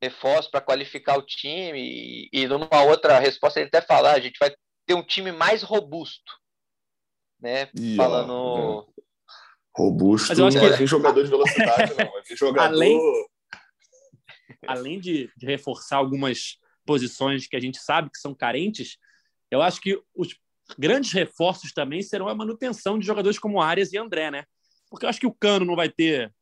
reforços 0.00 0.50
para 0.50 0.60
qualificar 0.60 1.18
o 1.18 1.22
time. 1.22 1.78
E, 1.78 2.28
e 2.32 2.46
numa 2.46 2.82
outra 2.84 3.18
resposta, 3.18 3.60
ele 3.60 3.68
até 3.68 3.82
fala: 3.82 4.12
ah, 4.12 4.14
a 4.14 4.20
gente 4.20 4.38
vai 4.38 4.54
ter 4.86 4.94
um 4.94 5.02
time 5.02 5.32
mais 5.32 5.62
robusto. 5.62 6.32
Né? 7.40 7.68
E, 7.78 7.96
Falando. 7.96 8.32
Ó, 8.32 8.80
é. 8.82 9.02
Robusto, 9.76 10.28
Mas 10.28 10.38
eu 10.38 10.46
acho 10.46 10.58
não 10.58 10.76
que... 10.76 10.82
é 10.82 10.86
jogador 10.86 11.24
de 11.24 11.30
velocidade, 11.30 11.92
não. 11.98 12.18
É 12.18 12.36
jogador. 12.36 12.74
Além, 12.74 13.00
além 14.66 15.00
de, 15.00 15.30
de 15.36 15.46
reforçar 15.46 15.96
algumas 15.96 16.58
posições 16.86 17.46
que 17.46 17.56
a 17.56 17.60
gente 17.60 17.78
sabe 17.78 18.10
que 18.10 18.18
são 18.18 18.34
carentes, 18.34 18.96
eu 19.50 19.60
acho 19.60 19.80
que 19.80 20.00
os 20.14 20.36
grandes 20.78 21.12
reforços 21.12 21.72
também 21.72 22.02
serão 22.02 22.28
a 22.28 22.34
manutenção 22.34 22.98
de 22.98 23.06
jogadores 23.06 23.38
como 23.38 23.60
Arias 23.60 23.92
e 23.92 23.98
André, 23.98 24.30
né? 24.30 24.44
Porque 24.88 25.04
eu 25.04 25.10
acho 25.10 25.20
que 25.20 25.26
o 25.26 25.34
Cano 25.34 25.64
não 25.64 25.74
vai 25.74 25.88
ter 25.88 26.32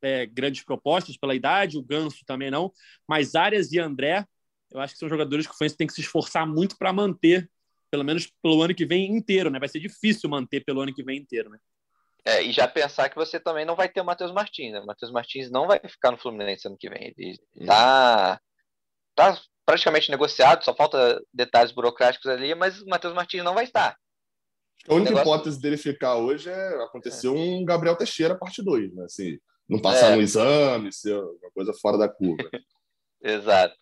é, 0.00 0.26
grandes 0.26 0.62
propostas 0.64 1.16
pela 1.16 1.34
idade, 1.34 1.78
o 1.78 1.82
Ganso 1.82 2.24
também 2.24 2.50
não, 2.50 2.72
mas 3.08 3.34
Arias 3.34 3.72
e 3.72 3.78
André, 3.78 4.24
eu 4.70 4.80
acho 4.80 4.94
que 4.94 4.98
são 4.98 5.08
jogadores 5.08 5.46
que 5.46 5.52
o 5.52 5.56
Fluminense 5.56 5.76
tem 5.76 5.86
que 5.86 5.92
se 5.92 6.00
esforçar 6.02 6.46
muito 6.46 6.76
para 6.78 6.92
manter, 6.92 7.50
pelo 7.90 8.04
menos 8.04 8.30
pelo 8.42 8.62
ano 8.62 8.74
que 8.74 8.86
vem 8.86 9.16
inteiro, 9.16 9.50
né? 9.50 9.58
Vai 9.58 9.68
ser 9.68 9.80
difícil 9.80 10.30
manter 10.30 10.64
pelo 10.64 10.80
ano 10.80 10.94
que 10.94 11.02
vem 11.02 11.18
inteiro, 11.18 11.50
né? 11.50 11.58
É, 12.26 12.42
e 12.42 12.50
já 12.50 12.66
pensar 12.66 13.08
que 13.08 13.14
você 13.14 13.38
também 13.38 13.64
não 13.64 13.76
vai 13.76 13.88
ter 13.88 14.00
o 14.00 14.04
Matheus 14.04 14.32
Martins, 14.32 14.72
né? 14.72 14.80
O 14.80 14.86
Matheus 14.86 15.12
Martins 15.12 15.48
não 15.48 15.68
vai 15.68 15.78
ficar 15.78 16.10
no 16.10 16.18
Fluminense 16.18 16.66
ano 16.66 16.76
que 16.76 16.90
vem. 16.90 17.14
Ele 17.16 17.38
tá, 17.64 18.40
tá 19.14 19.40
praticamente 19.64 20.10
negociado, 20.10 20.64
só 20.64 20.74
falta 20.74 21.22
detalhes 21.32 21.70
burocráticos 21.70 22.26
ali, 22.28 22.52
mas 22.56 22.82
o 22.82 22.86
Matheus 22.86 23.14
Martins 23.14 23.44
não 23.44 23.54
vai 23.54 23.62
estar. 23.62 23.96
A 24.88 24.94
única 24.94 25.10
negócio... 25.10 25.28
hipótese 25.28 25.60
dele 25.60 25.76
ficar 25.76 26.16
hoje 26.16 26.50
é 26.50 26.82
aconteceu 26.82 27.36
é. 27.36 27.38
um 27.38 27.64
Gabriel 27.64 27.94
Teixeira 27.94 28.36
parte 28.36 28.60
2, 28.60 28.92
né? 28.92 29.04
Assim, 29.04 29.38
não 29.68 29.80
passar 29.80 30.10
é. 30.10 30.16
no 30.16 30.22
exame, 30.22 30.92
ser 30.92 31.16
uma 31.16 31.50
coisa 31.54 31.72
fora 31.74 31.96
da 31.96 32.08
curva. 32.08 32.42
Exato. 33.22 33.76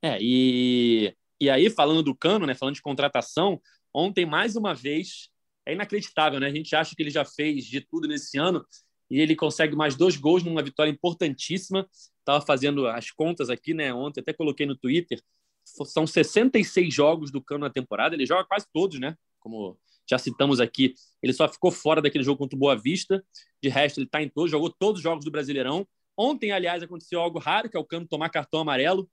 É, 0.00 0.18
e, 0.20 1.12
e 1.40 1.50
aí, 1.50 1.68
falando 1.68 2.04
do 2.04 2.16
Cano, 2.16 2.46
né, 2.46 2.54
falando 2.54 2.76
de 2.76 2.82
contratação, 2.82 3.60
ontem, 3.92 4.24
mais 4.24 4.54
uma 4.54 4.72
vez, 4.72 5.30
é 5.66 5.72
inacreditável, 5.72 6.38
né? 6.38 6.46
A 6.46 6.54
gente 6.54 6.74
acha 6.74 6.94
que 6.94 7.02
ele 7.02 7.10
já 7.10 7.24
fez 7.24 7.64
de 7.64 7.80
tudo 7.80 8.06
nesse 8.06 8.38
ano 8.38 8.64
e 9.10 9.20
ele 9.20 9.34
consegue 9.36 9.74
mais 9.76 9.96
dois 9.96 10.16
gols 10.16 10.42
numa 10.42 10.62
vitória 10.62 10.90
importantíssima. 10.90 11.88
Estava 12.20 12.44
fazendo 12.44 12.86
as 12.86 13.10
contas 13.10 13.50
aqui, 13.50 13.74
né? 13.74 13.92
Ontem 13.92 14.20
até 14.20 14.32
coloquei 14.32 14.64
no 14.64 14.76
Twitter. 14.76 15.20
São 15.64 16.06
66 16.06 16.94
jogos 16.94 17.30
do 17.30 17.42
Cano 17.42 17.60
na 17.60 17.70
temporada. 17.70 18.14
Ele 18.14 18.24
joga 18.24 18.44
quase 18.44 18.66
todos, 18.72 19.00
né? 19.00 19.16
Como 19.40 19.78
já 20.08 20.18
citamos 20.18 20.60
aqui. 20.60 20.94
Ele 21.20 21.32
só 21.32 21.48
ficou 21.48 21.70
fora 21.72 22.00
daquele 22.00 22.24
jogo 22.24 22.38
contra 22.38 22.56
o 22.56 22.58
Boa 22.58 22.76
Vista. 22.76 23.24
De 23.60 23.68
resto, 23.68 23.98
ele 23.98 24.06
está 24.06 24.22
em 24.22 24.28
todos, 24.28 24.50
jogou 24.50 24.70
todos 24.70 25.00
os 25.00 25.02
jogos 25.02 25.24
do 25.24 25.30
Brasileirão. 25.30 25.86
Ontem, 26.16 26.52
aliás, 26.52 26.82
aconteceu 26.82 27.20
algo 27.20 27.38
raro, 27.38 27.68
que 27.68 27.76
é 27.76 27.80
o 27.80 27.84
Cano 27.84 28.06
tomar 28.06 28.30
cartão 28.30 28.60
amarelo. 28.60 29.08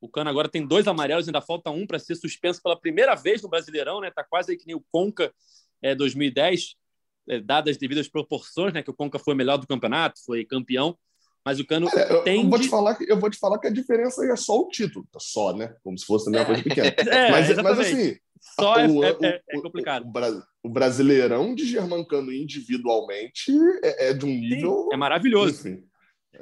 O 0.00 0.08
Cano 0.08 0.28
agora 0.28 0.48
tem 0.48 0.66
dois 0.66 0.88
amarelos, 0.88 1.28
ainda 1.28 1.40
falta 1.40 1.70
um 1.70 1.86
para 1.86 1.98
ser 1.98 2.16
suspenso 2.16 2.60
pela 2.60 2.78
primeira 2.78 3.14
vez 3.14 3.40
no 3.40 3.48
Brasileirão, 3.48 4.00
né? 4.00 4.10
Tá 4.10 4.24
quase 4.24 4.50
aí 4.50 4.58
que 4.58 4.66
nem 4.66 4.74
o 4.74 4.84
Conca 4.90 5.32
é, 5.82 5.94
2010 5.94 6.76
é, 7.28 7.40
dadas 7.40 7.72
as 7.72 7.78
devidas 7.78 8.08
proporções, 8.08 8.72
né? 8.72 8.82
Que 8.82 8.90
o 8.90 8.94
Conca 8.94 9.18
foi 9.18 9.34
o 9.34 9.36
melhor 9.36 9.56
do 9.56 9.66
campeonato, 9.66 10.20
foi 10.24 10.44
campeão. 10.44 10.96
Mas 11.44 11.58
o 11.58 11.66
Cano 11.66 11.88
é, 11.88 12.22
tem. 12.22 12.42
Eu 12.44 12.48
vou, 12.48 12.58
te 12.58 12.68
falar 12.68 12.94
que, 12.94 13.10
eu 13.10 13.18
vou 13.18 13.30
te 13.30 13.38
falar 13.38 13.58
que 13.58 13.66
a 13.66 13.72
diferença 13.72 14.24
é 14.24 14.36
só 14.36 14.60
o 14.60 14.68
título, 14.68 15.06
tá 15.10 15.18
só, 15.20 15.52
né? 15.52 15.74
Como 15.82 15.98
se 15.98 16.06
fosse 16.06 16.26
também 16.26 16.40
uma 16.40 16.46
coisa 16.46 16.62
pequena. 16.62 16.88
É, 16.88 17.30
mas, 17.30 17.56
mas 17.56 17.78
assim. 17.80 18.16
Só 18.58 18.76
é, 18.76 18.88
o, 18.88 19.04
é, 19.04 19.40
é, 19.48 19.60
complicado. 19.60 20.04
O, 20.04 20.68
o, 20.68 20.70
Brasileirão 20.70 21.54
de 21.54 21.64
Germancano 21.64 22.32
individualmente 22.32 23.52
é, 23.84 24.08
é 24.08 24.12
de 24.12 24.24
um 24.24 24.28
nível. 24.28 24.88
Sim, 24.88 24.94
é 24.94 24.96
maravilhoso. 24.96 25.68
Enfim. 25.68 25.84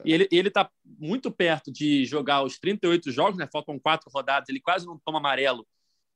E 0.05 0.13
ele, 0.13 0.29
ele 0.31 0.51
tá 0.51 0.71
muito 0.99 1.31
perto 1.31 1.71
de 1.71 2.05
jogar 2.07 2.43
os 2.43 2.59
38 2.59 3.11
jogos, 3.11 3.39
né? 3.39 3.47
Faltam 3.53 3.79
quatro 3.79 4.11
rodadas, 4.11 4.49
ele 4.49 4.61
quase 4.61 4.87
não 4.87 4.99
toma 5.05 5.19
amarelo 5.19 5.67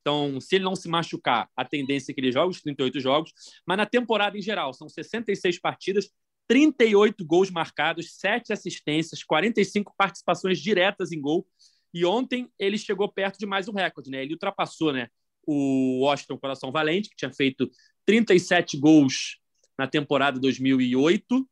então, 0.05 0.39
se 0.39 0.57
ele 0.57 0.65
não 0.65 0.77
se 0.77 0.87
machucar, 0.87 1.49
a 1.57 1.65
tendência 1.65 2.13
é 2.13 2.15
que 2.15 2.21
ele 2.21 2.31
jogue 2.31 2.51
os 2.51 2.61
38 2.61 3.01
jogos. 3.01 3.33
Mas 3.67 3.79
na 3.79 3.87
temporada 3.87 4.37
em 4.37 4.43
geral, 4.43 4.75
são 4.75 4.87
66 4.87 5.59
partidas, 5.59 6.11
38 6.47 7.25
gols 7.25 7.51
marcados, 7.51 8.15
7 8.17 8.53
assistências, 8.53 9.25
45 9.25 9.95
participações 9.97 10.61
diretas 10.61 11.11
em 11.11 11.19
gol. 11.19 11.47
E 11.95 12.05
ontem 12.05 12.53
ele 12.59 12.77
chegou 12.77 13.11
perto 13.11 13.39
de 13.39 13.47
mais 13.47 13.67
um 13.67 13.73
recorde, 13.73 14.11
né? 14.11 14.23
Ele 14.23 14.35
ultrapassou, 14.35 14.93
né? 14.93 15.09
O 15.47 16.01
Washington 16.03 16.37
Coração 16.37 16.71
Valente, 16.71 17.09
que 17.09 17.17
tinha 17.17 17.33
feito 17.33 17.71
37 18.05 18.77
gols 18.77 19.39
na 19.79 19.87
temporada 19.87 20.39
2008. 20.39 21.49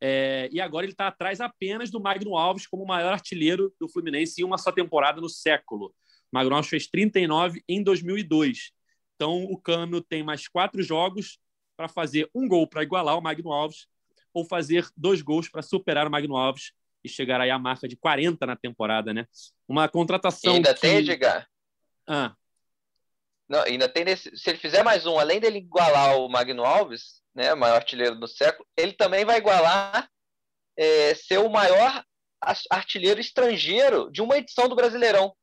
É, 0.00 0.48
e 0.50 0.62
agora 0.62 0.86
ele 0.86 0.92
está 0.92 1.08
atrás 1.08 1.42
apenas 1.42 1.90
do 1.90 2.00
Magno 2.00 2.38
Alves 2.38 2.66
como 2.66 2.84
o 2.84 2.88
maior 2.88 3.12
artilheiro 3.12 3.70
do 3.78 3.86
Fluminense 3.86 4.40
em 4.40 4.44
uma 4.44 4.56
só 4.56 4.72
temporada 4.72 5.20
no 5.20 5.28
século. 5.28 5.94
Magno 6.32 6.54
Alves 6.54 6.70
fez 6.70 6.86
39 6.86 7.62
em 7.68 7.82
2002. 7.82 8.72
Então, 9.16 9.44
o 9.44 9.58
Cano 9.58 10.00
tem 10.00 10.22
mais 10.22 10.48
quatro 10.48 10.82
jogos 10.82 11.38
para 11.76 11.88
fazer 11.88 12.28
um 12.34 12.46
gol 12.48 12.66
para 12.66 12.82
igualar 12.82 13.18
o 13.18 13.22
Magno 13.22 13.52
Alves 13.52 13.86
ou 14.32 14.44
fazer 14.44 14.88
dois 14.96 15.22
gols 15.22 15.48
para 15.48 15.62
superar 15.62 16.06
o 16.06 16.10
Magno 16.10 16.36
Alves 16.36 16.72
e 17.02 17.08
chegar 17.08 17.40
aí 17.40 17.50
à 17.50 17.58
marca 17.58 17.88
de 17.88 17.96
40 17.96 18.46
na 18.46 18.56
temporada, 18.56 19.12
né? 19.12 19.26
Uma 19.66 19.88
contratação. 19.88 20.52
E 20.52 20.56
ainda 20.56 20.74
que... 20.74 20.80
tem, 20.80 20.98
Edgar? 20.98 21.48
Ah. 22.06 22.34
Não, 23.48 23.62
ainda 23.62 23.88
tem 23.88 24.04
nesse... 24.04 24.36
Se 24.36 24.50
ele 24.50 24.58
fizer 24.58 24.82
mais 24.82 25.06
um, 25.06 25.18
além 25.18 25.40
dele 25.40 25.58
igualar 25.58 26.16
o 26.18 26.28
Magno 26.28 26.64
Alves, 26.64 27.22
né, 27.34 27.52
o 27.52 27.56
maior 27.56 27.76
artilheiro 27.76 28.14
do 28.14 28.28
século, 28.28 28.66
ele 28.76 28.92
também 28.92 29.24
vai 29.24 29.38
igualar 29.38 30.08
é, 30.76 31.14
ser 31.14 31.38
o 31.38 31.48
maior 31.48 32.04
artilheiro 32.70 33.20
estrangeiro 33.20 34.10
de 34.10 34.22
uma 34.22 34.38
edição 34.38 34.68
do 34.68 34.76
Brasileirão 34.76 35.34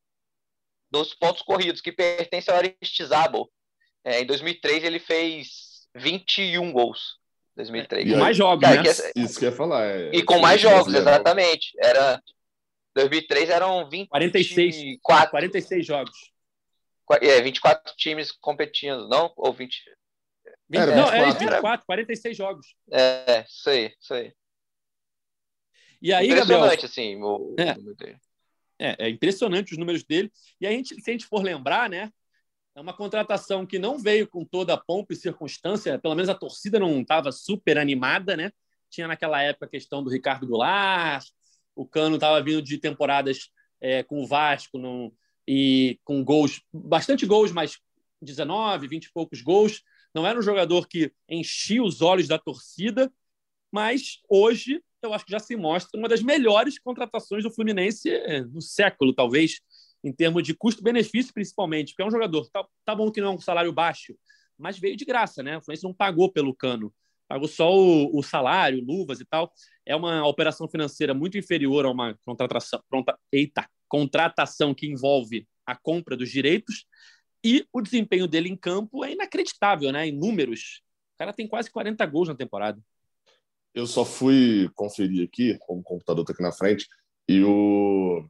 dos 0.89 1.13
pontos 1.13 1.41
corridos, 1.41 1.81
que 1.81 1.91
pertence 1.91 2.49
ao 2.49 2.57
Aristizábal. 2.57 3.49
É, 4.03 4.21
em 4.21 4.25
2003 4.25 4.83
ele 4.83 4.99
fez 4.99 5.87
21 5.95 6.71
gols. 6.71 7.17
2003. 7.55 8.07
E 8.07 8.11
com 8.11 8.17
mais 8.19 8.37
jogos, 8.37 8.69
né? 8.69 8.83
Que, 8.83 9.19
Isso 9.19 9.39
que 9.39 9.45
eu 9.45 9.49
ia 9.49 9.55
falar. 9.55 9.85
É, 9.85 10.11
e 10.13 10.23
com 10.23 10.39
mais 10.39 10.61
jogos, 10.61 10.93
exatamente. 10.93 11.73
Era 11.79 12.21
2003 12.95 13.49
eram 13.49 13.89
20 13.89 14.07
46 14.07 14.97
4, 15.01 15.31
46 15.31 15.85
jogos. 15.85 16.31
É, 17.21 17.41
24 17.41 17.95
times 17.95 18.31
competindo, 18.31 19.07
não? 19.07 19.33
Ou 19.35 19.53
20 19.53 19.81
20, 20.69 20.81
era, 20.81 20.95
não, 20.95 21.11
era 21.11 21.31
24, 21.31 21.85
46 21.85 22.37
jogos. 22.37 22.75
É, 22.91 23.45
isso 23.47 23.69
aí, 23.69 23.93
isso 23.99 24.13
aí. 24.13 24.33
E 26.01 26.13
aí, 26.13 26.27
Impressionante, 26.27 26.61
Gabriel, 26.61 26.85
assim, 26.85 27.23
o, 27.23 27.55
é. 27.57 27.75
É, 28.79 29.07
é 29.07 29.09
impressionante 29.09 29.71
os 29.71 29.77
números 29.77 30.03
dele. 30.03 30.31
E 30.61 30.67
a 30.67 30.71
gente, 30.71 30.99
se 31.01 31.09
a 31.09 31.13
gente 31.13 31.25
for 31.25 31.43
lembrar, 31.43 31.89
né? 31.89 32.11
É 32.75 32.81
uma 32.81 32.93
contratação 32.93 33.65
que 33.65 33.79
não 33.79 33.97
veio 33.97 34.27
com 34.27 34.45
toda 34.45 34.75
a 34.75 34.77
pompa 34.77 35.11
e 35.11 35.15
circunstância, 35.15 35.97
pelo 35.97 36.13
menos 36.13 36.29
a 36.29 36.35
torcida 36.35 36.77
não 36.79 37.01
estava 37.01 37.31
super 37.31 37.77
animada, 37.77 38.37
né? 38.37 38.51
Tinha 38.87 39.07
naquela 39.07 39.41
época 39.41 39.65
a 39.65 39.69
questão 39.69 40.03
do 40.03 40.11
Ricardo 40.11 40.45
Goulart, 40.45 41.27
o 41.75 41.87
Cano 41.87 42.15
estava 42.15 42.41
vindo 42.41 42.61
de 42.61 42.77
temporadas 42.77 43.49
é, 43.81 44.03
com 44.03 44.21
o 44.21 44.27
Vasco 44.27 44.79
e 45.47 45.99
com 46.03 46.23
gols, 46.23 46.61
bastante 46.71 47.25
gols, 47.25 47.51
mas 47.51 47.79
19, 48.21 48.87
20 48.87 49.05
e 49.05 49.11
poucos 49.11 49.41
gols. 49.41 49.81
Não 50.13 50.25
era 50.25 50.37
um 50.37 50.43
jogador 50.43 50.87
que 50.87 51.11
enchia 51.27 51.83
os 51.83 52.01
olhos 52.01 52.27
da 52.27 52.37
torcida, 52.37 53.11
mas 53.71 54.19
hoje 54.29 54.83
eu 55.01 55.13
acho 55.13 55.25
que 55.25 55.31
já 55.31 55.39
se 55.39 55.55
mostra 55.55 55.99
uma 55.99 56.07
das 56.07 56.21
melhores 56.21 56.79
contratações 56.79 57.43
do 57.43 57.51
Fluminense 57.51 58.09
é, 58.09 58.41
no 58.41 58.61
século, 58.61 59.13
talvez, 59.13 59.59
em 60.03 60.11
termos 60.11 60.43
de 60.43 60.53
custo-benefício, 60.53 61.33
principalmente, 61.33 61.89
porque 61.89 62.03
é 62.03 62.05
um 62.05 62.11
jogador, 62.11 62.49
tá, 62.49 62.65
tá, 62.85 62.95
bom 62.95 63.11
que 63.11 63.21
não 63.21 63.33
é 63.33 63.35
um 63.35 63.39
salário 63.39 63.71
baixo, 63.71 64.17
mas 64.57 64.79
veio 64.79 64.95
de 64.95 65.05
graça, 65.05 65.43
né? 65.43 65.57
O 65.57 65.61
Fluminense 65.61 65.83
não 65.83 65.93
pagou 65.93 66.31
pelo 66.31 66.55
cano, 66.55 66.93
pagou 67.27 67.47
só 67.47 67.71
o, 67.71 68.17
o 68.17 68.23
salário, 68.23 68.83
luvas 68.83 69.19
e 69.19 69.25
tal. 69.25 69.51
É 69.85 69.95
uma 69.95 70.25
operação 70.25 70.67
financeira 70.67 71.13
muito 71.13 71.37
inferior 71.37 71.85
a 71.85 71.91
uma 71.91 72.17
contratação, 72.25 72.81
pronta, 72.89 73.17
eita, 73.31 73.67
contratação 73.87 74.73
que 74.73 74.87
envolve 74.87 75.47
a 75.65 75.75
compra 75.75 76.15
dos 76.15 76.31
direitos. 76.31 76.85
E 77.43 77.65
o 77.71 77.81
desempenho 77.81 78.27
dele 78.27 78.49
em 78.49 78.55
campo 78.55 79.05
é 79.05 79.11
inacreditável, 79.11 79.91
né? 79.91 80.07
Em 80.07 80.11
números. 80.11 80.81
O 81.15 81.17
cara 81.17 81.33
tem 81.33 81.47
quase 81.47 81.69
40 81.69 82.05
gols 82.05 82.27
na 82.27 82.35
temporada. 82.35 82.81
Eu 83.77 83.85
só 83.85 84.03
fui 84.03 84.67
conferir 84.73 85.23
aqui, 85.23 85.55
como 85.59 85.81
o 85.81 85.83
computador 85.83 86.23
está 86.23 86.33
aqui 86.33 86.41
na 86.41 86.51
frente, 86.51 86.87
e 87.29 87.43
o, 87.43 88.27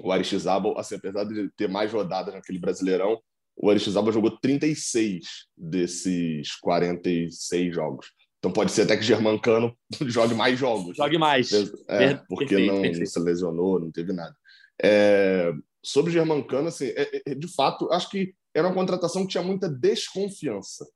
o 0.00 0.12
Aristizabal, 0.12 0.78
assim, 0.78 0.96
apesar 0.96 1.24
de 1.24 1.48
ter 1.56 1.66
mais 1.66 1.90
rodadas 1.90 2.34
naquele 2.34 2.58
Brasileirão, 2.58 3.18
o 3.56 3.70
Aristizabal 3.70 4.12
jogou 4.12 4.38
36 4.38 5.46
desses 5.56 6.54
46 6.56 7.74
jogos. 7.74 8.12
Então 8.38 8.52
pode 8.52 8.70
ser 8.72 8.82
até 8.82 8.98
que 8.98 9.02
Germancano 9.02 9.74
jogue 10.04 10.34
mais 10.34 10.58
jogos. 10.58 10.94
Jogue 10.94 11.16
mais. 11.16 11.50
É, 11.88 12.16
porque 12.28 12.48
perfeito, 12.48 12.74
não, 12.74 12.82
perfeito. 12.82 13.10
se 13.10 13.18
lesionou, 13.18 13.80
não 13.80 13.90
teve 13.90 14.12
nada. 14.12 14.36
É, 14.82 15.54
sobre 15.82 16.12
Germancano, 16.12 16.68
assim, 16.68 16.88
é, 16.88 17.22
é, 17.28 17.34
de 17.34 17.48
fato, 17.48 17.90
acho 17.90 18.10
que 18.10 18.34
era 18.54 18.68
uma 18.68 18.74
contratação 18.74 19.22
que 19.22 19.32
tinha 19.32 19.42
muita 19.42 19.70
desconfiança. 19.70 20.86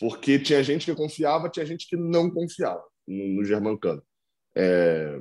Porque 0.00 0.36
tinha 0.36 0.64
gente 0.64 0.84
que 0.84 0.96
confiava, 0.96 1.48
tinha 1.48 1.64
gente 1.64 1.86
que 1.88 1.96
não 1.96 2.28
confiava 2.28 2.82
no, 3.06 3.36
no 3.36 3.44
Germancano. 3.44 4.02
É, 4.54 5.20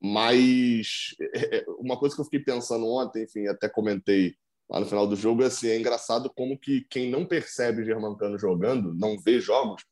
mas 0.00 1.14
é, 1.34 1.58
é, 1.58 1.64
uma 1.78 1.98
coisa 1.98 2.14
que 2.14 2.20
eu 2.20 2.24
fiquei 2.24 2.40
pensando 2.40 2.86
ontem, 2.86 3.24
enfim, 3.24 3.46
até 3.46 3.68
comentei 3.68 4.34
lá 4.68 4.80
no 4.80 4.86
final 4.86 5.06
do 5.06 5.16
jogo, 5.16 5.42
é 5.42 5.46
assim, 5.46 5.68
é 5.68 5.78
engraçado 5.78 6.30
como 6.34 6.58
que 6.58 6.86
quem 6.90 7.10
não 7.10 7.26
percebe 7.26 7.84
Germancano 7.84 8.38
jogando, 8.38 8.94
não 8.94 9.18
vê 9.18 9.40
jogos, 9.40 9.84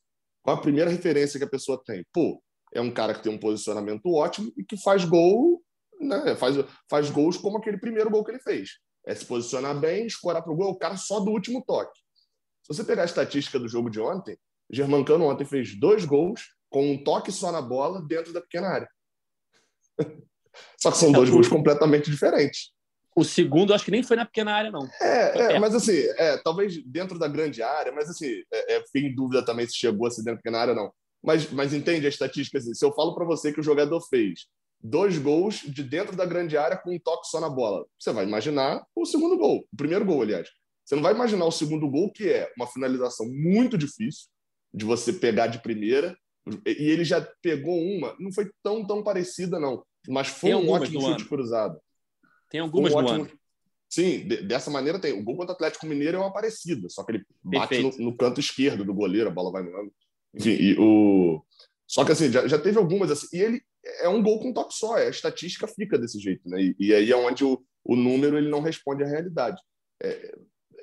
qual 0.43 0.57
a 0.57 0.61
primeira 0.61 0.91
referência 0.91 1.39
que 1.39 1.45
a 1.45 1.51
pessoa 1.51 1.83
tem? 1.85 2.05
Pô, 2.13 2.43
é 2.75 2.81
um 2.81 2.91
cara 2.91 3.15
que 3.15 3.23
tem 3.23 3.33
um 3.33 3.39
posicionamento 3.39 4.13
ótimo 4.13 4.53
e 4.57 4.65
que 4.65 4.77
faz 4.77 5.05
gol, 5.05 5.63
né? 6.01 6.35
Faz, 6.37 6.57
faz 6.91 7.11
gols 7.11 7.37
como 7.37 7.59
aquele 7.59 7.79
primeiro 7.79 8.11
gol 8.11 8.25
que 8.25 8.33
ele 8.33 8.41
fez. 8.41 8.79
É 9.07 9.15
se 9.15 9.25
posicionar 9.25 9.79
bem, 9.79 10.07
escorar 10.07 10.43
para 10.43 10.53
o 10.53 10.57
gol, 10.57 10.69
é 10.69 10.73
o 10.73 10.79
cara 10.79 10.97
só 10.97 11.21
do 11.21 11.31
último 11.31 11.63
toque. 11.65 11.99
Se 12.63 12.69
você 12.69 12.85
pegar 12.85 13.03
a 13.03 13.07
estatística 13.07 13.59
do 13.59 13.69
jogo 13.69 13.91
de 13.91 14.01
ontem, 14.01 14.37
Germancano 14.71 15.25
ontem 15.25 15.45
fez 15.45 15.79
dois 15.79 16.05
gols 16.05 16.41
com 16.73 16.91
um 16.91 17.03
toque 17.03 17.31
só 17.31 17.53
na 17.53 17.61
bola 17.61 18.03
dentro 18.03 18.33
da 18.33 18.41
pequena 18.41 18.69
área. 18.69 18.89
só 20.81 20.91
que 20.91 20.99
são 20.99 21.13
dois 21.13 21.31
gols 21.31 21.49
completamente 21.49 22.11
diferentes. 22.11 22.73
O 23.15 23.25
segundo, 23.25 23.75
acho 23.75 23.85
que 23.85 23.91
nem 23.91 24.03
foi 24.03 24.17
na 24.17 24.25
pequena 24.25 24.55
área, 24.55 24.71
não. 24.71 24.89
É, 25.01 25.55
é 25.55 25.59
mas 25.59 25.75
assim, 25.75 25.99
é, 26.17 26.39
talvez 26.39 26.83
dentro 26.85 27.19
da 27.19 27.29
grande 27.29 27.63
área, 27.63 27.93
mas 27.93 28.09
assim, 28.09 28.43
é, 28.51 28.77
é, 28.77 28.83
fiquei 28.87 29.03
em 29.03 29.15
dúvida 29.15 29.45
também 29.45 29.67
se 29.67 29.77
chegou 29.77 30.07
a 30.07 30.11
ser 30.11 30.23
dentro 30.23 30.37
da 30.37 30.43
pequena 30.43 30.59
área 30.59 30.75
não. 30.75 30.91
Mas, 31.23 31.51
mas 31.53 31.75
entende 31.75 32.07
a 32.07 32.09
estatística? 32.09 32.59
Assim, 32.59 32.75
se 32.75 32.85
eu 32.85 32.93
falo 32.95 33.15
para 33.15 33.27
você 33.27 33.53
que 33.53 33.61
o 33.61 33.63
jogador 33.63 34.01
fez 34.09 34.47
dois 34.83 35.19
gols 35.19 35.61
de 35.61 35.85
dentro 35.85 36.17
da 36.17 36.25
grande 36.25 36.57
área 36.57 36.77
com 36.77 36.93
um 36.93 36.99
toque 36.99 37.29
só 37.29 37.39
na 37.39 37.49
bola, 37.49 37.85
você 37.99 38.13
vai 38.13 38.25
imaginar 38.25 38.83
o 38.97 39.05
segundo 39.05 39.37
gol, 39.37 39.65
o 39.73 39.77
primeiro 39.77 40.05
gol, 40.05 40.23
aliás. 40.23 40.49
Você 40.85 40.97
não 40.97 41.03
vai 41.03 41.15
imaginar 41.15 41.45
o 41.45 41.53
segundo 41.53 41.89
gol, 41.89 42.11
que 42.13 42.29
é 42.29 42.51
uma 42.57 42.67
finalização 42.67 43.27
muito 43.29 43.79
difícil 43.79 44.27
de 44.75 44.85
você 44.85 45.13
pegar 45.13 45.47
de 45.47 45.61
primeira. 45.61 46.17
E 46.67 46.91
ele 46.91 47.05
já 47.05 47.21
pegou 47.41 47.79
uma, 47.81 48.17
não 48.19 48.33
foi 48.33 48.51
tão, 48.63 48.85
tão 48.87 49.03
parecida, 49.03 49.61
não, 49.61 49.85
mas 50.09 50.29
foi 50.29 50.55
um 50.55 50.71
ótimo 50.71 51.01
chute 51.01 51.25
cruzado. 51.27 51.79
Tem 52.51 52.61
algumas 52.61 52.93
um 52.93 52.97
ótimo... 52.97 53.23
ano. 53.23 53.31
Sim, 53.89 54.27
de, 54.27 54.43
dessa 54.43 54.71
maneira 54.71 54.99
tem. 54.99 55.13
O 55.13 55.23
gol 55.23 55.37
contra 55.37 55.53
o 55.53 55.55
Atlético 55.55 55.87
Mineiro 55.87 56.17
é 56.17 56.21
uma 56.21 56.33
parecida, 56.33 56.89
só 56.89 57.05
que 57.05 57.13
ele 57.13 57.27
bate 57.43 57.79
no, 57.79 57.91
no, 57.99 58.17
canto 58.17 58.41
esquerdo 58.41 58.85
do 58.85 58.95
goleiro, 58.95 59.29
a 59.29 59.33
bola 59.33 59.53
vai 59.53 59.63
no 59.63 59.69
ângulo. 59.69 59.95
Enfim, 60.35 60.57
e 60.59 60.77
o... 60.79 61.45
Só 61.87 62.05
que 62.05 62.13
assim, 62.13 62.33
já, 62.33 62.49
já 62.49 62.59
teve 62.59 62.79
algumas 62.79 63.11
assim. 63.11 63.29
E 63.37 63.41
ele 63.41 63.63
é 64.01 64.09
um 64.09 64.23
gol 64.23 64.41
com 64.41 64.53
toque 64.53 64.75
só, 64.75 64.97
a 64.97 65.09
estatística 65.09 65.67
fica 65.67 65.99
desse 65.99 66.19
jeito, 66.19 66.49
né? 66.49 66.63
E, 66.63 66.77
e 66.79 66.95
aí 66.95 67.11
é 67.11 67.17
onde 67.17 67.45
o, 67.45 67.63
o 67.85 67.95
número 67.95 68.39
ele 68.39 68.49
não 68.49 68.63
responde 68.63 69.05
à 69.05 69.07
realidade. 69.07 69.61
É, 70.03 70.35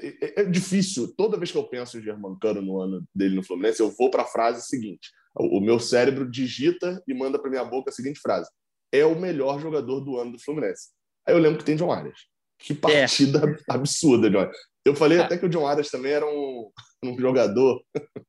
é, 0.01 0.41
é, 0.41 0.43
difícil. 0.45 1.13
Toda 1.15 1.37
vez 1.37 1.51
que 1.51 1.57
eu 1.57 1.67
penso 1.67 1.97
em 1.97 2.03
Germancano 2.03 2.61
no 2.61 2.79
ano 2.79 3.03
dele 3.13 3.35
no 3.35 3.43
Fluminense, 3.43 3.81
eu 3.81 3.89
vou 3.89 4.09
para 4.09 4.23
a 4.23 4.27
frase 4.27 4.67
seguinte: 4.67 5.09
o, 5.35 5.59
meu 5.61 5.79
cérebro 5.79 6.29
digita 6.29 7.01
e 7.07 7.13
manda 7.13 7.39
para 7.39 7.49
minha 7.49 7.63
boca 7.63 7.89
a 7.89 7.93
seguinte 7.93 8.19
frase: 8.19 8.49
é 8.91 9.05
o 9.05 9.19
melhor 9.19 9.59
jogador 9.59 10.01
do 10.01 10.17
ano 10.17 10.33
do 10.33 10.43
Fluminense. 10.43 10.89
Aí 11.25 11.33
eu 11.33 11.39
lembro 11.39 11.59
que 11.59 11.65
tem 11.65 11.75
John 11.75 11.91
Arias. 11.91 12.19
Que 12.57 12.73
partida 12.73 13.39
é. 13.49 13.55
absurda, 13.73 14.29
John. 14.29 14.49
Eu 14.83 14.95
falei 14.95 15.19
é. 15.19 15.21
até 15.21 15.37
que 15.37 15.45
o 15.45 15.49
John 15.49 15.67
Arias 15.67 15.89
também 15.89 16.11
era 16.11 16.25
um, 16.25 16.71
um 17.03 17.19
jogador 17.19 17.81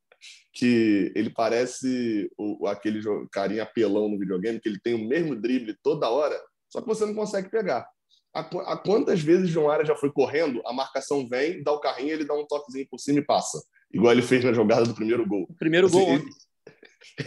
que 0.53 1.13
ele 1.15 1.31
parece 1.31 2.31
o, 2.37 2.67
aquele 2.67 3.01
carinha 3.33 3.63
apelão 3.63 4.09
no 4.09 4.19
videogame, 4.19 4.61
que 4.61 4.69
ele 4.69 4.81
tem 4.81 4.95
o 4.95 5.09
mesmo 5.09 5.35
drible 5.35 5.77
toda 5.83 6.11
hora, 6.11 6.39
só 6.69 6.81
que 6.81 6.87
você 6.87 7.07
não 7.07 7.15
consegue 7.15 7.51
pegar. 7.51 7.87
A, 8.33 8.41
a 8.41 8.77
quantas 8.77 9.21
vezes 9.21 9.49
João 9.49 9.71
Arias 9.71 9.89
já 9.89 9.97
foi 9.97 10.13
correndo, 10.13 10.63
a 10.65 10.73
marcação 10.73 11.27
vem, 11.29 11.63
dá 11.63 11.73
o 11.73 11.81
carrinho, 11.81 12.13
ele 12.13 12.25
dá 12.25 12.35
um 12.35 12.47
toquezinho 12.47 12.87
por 12.89 12.99
cima 12.99 13.19
e 13.19 13.25
passa. 13.25 13.61
Igual 13.93 14.13
ele 14.13 14.23
fez 14.23 14.45
na 14.45 14.53
jogada 14.53 14.85
do 14.85 14.95
primeiro 14.95 15.27
gol. 15.27 15.47
O 15.49 15.55
primeiro 15.55 15.89
assim, 15.89 15.99
gol 15.99 16.15
ele, 16.15 16.31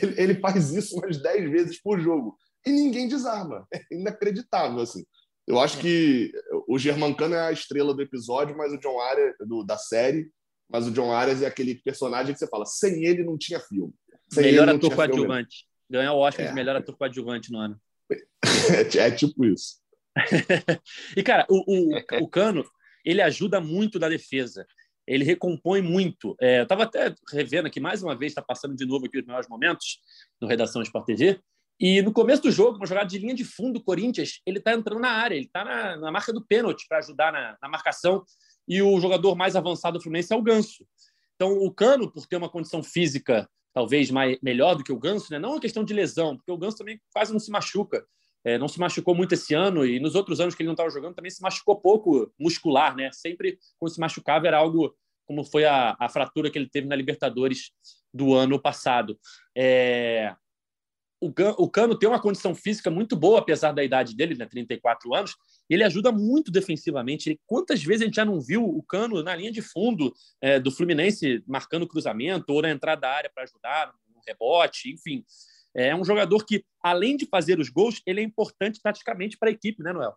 ele, 0.01 0.21
ele, 0.21 0.35
faz 0.35 0.71
isso 0.71 0.97
umas 0.97 1.21
10 1.21 1.51
vezes 1.51 1.81
por 1.81 1.99
jogo. 1.99 2.37
E 2.65 2.71
ninguém 2.71 3.07
desarma. 3.07 3.67
É 3.73 3.81
inacreditável, 3.91 4.79
assim. 4.79 5.03
Eu 5.45 5.59
acho 5.59 5.77
que 5.79 6.31
o 6.67 6.79
Germancano 6.79 7.35
é 7.35 7.41
a 7.41 7.51
estrela 7.51 7.93
do 7.93 8.01
episódio, 8.01 8.57
mas 8.57 8.71
o 8.71 8.77
John 8.77 8.99
Arias, 9.01 9.35
do, 9.41 9.63
da 9.63 9.77
série, 9.77 10.29
mas 10.69 10.87
o 10.87 10.91
John 10.91 11.11
Arias 11.11 11.41
é 11.41 11.45
aquele 11.45 11.75
personagem 11.75 12.33
que 12.33 12.39
você 12.39 12.47
fala, 12.47 12.65
sem 12.65 13.03
ele 13.03 13.23
não 13.23 13.37
tinha 13.37 13.59
filme. 13.59 13.93
Sem 14.31 14.45
melhor 14.45 14.69
ator 14.69 14.95
coadjuvante. 14.95 15.65
Ganhar 15.89 16.13
o 16.13 16.19
Oscar 16.19 16.45
é. 16.45 16.49
de 16.49 16.55
melhor 16.55 16.75
ator 16.75 16.97
coadjuvante 16.97 17.51
no 17.51 17.59
ano. 17.59 17.79
É, 18.09 18.17
é 18.97 19.11
tipo 19.11 19.45
isso. 19.45 19.83
e, 21.17 21.23
cara, 21.23 21.45
o, 21.49 21.63
o, 21.67 22.23
o, 22.23 22.27
Cano, 22.27 22.63
ele 23.03 23.21
ajuda 23.21 23.59
muito 23.59 23.99
na 23.99 24.09
defesa. 24.09 24.65
Ele 25.07 25.23
recompõe 25.23 25.81
muito. 25.81 26.35
É, 26.39 26.59
eu 26.59 26.63
estava 26.63 26.83
até 26.83 27.13
revendo 27.31 27.67
aqui, 27.67 27.79
mais 27.79 28.01
uma 28.01 28.15
vez, 28.15 28.31
está 28.31 28.41
passando 28.41 28.75
de 28.75 28.85
novo 28.85 29.05
aqui 29.05 29.19
os 29.19 29.25
melhores 29.25 29.49
momentos 29.49 29.99
no 30.41 30.47
Redação 30.47 30.81
Sport 30.81 31.05
TV. 31.05 31.39
E 31.79 32.01
no 32.01 32.13
começo 32.13 32.43
do 32.43 32.51
jogo, 32.51 32.77
uma 32.77 32.85
jogada 32.85 33.07
de 33.07 33.17
linha 33.17 33.33
de 33.33 33.43
fundo 33.43 33.79
do 33.79 33.83
Corinthians, 33.83 34.39
ele 34.45 34.59
está 34.59 34.73
entrando 34.73 35.01
na 35.01 35.09
área, 35.09 35.35
ele 35.35 35.45
está 35.45 35.65
na, 35.65 35.97
na, 35.97 36.11
marca 36.11 36.31
do 36.31 36.45
pênalti 36.45 36.85
para 36.87 36.99
ajudar 36.99 37.33
na, 37.33 37.57
na, 37.61 37.67
marcação. 37.67 38.23
E 38.67 38.81
o 38.81 38.99
jogador 38.99 39.35
mais 39.35 39.55
avançado 39.55 39.97
do 39.97 40.01
Fluminense 40.01 40.33
é 40.33 40.37
o 40.37 40.41
Ganso. 40.41 40.85
Então, 41.35 41.51
o 41.51 41.71
Cano, 41.73 42.11
por 42.11 42.25
ter 42.27 42.37
uma 42.37 42.49
condição 42.49 42.81
física 42.81 43.49
talvez 43.73 44.11
mais, 44.11 44.37
melhor 44.41 44.75
do 44.75 44.83
que 44.83 44.93
o 44.93 44.99
Ganso, 44.99 45.27
né? 45.31 45.39
não 45.39 45.49
é 45.49 45.51
uma 45.53 45.61
questão 45.61 45.83
de 45.83 45.93
lesão, 45.93 46.37
porque 46.37 46.51
o 46.51 46.57
Ganso 46.57 46.77
também 46.77 47.01
quase 47.11 47.33
não 47.33 47.39
se 47.39 47.51
machuca. 47.51 48.05
É, 48.45 48.57
não 48.57 48.67
se 48.67 48.79
machucou 48.79 49.15
muito 49.15 49.33
esse 49.33 49.53
ano 49.53 49.85
e 49.85 49.99
nos 49.99 50.15
outros 50.15 50.39
anos 50.39 50.53
que 50.53 50.61
ele 50.61 50.67
não 50.67 50.73
estava 50.73 50.89
jogando 50.89 51.15
também 51.15 51.31
se 51.31 51.41
machucou 51.41 51.79
pouco 51.79 52.31
muscular, 52.39 52.95
né? 52.95 53.09
Sempre 53.11 53.57
quando 53.79 53.93
se 53.93 53.99
machucava 53.99 54.47
era 54.47 54.57
algo 54.57 54.95
como 55.25 55.43
foi 55.43 55.65
a, 55.65 55.95
a 55.99 56.09
fratura 56.09 56.49
que 56.51 56.57
ele 56.57 56.69
teve 56.69 56.87
na 56.87 56.95
Libertadores 56.95 57.71
do 58.13 58.33
ano 58.33 58.59
passado. 58.59 59.17
É, 59.55 60.35
o, 61.23 61.31
o 61.57 61.69
Cano 61.69 61.97
tem 61.97 62.09
uma 62.09 62.21
condição 62.21 62.53
física 62.53 62.91
muito 62.91 63.15
boa, 63.15 63.39
apesar 63.39 63.71
da 63.71 63.83
idade 63.83 64.13
dele, 64.15 64.35
né, 64.35 64.45
34 64.45 65.15
anos, 65.15 65.35
ele 65.69 65.83
ajuda 65.83 66.11
muito 66.11 66.51
defensivamente. 66.51 67.39
Quantas 67.47 67.81
vezes 67.81 68.01
a 68.01 68.05
gente 68.05 68.15
já 68.15 68.25
não 68.25 68.41
viu 68.41 68.63
o 68.63 68.83
Cano 68.83 69.23
na 69.23 69.33
linha 69.33 69.51
de 69.51 69.61
fundo 69.61 70.13
é, 70.41 70.59
do 70.59 70.69
Fluminense 70.69 71.41
marcando 71.47 71.87
cruzamento 71.87 72.51
ou 72.51 72.61
na 72.61 72.69
entrada 72.69 73.01
da 73.01 73.09
área 73.09 73.31
para 73.33 73.43
ajudar 73.43 73.93
no 74.13 74.21
rebote, 74.27 74.91
enfim. 74.91 75.23
É 75.75 75.95
um 75.95 76.05
jogador 76.05 76.45
que, 76.45 76.63
além 76.81 77.17
de 77.17 77.25
fazer 77.25 77.59
os 77.59 77.69
gols, 77.69 78.01
ele 78.05 78.21
é 78.21 78.23
importante 78.23 78.79
taticamente 78.81 79.37
para 79.37 79.49
a 79.49 79.51
equipe, 79.51 79.81
né, 79.81 79.91
Noel? 79.91 80.15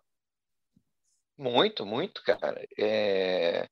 Muito, 1.38 1.84
muito, 1.84 2.22
cara. 2.22 2.66
É... 2.78 3.68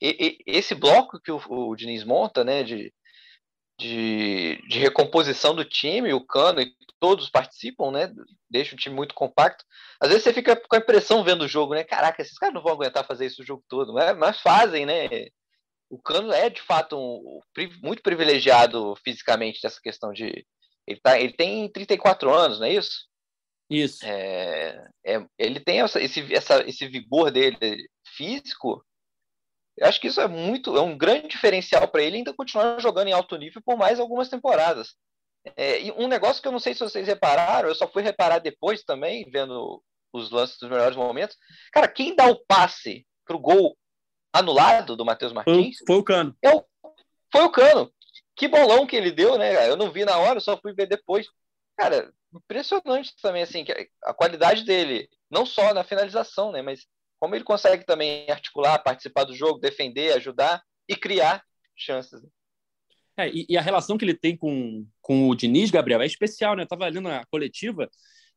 E, 0.00 0.38
e, 0.46 0.56
esse 0.58 0.74
bloco 0.74 1.20
que 1.20 1.30
o, 1.30 1.40
o 1.48 1.76
Diniz 1.76 2.04
monta, 2.04 2.44
né, 2.44 2.62
de, 2.62 2.92
de, 3.78 4.60
de, 4.68 4.78
recomposição 4.78 5.54
do 5.54 5.64
time, 5.64 6.12
o 6.12 6.24
Cano 6.24 6.60
e 6.60 6.72
todos 7.00 7.30
participam, 7.30 7.90
né, 7.90 8.12
deixa 8.50 8.74
o 8.74 8.78
time 8.78 8.94
muito 8.94 9.14
compacto. 9.14 9.64
Às 10.00 10.08
vezes 10.08 10.24
você 10.24 10.32
fica 10.32 10.56
com 10.56 10.76
a 10.76 10.78
impressão 10.78 11.24
vendo 11.24 11.42
o 11.42 11.48
jogo, 11.48 11.74
né, 11.74 11.84
caraca, 11.84 12.22
esses 12.22 12.38
caras 12.38 12.54
não 12.54 12.62
vão 12.62 12.72
aguentar 12.72 13.06
fazer 13.06 13.26
isso 13.26 13.42
o 13.42 13.46
jogo 13.46 13.64
todo, 13.68 13.92
mas, 13.92 14.16
mas 14.16 14.40
fazem, 14.40 14.86
né. 14.86 15.08
O 15.88 15.98
Cano 16.00 16.32
é, 16.32 16.50
de 16.50 16.60
fato, 16.60 16.96
um, 16.98 17.40
muito 17.82 18.02
privilegiado 18.02 18.96
fisicamente 19.04 19.60
nessa 19.62 19.80
questão 19.80 20.12
de 20.12 20.44
ele, 20.86 21.00
tá, 21.00 21.18
ele 21.18 21.32
tem 21.32 21.68
34 21.70 22.32
anos, 22.32 22.58
não 22.58 22.66
é 22.66 22.74
isso? 22.74 23.06
Isso. 23.70 24.04
É, 24.04 24.88
é, 25.04 25.26
ele 25.38 25.60
tem 25.60 25.80
essa, 25.80 26.00
esse, 26.00 26.32
essa, 26.32 26.62
esse 26.68 26.86
vigor 26.86 27.30
dele 27.30 27.88
físico. 28.16 28.84
Eu 29.76 29.88
acho 29.88 30.00
que 30.00 30.06
isso 30.06 30.20
é 30.20 30.28
muito, 30.28 30.76
é 30.76 30.80
um 30.80 30.96
grande 30.96 31.28
diferencial 31.28 31.88
para 31.88 32.02
ele 32.02 32.18
ainda 32.18 32.34
continuar 32.34 32.78
jogando 32.78 33.08
em 33.08 33.12
alto 33.12 33.36
nível 33.36 33.60
por 33.64 33.76
mais 33.76 33.98
algumas 33.98 34.28
temporadas. 34.28 34.94
É, 35.56 35.82
e 35.82 35.92
um 35.92 36.06
negócio 36.06 36.40
que 36.40 36.48
eu 36.48 36.52
não 36.52 36.60
sei 36.60 36.74
se 36.74 36.80
vocês 36.80 37.06
repararam, 37.06 37.68
eu 37.68 37.74
só 37.74 37.88
fui 37.88 38.02
reparar 38.02 38.38
depois 38.38 38.82
também, 38.84 39.28
vendo 39.30 39.82
os 40.12 40.30
lances 40.30 40.58
dos 40.58 40.70
melhores 40.70 40.96
momentos. 40.96 41.36
Cara, 41.72 41.88
quem 41.88 42.14
dá 42.14 42.26
o 42.26 42.44
passe 42.46 43.06
pro 43.26 43.38
gol 43.38 43.76
anulado 44.32 44.96
do 44.96 45.04
Matheus 45.04 45.32
Martins? 45.32 45.78
Foi, 45.78 45.86
foi 45.86 45.96
o 45.96 46.04
Cano. 46.04 46.36
É 46.42 46.54
o, 46.54 46.64
foi 47.32 47.42
o 47.42 47.50
Cano 47.50 47.92
que 48.36 48.48
bolão 48.48 48.86
que 48.86 48.96
ele 48.96 49.10
deu, 49.10 49.38
né? 49.38 49.68
Eu 49.68 49.76
não 49.76 49.90
vi 49.90 50.04
na 50.04 50.18
hora, 50.18 50.40
só 50.40 50.56
fui 50.56 50.72
ver 50.74 50.86
depois. 50.86 51.26
Cara, 51.76 52.12
impressionante 52.34 53.14
também, 53.20 53.42
assim, 53.42 53.64
a 54.02 54.14
qualidade 54.14 54.64
dele, 54.64 55.08
não 55.30 55.44
só 55.46 55.72
na 55.72 55.84
finalização, 55.84 56.52
né? 56.52 56.62
Mas 56.62 56.86
como 57.18 57.34
ele 57.34 57.44
consegue 57.44 57.84
também 57.84 58.30
articular, 58.30 58.78
participar 58.78 59.24
do 59.24 59.34
jogo, 59.34 59.58
defender, 59.58 60.12
ajudar 60.12 60.62
e 60.88 60.94
criar 60.94 61.42
chances. 61.76 62.22
Né? 62.22 62.28
É, 63.16 63.28
e, 63.28 63.46
e, 63.48 63.56
a 63.56 63.62
relação 63.62 63.96
que 63.96 64.04
ele 64.04 64.14
tem 64.14 64.36
com, 64.36 64.86
com 65.00 65.28
o 65.28 65.34
Diniz, 65.34 65.70
Gabriel, 65.70 66.02
é 66.02 66.06
especial, 66.06 66.56
né? 66.56 66.62
Eu 66.62 66.64
estava 66.64 66.88
lendo 66.88 67.08
a 67.08 67.24
coletiva 67.26 67.88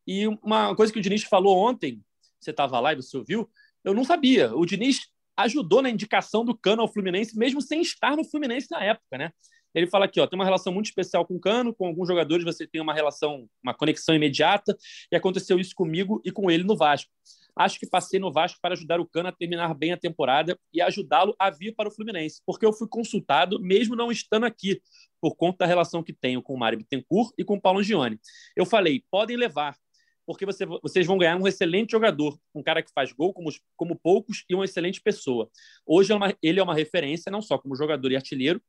e 0.06 0.28
uma 0.28 0.76
coisa 0.76 0.94
que 0.94 1.00
o 1.00 1.02
Diniz 1.02 1.24
falou 1.24 1.58
ontem, 1.58 2.02
você 2.40 2.52
estava 2.52 2.80
lá 2.80 2.94
e 2.94 2.96
você 2.96 3.18
ouviu, 3.18 3.50
eu 3.84 3.94
não 3.94 4.04
sabia. 4.04 4.56
O 4.56 4.66
Diniz 4.66 5.10
ajudou 5.36 5.82
na 5.82 5.90
indicação 5.90 6.46
do 6.46 6.58
Cano 6.58 6.82
ao 6.82 6.92
Fluminense, 6.92 7.38
mesmo 7.38 7.62
sem 7.62 7.82
estar 7.82 8.16
no 8.16 8.24
Fluminense 8.24 8.68
na 8.72 8.84
época, 8.84 9.18
né? 9.18 9.32
Ele 9.74 9.88
fala 9.88 10.06
aqui, 10.06 10.20
ó, 10.20 10.28
tem 10.28 10.38
uma 10.38 10.46
relação 10.46 10.74
muito 10.74 10.88
especial 10.88 11.26
com 11.26 11.36
o 11.36 11.40
Cano, 11.40 11.74
com 11.74 11.88
alguns 11.88 12.08
jogadores 12.08 12.44
você 12.44 12.66
tem 12.66 12.82
uma 12.82 12.94
relação, 12.94 13.48
uma 13.62 13.74
conexão 13.74 14.16
imediata, 14.16 14.76
e 15.12 15.16
aconteceu 15.16 15.60
isso 15.60 15.76
comigo 15.76 16.22
e 16.26 16.32
com 16.32 16.50
ele 16.50 16.64
no 16.64 16.76
Vasco. 16.76 17.12
Acho 17.56 17.80
que 17.80 17.88
passei 17.88 18.20
no 18.20 18.32
Vasco 18.32 18.60
para 18.62 18.74
ajudar 18.74 19.00
o 19.00 19.08
Cano 19.08 19.30
a 19.30 19.32
terminar 19.32 19.74
bem 19.74 19.92
a 19.92 19.98
temporada 19.98 20.58
e 20.72 20.80
ajudá-lo 20.80 21.36
a 21.40 21.50
vir 21.50 21.74
para 21.76 21.90
o 21.90 21.92
Fluminense, 21.92 22.42
porque 22.46 22.66
eu 22.66 22.72
fui 22.72 22.88
consultado, 22.88 23.60
mesmo 23.60 23.96
não 23.96 24.12
estando 24.12 24.46
aqui, 24.46 24.80
por 25.20 25.36
conta 25.36 25.60
da 25.60 25.66
relação 25.66 26.04
que 26.04 26.14
tenho 26.14 26.42
com 26.42 26.54
o 26.54 26.60
Mário 26.60 26.78
Bittencourt 26.78 27.34
e 27.38 27.44
com 27.44 27.56
o 27.56 27.62
Paulo 27.62 27.82
Gione. 27.82 28.20
Eu 28.56 28.66
falei, 28.66 29.04
podem 29.10 29.36
levar, 29.36 29.76
porque 30.24 30.46
você, 30.46 30.66
vocês 30.66 31.08
vão 31.08 31.18
ganhar 31.18 31.36
um 31.36 31.48
excelente 31.48 31.92
jogador, 31.92 32.38
um 32.54 32.62
cara 32.62 32.84
que 32.84 32.92
faz 32.94 33.12
gol 33.12 33.34
como, 33.34 33.50
como 33.76 33.96
poucos 33.96 34.44
e 34.48 34.54
uma 34.54 34.66
excelente 34.66 35.02
pessoa. 35.02 35.50
Hoje 35.86 36.12
é 36.12 36.16
uma, 36.16 36.36
ele 36.44 36.60
é 36.60 36.64
uma 36.64 36.76
referência, 36.76 37.32
não 37.32 37.42
só 37.42 37.58
como 37.58 37.76
jogador 37.76 38.12
e 38.12 38.16
artilheiro, 38.16 38.62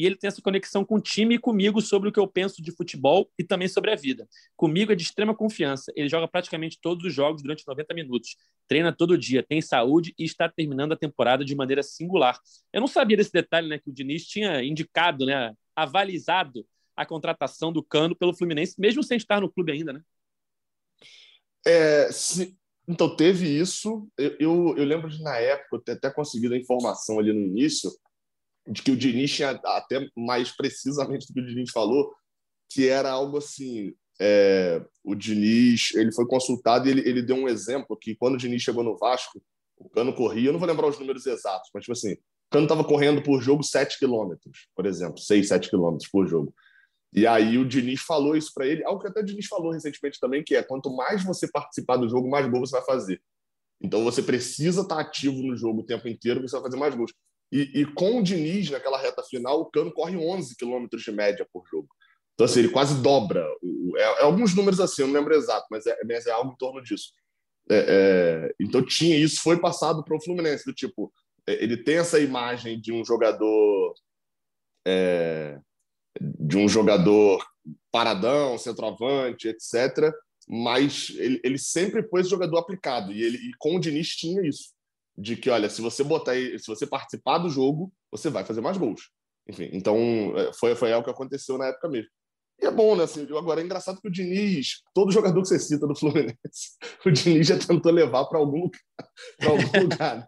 e 0.00 0.06
ele 0.06 0.16
tem 0.16 0.28
essa 0.28 0.40
conexão 0.40 0.82
com 0.82 0.94
o 0.94 1.00
time 1.00 1.34
e 1.34 1.38
comigo 1.38 1.78
sobre 1.82 2.08
o 2.08 2.12
que 2.12 2.18
eu 2.18 2.26
penso 2.26 2.62
de 2.62 2.72
futebol 2.72 3.30
e 3.38 3.44
também 3.44 3.68
sobre 3.68 3.92
a 3.92 3.94
vida. 3.94 4.26
Comigo 4.56 4.90
é 4.90 4.94
de 4.94 5.02
extrema 5.02 5.34
confiança. 5.34 5.92
Ele 5.94 6.08
joga 6.08 6.26
praticamente 6.26 6.78
todos 6.80 7.04
os 7.04 7.12
jogos 7.12 7.42
durante 7.42 7.66
90 7.66 7.92
minutos, 7.92 8.34
treina 8.66 8.96
todo 8.96 9.18
dia, 9.18 9.42
tem 9.42 9.60
saúde 9.60 10.14
e 10.18 10.24
está 10.24 10.48
terminando 10.48 10.92
a 10.92 10.96
temporada 10.96 11.44
de 11.44 11.54
maneira 11.54 11.82
singular. 11.82 12.40
Eu 12.72 12.80
não 12.80 12.88
sabia 12.88 13.14
desse 13.14 13.30
detalhe, 13.30 13.68
né, 13.68 13.78
que 13.78 13.90
o 13.90 13.92
Diniz 13.92 14.26
tinha 14.26 14.64
indicado, 14.64 15.26
né, 15.26 15.54
avalizado 15.76 16.66
a 16.96 17.04
contratação 17.04 17.70
do 17.70 17.82
Cano 17.82 18.16
pelo 18.16 18.34
Fluminense, 18.34 18.80
mesmo 18.80 19.02
sem 19.02 19.18
estar 19.18 19.38
no 19.38 19.52
clube 19.52 19.72
ainda, 19.72 19.92
né? 19.92 20.00
É, 21.66 22.10
se, 22.10 22.56
então, 22.88 23.14
teve 23.14 23.46
isso. 23.46 24.08
Eu, 24.16 24.36
eu, 24.40 24.74
eu, 24.78 24.84
lembro 24.84 25.10
de, 25.10 25.22
na 25.22 25.36
época, 25.36 25.76
eu 25.76 25.80
ter 25.80 25.92
até 25.92 26.10
conseguido 26.10 26.54
a 26.54 26.58
informação 26.58 27.18
ali 27.18 27.32
no 27.32 27.40
início, 27.40 27.90
de 28.70 28.82
que 28.82 28.92
o 28.92 28.96
Diniz 28.96 29.34
tinha, 29.34 29.50
até 29.50 30.08
mais 30.16 30.54
precisamente 30.56 31.26
do 31.26 31.34
que 31.34 31.40
o 31.40 31.46
Diniz 31.46 31.70
falou, 31.70 32.14
que 32.70 32.88
era 32.88 33.10
algo 33.10 33.38
assim. 33.38 33.92
É, 34.22 34.84
o 35.02 35.14
Diniz 35.14 35.94
ele 35.94 36.12
foi 36.12 36.26
consultado 36.26 36.86
e 36.86 36.90
ele, 36.90 37.08
ele 37.08 37.22
deu 37.22 37.36
um 37.36 37.48
exemplo 37.48 37.96
que 37.96 38.14
quando 38.14 38.34
o 38.34 38.36
Diniz 38.36 38.62
chegou 38.62 38.84
no 38.84 38.96
Vasco, 38.96 39.42
o 39.78 39.88
Cano 39.88 40.14
corria, 40.14 40.48
eu 40.48 40.52
não 40.52 40.60
vou 40.60 40.68
lembrar 40.68 40.86
os 40.86 40.98
números 40.98 41.26
exatos, 41.26 41.70
mas 41.72 41.84
tipo 41.84 41.92
assim, 41.92 42.12
o 42.12 42.18
Cano 42.50 42.66
estava 42.66 42.84
correndo 42.84 43.22
por 43.22 43.40
jogo 43.40 43.62
7 43.62 43.98
quilômetros, 43.98 44.68
por 44.76 44.84
exemplo, 44.84 45.18
6, 45.18 45.48
7 45.48 45.70
quilômetros 45.70 46.08
por 46.10 46.26
jogo. 46.26 46.54
E 47.14 47.26
aí 47.26 47.56
o 47.56 47.66
Diniz 47.66 48.02
falou 48.02 48.36
isso 48.36 48.52
para 48.54 48.66
ele, 48.66 48.84
algo 48.84 49.00
que 49.00 49.08
até 49.08 49.20
o 49.20 49.24
Diniz 49.24 49.46
falou 49.46 49.72
recentemente 49.72 50.20
também, 50.20 50.44
que 50.44 50.54
é 50.54 50.62
quanto 50.62 50.94
mais 50.94 51.24
você 51.24 51.50
participar 51.50 51.96
do 51.96 52.08
jogo, 52.08 52.28
mais 52.28 52.46
gols 52.46 52.68
você 52.68 52.76
vai 52.76 52.84
fazer. 52.84 53.22
Então 53.80 54.04
você 54.04 54.22
precisa 54.22 54.82
estar 54.82 55.00
ativo 55.00 55.42
no 55.42 55.56
jogo 55.56 55.80
o 55.80 55.86
tempo 55.86 56.06
inteiro, 56.06 56.42
você 56.42 56.54
vai 56.56 56.64
fazer 56.64 56.76
mais 56.76 56.94
gols. 56.94 57.12
E, 57.52 57.80
e 57.80 57.86
com 57.86 58.18
o 58.18 58.22
Diniz 58.22 58.70
naquela 58.70 59.00
reta 59.00 59.22
final, 59.24 59.60
o 59.60 59.66
Cano 59.66 59.92
corre 59.92 60.16
11 60.16 60.56
quilômetros 60.56 61.02
de 61.02 61.10
média 61.10 61.46
por 61.52 61.64
jogo. 61.66 61.88
Então 62.34 62.44
assim, 62.44 62.60
ele 62.60 62.70
quase 62.70 63.02
dobra. 63.02 63.46
É, 63.96 64.02
é, 64.02 64.22
alguns 64.22 64.54
números 64.54 64.80
assim, 64.80 65.02
eu 65.02 65.08
não 65.08 65.14
lembro 65.14 65.34
exato, 65.34 65.66
mas 65.70 65.86
é, 65.86 65.96
mas 66.04 66.26
é 66.26 66.30
algo 66.30 66.52
em 66.52 66.56
torno 66.56 66.80
disso. 66.82 67.12
É, 67.68 67.84
é 68.48 68.54
então 68.60 68.84
tinha 68.84 69.16
isso, 69.16 69.42
foi 69.42 69.60
passado 69.60 70.04
para 70.04 70.16
o 70.16 70.22
Fluminense, 70.22 70.64
do 70.64 70.72
tipo, 70.72 71.12
é, 71.46 71.62
ele 71.62 71.76
tem 71.76 71.98
essa 71.98 72.20
imagem 72.20 72.80
de 72.80 72.92
um 72.92 73.04
jogador 73.04 73.94
é, 74.86 75.58
de 76.20 76.56
um 76.56 76.68
jogador 76.68 77.44
paradão, 77.92 78.56
centroavante, 78.58 79.48
etc. 79.48 80.12
Mas 80.48 81.10
ele, 81.16 81.40
ele 81.44 81.58
sempre 81.58 82.08
esse 82.16 82.30
jogador 82.30 82.58
aplicado 82.58 83.12
e 83.12 83.22
ele 83.22 83.36
e 83.36 83.50
com 83.58 83.76
o 83.76 83.80
Diniz 83.80 84.08
tinha 84.16 84.46
isso 84.46 84.70
de 85.20 85.36
que 85.36 85.50
olha, 85.50 85.68
se 85.68 85.82
você 85.82 86.02
botar, 86.02 86.34
se 86.34 86.66
você 86.66 86.86
participar 86.86 87.38
do 87.38 87.50
jogo, 87.50 87.92
você 88.10 88.30
vai 88.30 88.44
fazer 88.44 88.60
mais 88.60 88.76
gols. 88.76 89.10
Enfim, 89.48 89.68
então 89.72 89.96
é, 90.36 90.52
foi 90.52 90.74
foi 90.74 90.92
algo 90.92 91.04
que 91.04 91.10
aconteceu 91.10 91.58
na 91.58 91.66
época 91.66 91.88
mesmo. 91.88 92.10
E 92.60 92.66
é 92.66 92.70
bom, 92.70 92.94
né? 92.94 93.04
Assim, 93.04 93.26
agora 93.36 93.60
é 93.60 93.64
engraçado 93.64 94.00
que 94.00 94.08
o 94.08 94.10
Diniz, 94.10 94.82
todo 94.94 95.12
jogador 95.12 95.40
que 95.42 95.48
você 95.48 95.58
cita 95.58 95.86
do 95.86 95.96
Fluminense, 95.98 96.76
o 97.04 97.10
Diniz 97.10 97.46
já 97.46 97.58
tentou 97.58 97.90
levar 97.92 98.26
para 98.26 98.38
algum 98.38 98.62
lugar. 98.62 98.80
algum 99.42 99.80
lugar 99.82 100.16
né? 100.18 100.26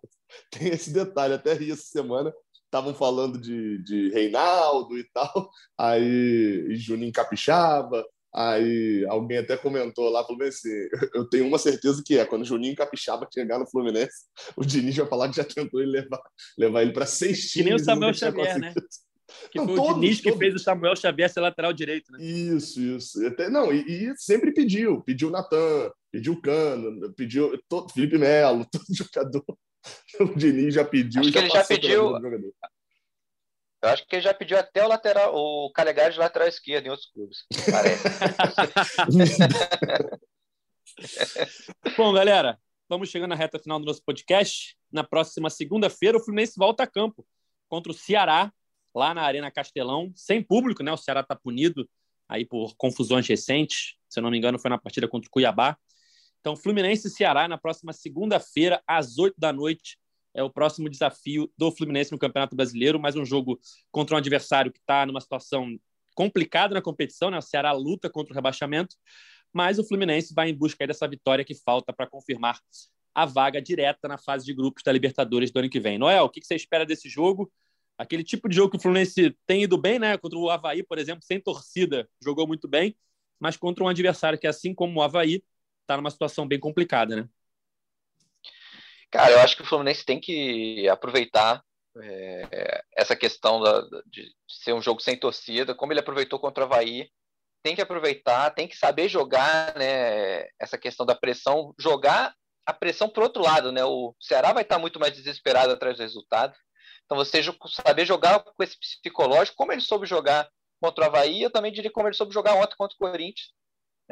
Tem 0.50 0.68
esse 0.68 0.90
detalhe, 0.92 1.34
até 1.34 1.52
ri 1.52 1.70
essa 1.70 1.82
semana 1.82 2.32
estavam 2.72 2.94
falando 2.94 3.38
de, 3.38 3.82
de 3.82 4.08
Reinaldo 4.12 4.96
e 4.98 5.04
tal, 5.12 5.50
aí 5.76 6.74
Juninho 6.74 7.12
Capixaba, 7.12 8.02
aí 8.34 9.04
alguém 9.08 9.38
até 9.38 9.56
comentou 9.56 10.08
lá, 10.08 10.24
falou 10.24 10.42
assim, 10.42 10.70
eu 11.14 11.28
tenho 11.28 11.46
uma 11.46 11.58
certeza 11.58 12.02
que 12.04 12.18
é, 12.18 12.24
quando 12.24 12.42
o 12.42 12.46
Juninho 12.46 12.74
Capixaba 12.74 13.28
chegar 13.32 13.58
no 13.58 13.68
Fluminense, 13.68 14.26
o 14.56 14.64
Diniz 14.64 14.96
vai 14.96 15.06
falar 15.06 15.28
que 15.28 15.36
já 15.36 15.44
tentou 15.44 15.80
ele 15.80 15.92
levar, 15.92 16.20
levar 16.58 16.82
ele 16.82 16.92
para 16.92 17.06
seis 17.06 17.50
times. 17.50 17.52
Que 17.52 17.64
nem 17.64 17.74
o 17.74 17.78
Samuel 17.78 18.14
Xavier, 18.14 18.58
né? 18.58 18.74
Que 19.50 19.58
não, 19.58 19.66
foi 19.66 19.76
todos, 19.76 19.90
o 19.92 19.94
Diniz 19.94 20.16
que 20.18 20.24
todos. 20.24 20.38
fez 20.38 20.54
o 20.54 20.58
Samuel 20.58 20.94
Xavier 20.94 21.30
ser 21.30 21.40
lateral 21.40 21.72
direito, 21.72 22.12
né? 22.12 22.22
Isso, 22.22 22.78
isso. 22.78 23.26
Até, 23.26 23.48
não, 23.48 23.72
e, 23.72 23.80
e 23.80 24.14
sempre 24.14 24.52
pediu. 24.52 25.00
Pediu 25.00 25.28
o 25.28 25.30
Natan, 25.30 25.90
pediu 26.10 26.34
o 26.34 26.40
Cano, 26.40 27.10
pediu 27.14 27.58
todo, 27.66 27.90
Felipe 27.90 28.18
Melo, 28.18 28.66
todo 28.70 28.84
jogador. 28.90 29.42
o 30.20 30.36
Diniz 30.36 30.74
já 30.74 30.84
pediu 30.84 31.22
acho 31.22 31.32
já 31.32 31.40
ele 31.40 31.48
já 31.48 31.64
pediu. 31.64 32.12
Eu 33.82 33.88
acho 33.88 34.06
que 34.06 34.14
ele 34.14 34.22
já 34.22 34.32
pediu 34.32 34.56
até 34.56 34.84
o 34.84 34.88
lateral, 34.88 35.34
o 35.34 35.68
Calegari 35.72 36.12
de 36.12 36.20
lateral 36.20 36.46
esquerdo 36.46 36.86
em 36.86 36.90
outros 36.90 37.10
clubes. 37.10 37.44
Parece. 37.68 38.04
Bom, 41.96 42.12
galera, 42.12 42.60
estamos 42.82 43.08
chegando 43.08 43.30
na 43.30 43.34
reta 43.34 43.58
final 43.58 43.80
do 43.80 43.84
nosso 43.84 44.00
podcast. 44.04 44.76
Na 44.92 45.02
próxima 45.02 45.50
segunda-feira, 45.50 46.16
o 46.16 46.20
Fluminense 46.20 46.54
volta 46.56 46.84
a 46.84 46.86
campo 46.86 47.26
contra 47.68 47.90
o 47.90 47.94
Ceará, 47.94 48.52
lá 48.94 49.12
na 49.12 49.22
Arena 49.22 49.50
Castelão, 49.50 50.12
sem 50.14 50.40
público, 50.40 50.84
né? 50.84 50.92
O 50.92 50.96
Ceará 50.96 51.22
está 51.22 51.34
punido 51.34 51.88
aí 52.28 52.44
por 52.44 52.76
confusões 52.76 53.26
recentes. 53.26 53.96
Se 54.08 54.20
eu 54.20 54.22
não 54.22 54.30
me 54.30 54.38
engano, 54.38 54.60
foi 54.60 54.70
na 54.70 54.78
partida 54.78 55.08
contra 55.08 55.26
o 55.26 55.30
Cuiabá. 55.30 55.76
Então, 56.38 56.54
Fluminense 56.54 57.08
e 57.08 57.10
Ceará 57.10 57.48
na 57.48 57.58
próxima 57.58 57.92
segunda-feira, 57.92 58.80
às 58.86 59.18
8 59.18 59.34
da 59.36 59.52
noite. 59.52 59.98
É 60.34 60.42
o 60.42 60.50
próximo 60.50 60.88
desafio 60.88 61.50
do 61.56 61.70
Fluminense 61.70 62.12
no 62.12 62.18
Campeonato 62.18 62.56
Brasileiro. 62.56 62.98
Mais 62.98 63.16
um 63.16 63.24
jogo 63.24 63.60
contra 63.90 64.14
um 64.14 64.18
adversário 64.18 64.72
que 64.72 64.78
está 64.78 65.04
numa 65.04 65.20
situação 65.20 65.78
complicada 66.14 66.74
na 66.74 66.82
competição. 66.82 67.30
Né? 67.30 67.38
O 67.38 67.42
Ceará 67.42 67.72
luta 67.72 68.08
contra 68.08 68.32
o 68.32 68.34
rebaixamento, 68.34 68.96
mas 69.52 69.78
o 69.78 69.84
Fluminense 69.84 70.34
vai 70.34 70.50
em 70.50 70.54
busca 70.54 70.86
dessa 70.86 71.06
vitória 71.06 71.44
que 71.44 71.54
falta 71.54 71.92
para 71.92 72.06
confirmar 72.06 72.58
a 73.14 73.26
vaga 73.26 73.60
direta 73.60 74.08
na 74.08 74.16
fase 74.16 74.44
de 74.46 74.54
grupos 74.54 74.82
da 74.82 74.90
Libertadores 74.90 75.50
do 75.50 75.58
ano 75.58 75.68
que 75.68 75.80
vem. 75.80 75.98
Noel, 75.98 76.24
o 76.24 76.30
que 76.30 76.42
você 76.42 76.54
espera 76.54 76.86
desse 76.86 77.08
jogo? 77.08 77.52
Aquele 77.98 78.24
tipo 78.24 78.48
de 78.48 78.56
jogo 78.56 78.70
que 78.70 78.78
o 78.78 78.80
Fluminense 78.80 79.36
tem 79.46 79.64
ido 79.64 79.76
bem, 79.76 79.98
né? 79.98 80.16
Contra 80.16 80.38
o 80.38 80.50
Havaí, 80.50 80.82
por 80.82 80.98
exemplo, 80.98 81.22
sem 81.22 81.38
torcida, 81.38 82.08
jogou 82.24 82.46
muito 82.46 82.66
bem, 82.66 82.96
mas 83.38 83.56
contra 83.56 83.84
um 83.84 83.88
adversário 83.88 84.38
que, 84.38 84.46
assim 84.46 84.74
como 84.74 84.98
o 84.98 85.02
Havaí, 85.02 85.44
está 85.82 85.96
numa 85.96 86.10
situação 86.10 86.48
bem 86.48 86.58
complicada, 86.58 87.14
né? 87.16 87.28
Cara, 89.12 89.30
eu 89.32 89.40
acho 89.40 89.54
que 89.54 89.62
o 89.62 89.66
Fluminense 89.66 90.06
tem 90.06 90.18
que 90.18 90.88
aproveitar 90.88 91.62
é, 92.02 92.82
essa 92.96 93.14
questão 93.14 93.60
da, 93.60 93.82
de 94.06 94.32
ser 94.48 94.72
um 94.72 94.80
jogo 94.80 95.02
sem 95.02 95.16
torcida, 95.18 95.74
como 95.74 95.92
ele 95.92 96.00
aproveitou 96.00 96.38
contra 96.38 96.64
o 96.64 96.66
Havaí, 96.66 97.10
tem 97.62 97.76
que 97.76 97.82
aproveitar, 97.82 98.50
tem 98.50 98.66
que 98.66 98.74
saber 98.74 99.10
jogar 99.10 99.76
né, 99.76 100.46
essa 100.58 100.78
questão 100.78 101.04
da 101.04 101.14
pressão, 101.14 101.74
jogar 101.78 102.34
a 102.64 102.72
pressão 102.72 103.06
para 103.06 103.22
outro 103.22 103.42
lado. 103.42 103.70
Né? 103.70 103.84
O 103.84 104.14
Ceará 104.18 104.50
vai 104.54 104.62
estar 104.62 104.78
muito 104.78 104.98
mais 104.98 105.12
desesperado 105.12 105.72
atrás 105.72 105.98
do 105.98 106.02
resultado. 106.02 106.56
Então, 107.04 107.18
você 107.18 107.42
saber 107.68 108.06
jogar 108.06 108.40
com 108.40 108.62
esse 108.62 108.78
psicológico, 108.78 109.58
como 109.58 109.72
ele 109.72 109.82
soube 109.82 110.06
jogar 110.06 110.48
contra 110.80 111.04
o 111.04 111.06
Havaí, 111.06 111.42
eu 111.42 111.50
também 111.50 111.70
diria 111.70 111.92
como 111.92 112.08
ele 112.08 112.16
soube 112.16 112.32
jogar 112.32 112.54
ontem 112.54 112.74
contra 112.78 112.96
o 112.96 112.98
Corinthians 112.98 113.52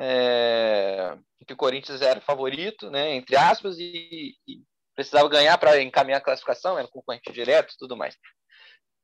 é, 0.02 1.18
que 1.46 1.52
o 1.52 1.56
Corinthians 1.56 2.00
era 2.00 2.18
o 2.18 2.22
favorito, 2.22 2.90
né, 2.90 3.14
entre 3.14 3.36
aspas, 3.36 3.78
e, 3.78 4.34
e 4.46 4.62
precisava 4.94 5.28
ganhar 5.28 5.56
para 5.58 5.80
encaminhar 5.82 6.18
a 6.18 6.24
classificação, 6.24 6.78
era 6.78 6.88
concorrente 6.88 7.32
direto 7.32 7.74
tudo 7.78 7.96
mais. 7.96 8.16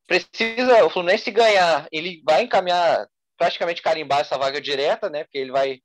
Precisa, 0.07 0.85
o 0.85 0.91
Fluminense 0.91 1.31
ganhar, 1.31 1.89
ele 1.91 2.23
vai 2.25 2.43
encaminhar, 2.43 3.09
praticamente 3.37 3.83
carimbar 3.83 4.21
essa 4.21 4.39
vaga 4.39 4.61
direta, 4.61 5.11
né, 5.11 5.25
porque 5.25 5.39
ele 5.39 5.51
vai 5.51 5.81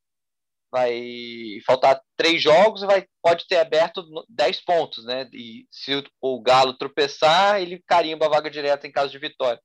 vai 0.71 1.59
faltar 1.65 2.01
três 2.15 2.41
jogos 2.41 2.81
vai, 2.81 3.05
pode 3.21 3.45
ter 3.45 3.57
aberto 3.57 4.03
10 4.29 4.61
pontos, 4.61 5.03
né? 5.03 5.29
E 5.33 5.67
se 5.69 5.93
o, 5.93 6.03
o 6.21 6.41
Galo 6.41 6.77
tropeçar, 6.77 7.61
ele 7.61 7.83
carimba 7.85 8.25
a 8.25 8.29
vaga 8.29 8.49
direta 8.49 8.87
em 8.87 8.91
caso 8.91 9.11
de 9.11 9.19
vitória. 9.19 9.61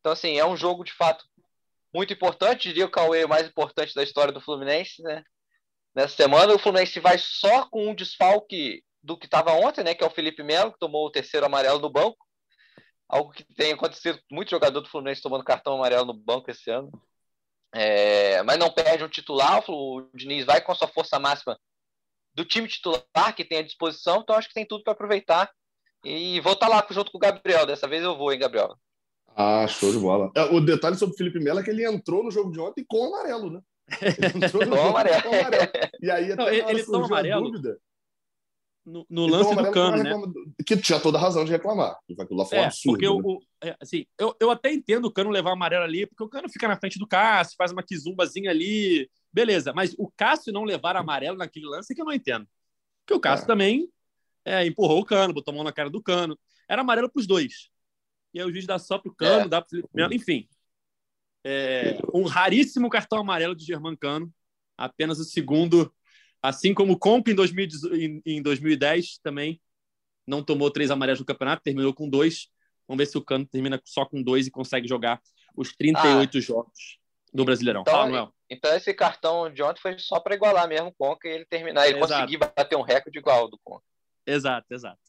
Então, 0.00 0.12
assim, 0.12 0.36
é 0.36 0.44
um 0.44 0.56
jogo 0.56 0.82
de 0.82 0.92
fato 0.92 1.24
muito 1.94 2.12
importante, 2.12 2.68
diria 2.68 2.86
o 2.86 2.90
Cauê, 2.90 3.24
o 3.24 3.28
mais 3.28 3.46
importante 3.46 3.94
da 3.94 4.02
história 4.02 4.32
do 4.32 4.40
Fluminense, 4.40 5.00
né? 5.02 5.22
Nessa 5.94 6.16
semana, 6.16 6.52
o 6.52 6.58
Fluminense 6.58 6.98
vai 6.98 7.18
só 7.18 7.68
com 7.68 7.90
um 7.90 7.94
desfalque 7.94 8.82
do 9.02 9.16
que 9.16 9.26
estava 9.26 9.52
ontem, 9.52 9.84
né? 9.84 9.94
Que 9.94 10.04
é 10.04 10.06
o 10.06 10.10
Felipe 10.10 10.42
Melo, 10.42 10.72
que 10.72 10.78
tomou 10.78 11.06
o 11.06 11.10
terceiro 11.10 11.46
amarelo 11.46 11.78
no 11.78 11.90
banco. 11.90 12.16
Algo 13.08 13.32
que 13.32 13.44
tem 13.54 13.72
acontecido 13.72 14.18
muito 14.30 14.50
jogador 14.50 14.80
do 14.80 14.88
Fluminense 14.88 15.22
tomando 15.22 15.44
cartão 15.44 15.74
amarelo 15.74 16.06
no 16.06 16.14
banco 16.14 16.50
esse 16.50 16.70
ano. 16.70 16.90
É, 17.74 18.42
mas 18.42 18.58
não 18.58 18.70
perde 18.70 19.04
um 19.04 19.08
titular. 19.08 19.62
O 19.68 20.08
Diniz 20.14 20.44
vai 20.44 20.60
com 20.60 20.72
a 20.72 20.74
sua 20.74 20.88
força 20.88 21.18
máxima 21.18 21.58
do 22.34 22.44
time 22.44 22.68
titular 22.68 23.34
que 23.34 23.44
tem 23.44 23.58
à 23.58 23.62
disposição. 23.62 24.20
Então 24.20 24.36
acho 24.36 24.48
que 24.48 24.54
tem 24.54 24.66
tudo 24.66 24.84
para 24.84 24.92
aproveitar. 24.92 25.50
E 26.04 26.40
vou 26.40 26.52
estar 26.52 26.68
tá 26.68 26.76
lá 26.76 26.86
junto 26.90 27.10
com 27.10 27.18
o 27.18 27.20
Gabriel. 27.20 27.66
Dessa 27.66 27.88
vez 27.88 28.02
eu 28.02 28.16
vou, 28.16 28.32
hein, 28.32 28.38
Gabriel? 28.38 28.76
Ah, 29.34 29.66
show 29.66 29.90
de 29.92 29.98
bola. 29.98 30.30
É, 30.34 30.42
o 30.44 30.60
detalhe 30.60 30.96
sobre 30.96 31.14
o 31.14 31.18
Felipe 31.18 31.40
Melo 31.40 31.60
é 31.60 31.62
que 31.62 31.70
ele 31.70 31.86
entrou 31.86 32.22
no 32.22 32.30
jogo 32.30 32.50
de 32.50 32.60
ontem 32.60 32.84
com 32.86 33.06
amarelo, 33.06 33.50
né? 33.50 33.60
Ele 34.00 34.44
entrou 34.44 34.66
no 34.66 34.76
jogo 34.76 34.88
amarelo. 34.88 35.22
com 35.22 35.28
amarelo. 35.28 35.70
E 36.00 36.10
aí 36.10 36.32
até 36.32 36.36
não, 36.36 36.48
ele, 36.48 36.70
ele 36.70 36.84
toma 36.84 37.06
amarelo. 37.06 37.44
Dúvida, 37.44 37.78
no, 38.88 39.06
no 39.08 39.26
lance 39.26 39.54
do 39.54 39.70
Cano, 39.70 40.02
né? 40.02 40.12
Que 40.66 40.76
tinha 40.76 40.98
toda 40.98 41.18
a 41.18 41.20
razão 41.20 41.44
de 41.44 41.50
reclamar. 41.50 41.98
Aquilo 42.18 42.38
lá 42.38 42.44
foi 42.44 42.58
é, 42.58 42.60
um 42.62 42.64
absurdo. 42.64 42.92
Porque 42.92 43.06
né? 43.06 43.10
o, 43.10 43.40
é, 43.62 43.76
assim, 43.80 44.06
eu, 44.18 44.34
eu 44.40 44.50
até 44.50 44.72
entendo 44.72 45.04
o 45.04 45.12
Cano 45.12 45.30
levar 45.30 45.52
amarelo 45.52 45.84
ali, 45.84 46.06
porque 46.06 46.24
o 46.24 46.28
Cano 46.28 46.48
fica 46.48 46.66
na 46.66 46.76
frente 46.76 46.98
do 46.98 47.06
Cássio, 47.06 47.56
faz 47.56 47.70
uma 47.72 47.82
quizumbazinha 47.82 48.50
ali, 48.50 49.08
beleza. 49.32 49.72
Mas 49.72 49.94
o 49.98 50.10
Cássio 50.16 50.52
não 50.52 50.64
levar 50.64 50.96
amarelo 50.96 51.36
naquele 51.36 51.66
lance 51.66 51.92
é 51.92 51.94
que 51.94 52.00
eu 52.00 52.06
não 52.06 52.12
entendo. 52.12 52.46
Porque 53.04 53.14
o 53.14 53.20
Cássio 53.20 53.44
é. 53.44 53.46
também 53.46 53.88
é, 54.44 54.66
empurrou 54.66 55.00
o 55.00 55.04
Cano, 55.04 55.34
botou 55.34 55.52
a 55.52 55.54
mão 55.54 55.64
na 55.64 55.72
cara 55.72 55.90
do 55.90 56.02
Cano. 56.02 56.38
Era 56.68 56.82
amarelo 56.82 57.10
para 57.10 57.20
os 57.20 57.26
dois. 57.26 57.70
E 58.32 58.40
aí 58.40 58.46
o 58.46 58.50
juiz 58.50 58.66
dá 58.66 58.78
só 58.78 58.98
pro 58.98 59.14
Cano, 59.14 59.44
é. 59.44 59.48
dá 59.48 59.60
pro 59.60 59.70
Felipe 59.70 59.88
Melo, 59.92 60.14
enfim. 60.14 60.48
É, 61.44 61.98
um 62.12 62.24
raríssimo 62.24 62.90
cartão 62.90 63.18
amarelo 63.18 63.54
de 63.54 63.64
Germancano, 63.64 64.32
apenas 64.76 65.18
o 65.18 65.24
segundo 65.24 65.92
Assim 66.42 66.72
como 66.72 66.92
o 66.92 66.98
Comp 66.98 67.28
em, 67.28 68.42
2010 68.42 69.18
também 69.22 69.60
não 70.26 70.42
tomou 70.42 70.70
três 70.70 70.90
amarelos 70.90 71.18
no 71.18 71.26
campeonato, 71.26 71.62
terminou 71.62 71.92
com 71.92 72.08
dois. 72.08 72.48
Vamos 72.86 73.02
ver 73.02 73.06
se 73.06 73.18
o 73.18 73.24
Cano 73.24 73.46
termina 73.46 73.80
só 73.84 74.04
com 74.04 74.22
dois 74.22 74.46
e 74.46 74.50
consegue 74.50 74.86
jogar 74.86 75.20
os 75.56 75.74
38 75.74 76.38
ah, 76.38 76.40
jogos 76.40 76.98
do 77.32 77.44
Brasileirão. 77.44 77.82
Então, 77.82 77.92
Fala, 77.92 78.32
então 78.48 78.74
esse 78.74 78.94
cartão 78.94 79.52
de 79.52 79.62
ontem 79.62 79.80
foi 79.80 79.98
só 79.98 80.20
para 80.20 80.34
igualar 80.34 80.68
mesmo 80.68 80.88
o 80.88 80.94
Conca 80.94 81.28
e 81.28 81.32
ele 81.32 81.44
terminar, 81.44 81.88
ele 81.88 81.98
conseguir 81.98 82.36
bater 82.36 82.76
um 82.76 82.82
recorde 82.82 83.18
igual 83.18 83.40
ao 83.40 83.48
do 83.48 83.58
Conca. 83.64 83.84
Exato, 84.26 84.66
exato. 84.72 85.00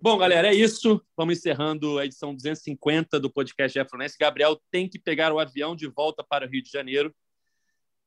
Bom, 0.00 0.16
galera, 0.16 0.48
é 0.48 0.54
isso. 0.54 1.04
Vamos 1.16 1.38
encerrando 1.38 1.98
a 1.98 2.04
edição 2.04 2.34
250 2.34 3.18
do 3.18 3.28
podcast 3.30 3.84
Fluminense. 3.88 4.16
Gabriel 4.18 4.60
tem 4.70 4.88
que 4.88 4.98
pegar 4.98 5.32
o 5.32 5.40
avião 5.40 5.74
de 5.74 5.88
volta 5.88 6.22
para 6.22 6.46
o 6.46 6.48
Rio 6.48 6.62
de 6.62 6.70
Janeiro. 6.70 7.14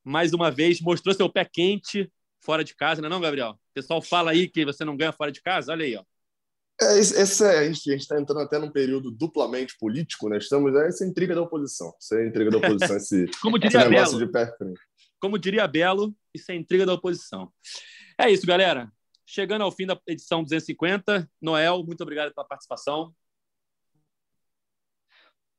Mais 0.04 0.34
uma 0.34 0.50
vez, 0.50 0.80
mostrou 0.80 1.14
seu 1.14 1.30
pé 1.30 1.44
quente, 1.44 2.10
fora 2.42 2.64
de 2.64 2.76
casa, 2.76 3.02
não 3.02 3.08
é 3.08 3.10
não, 3.10 3.22
Gabriel? 3.22 3.52
O 3.52 3.74
pessoal 3.74 4.02
fala 4.02 4.32
aí 4.32 4.48
que 4.48 4.66
você 4.66 4.84
não 4.84 4.98
ganha 4.98 5.12
fora 5.12 5.32
de 5.32 5.42
casa, 5.42 5.72
olha 5.72 5.86
aí, 5.86 5.96
ó. 5.96 6.04
É, 6.82 6.98
esse 6.98 7.46
é, 7.46 7.60
a 7.60 7.72
gente 7.72 7.96
está 7.96 8.20
entrando 8.20 8.42
até 8.42 8.58
num 8.58 8.72
período 8.72 9.12
duplamente 9.12 9.78
político, 9.78 10.28
né? 10.28 10.38
Estamos 10.38 10.74
é 10.76 10.88
essa 10.88 11.06
intriga 11.06 11.36
da 11.36 11.42
oposição. 11.42 11.94
Isso 12.00 12.16
é 12.16 12.26
intriga 12.26 12.50
da 12.50 12.58
oposição, 12.58 12.98
esse, 12.98 13.28
Como 13.40 13.60
diria 13.60 13.80
esse 13.80 13.90
negócio 13.90 14.18
Belo. 14.18 14.26
de 14.26 14.32
pé 14.32 14.76
Como 15.20 15.38
diria 15.38 15.68
Belo, 15.68 16.16
isso 16.34 16.52
é 16.52 16.56
intriga 16.56 16.86
da 16.86 16.94
oposição. 16.94 17.52
É 18.18 18.30
isso, 18.32 18.48
galera. 18.48 18.92
Chegando 19.28 19.62
ao 19.62 19.72
fim 19.72 19.86
da 19.86 20.00
edição 20.08 20.44
250. 20.44 21.30
Noel, 21.40 21.84
muito 21.84 22.02
obrigado 22.02 22.34
pela 22.34 22.48
participação. 22.48 23.14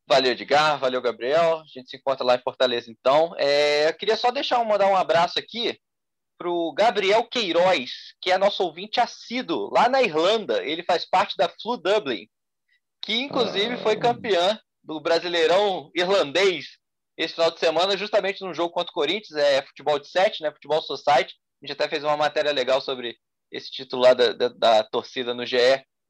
Valeu, 0.08 0.32
Edgar. 0.32 0.78
Valeu, 0.80 1.00
Gabriel. 1.00 1.60
A 1.60 1.64
gente 1.66 1.88
se 1.88 1.96
encontra 1.96 2.24
lá 2.24 2.34
em 2.34 2.42
Fortaleza, 2.42 2.90
então. 2.90 3.32
É, 3.38 3.88
eu 3.88 3.94
queria 3.94 4.16
só 4.16 4.32
deixar 4.32 4.62
mandar 4.64 4.88
um 4.88 4.96
abraço 4.96 5.38
aqui 5.38 5.78
para 6.42 6.50
o 6.50 6.72
Gabriel 6.72 7.22
Queiroz, 7.22 8.14
que 8.20 8.32
é 8.32 8.36
nosso 8.36 8.64
ouvinte 8.64 8.98
assíduo, 8.98 9.70
lá 9.72 9.88
na 9.88 10.02
Irlanda. 10.02 10.64
Ele 10.64 10.82
faz 10.82 11.08
parte 11.08 11.36
da 11.36 11.48
Flu 11.48 11.76
Dublin, 11.76 12.28
que 13.00 13.14
inclusive 13.14 13.76
foi 13.76 13.96
campeã 13.96 14.58
do 14.82 15.00
Brasileirão 15.00 15.88
irlandês 15.94 16.78
esse 17.16 17.34
final 17.34 17.52
de 17.52 17.60
semana, 17.60 17.96
justamente 17.96 18.42
no 18.42 18.52
jogo 18.52 18.74
contra 18.74 18.90
o 18.90 18.94
Corinthians, 18.94 19.38
é 19.38 19.62
futebol 19.62 20.00
de 20.00 20.08
sete, 20.08 20.42
né? 20.42 20.50
Futebol 20.50 20.82
Society. 20.82 21.34
A 21.62 21.66
gente 21.66 21.72
até 21.74 21.88
fez 21.88 22.02
uma 22.02 22.16
matéria 22.16 22.50
legal 22.50 22.80
sobre 22.80 23.16
esse 23.52 23.70
título 23.70 24.02
lá 24.02 24.14
da, 24.14 24.32
da, 24.32 24.48
da 24.48 24.82
torcida 24.82 25.32
no 25.32 25.46
GE 25.46 25.56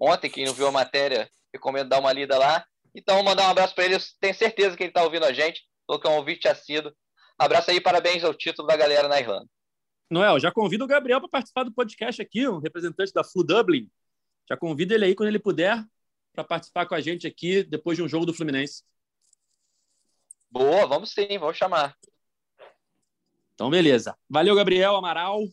ontem. 0.00 0.30
Quem 0.30 0.46
não 0.46 0.54
viu 0.54 0.68
a 0.68 0.72
matéria, 0.72 1.28
recomendo 1.52 1.90
dar 1.90 1.98
uma 1.98 2.12
lida 2.12 2.38
lá. 2.38 2.64
Então, 2.94 3.22
mandar 3.22 3.48
um 3.48 3.50
abraço 3.50 3.74
para 3.74 3.84
ele. 3.84 3.96
Eu 3.96 4.00
tenho 4.20 4.34
certeza 4.34 4.76
que 4.76 4.84
ele 4.84 4.90
está 4.90 5.02
ouvindo 5.02 5.26
a 5.26 5.32
gente. 5.32 5.62
Falou 5.86 6.00
que 6.00 6.06
é 6.06 6.10
um 6.10 6.16
ouvinte 6.16 6.48
assíduo. 6.48 6.92
Abraço 7.38 7.70
aí, 7.70 7.80
parabéns 7.80 8.24
ao 8.24 8.32
título 8.32 8.68
da 8.68 8.76
galera 8.76 9.08
na 9.08 9.20
Irlanda. 9.20 9.46
Noel, 10.12 10.38
já 10.38 10.52
convido 10.52 10.84
o 10.84 10.86
Gabriel 10.86 11.20
para 11.20 11.28
participar 11.28 11.64
do 11.64 11.72
podcast 11.72 12.20
aqui, 12.20 12.46
um 12.46 12.58
representante 12.58 13.12
da 13.14 13.24
Flu 13.24 13.42
Dublin. 13.42 13.90
Já 14.46 14.56
convido 14.56 14.92
ele 14.92 15.06
aí 15.06 15.14
quando 15.14 15.30
ele 15.30 15.38
puder 15.38 15.82
para 16.34 16.44
participar 16.44 16.86
com 16.86 16.94
a 16.94 17.00
gente 17.00 17.26
aqui 17.26 17.62
depois 17.62 17.96
de 17.96 18.02
um 18.02 18.08
jogo 18.08 18.26
do 18.26 18.34
Fluminense. 18.34 18.82
Boa, 20.50 20.86
vamos 20.86 21.12
sim, 21.12 21.38
vamos 21.38 21.56
chamar. 21.56 21.96
Então, 23.54 23.70
beleza. 23.70 24.16
Valeu, 24.28 24.54
Gabriel 24.54 24.96
Amaral. 24.96 25.44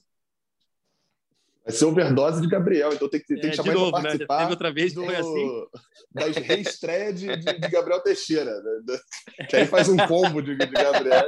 Vai 1.65 1.75
ser 1.75 1.85
overdose 1.85 2.41
de 2.41 2.47
Gabriel, 2.47 2.93
então 2.93 3.09
tem 3.09 3.19
que, 3.19 3.27
tem 3.27 3.41
que 3.41 3.47
é, 3.47 3.53
chamar 3.53 3.75
ele 3.75 3.91
para 3.91 4.01
participar. 4.01 4.35
Né? 4.35 4.41
Teve 4.41 4.51
outra 4.51 4.73
vez 4.73 4.93
do, 4.93 5.05
foi 5.05 5.15
assim. 5.15 5.67
Da 6.11 6.25
reestreia 6.25 7.13
de, 7.13 7.27
de, 7.37 7.59
de, 7.59 7.67
Gabriel 7.69 8.01
Teixeira. 8.01 8.51
Né? 8.61 8.99
Que 9.49 9.55
aí 9.57 9.67
faz 9.67 9.87
um 9.89 9.97
combo 10.07 10.41
de, 10.41 10.55
de 10.55 10.65
Gabriel. 10.65 11.27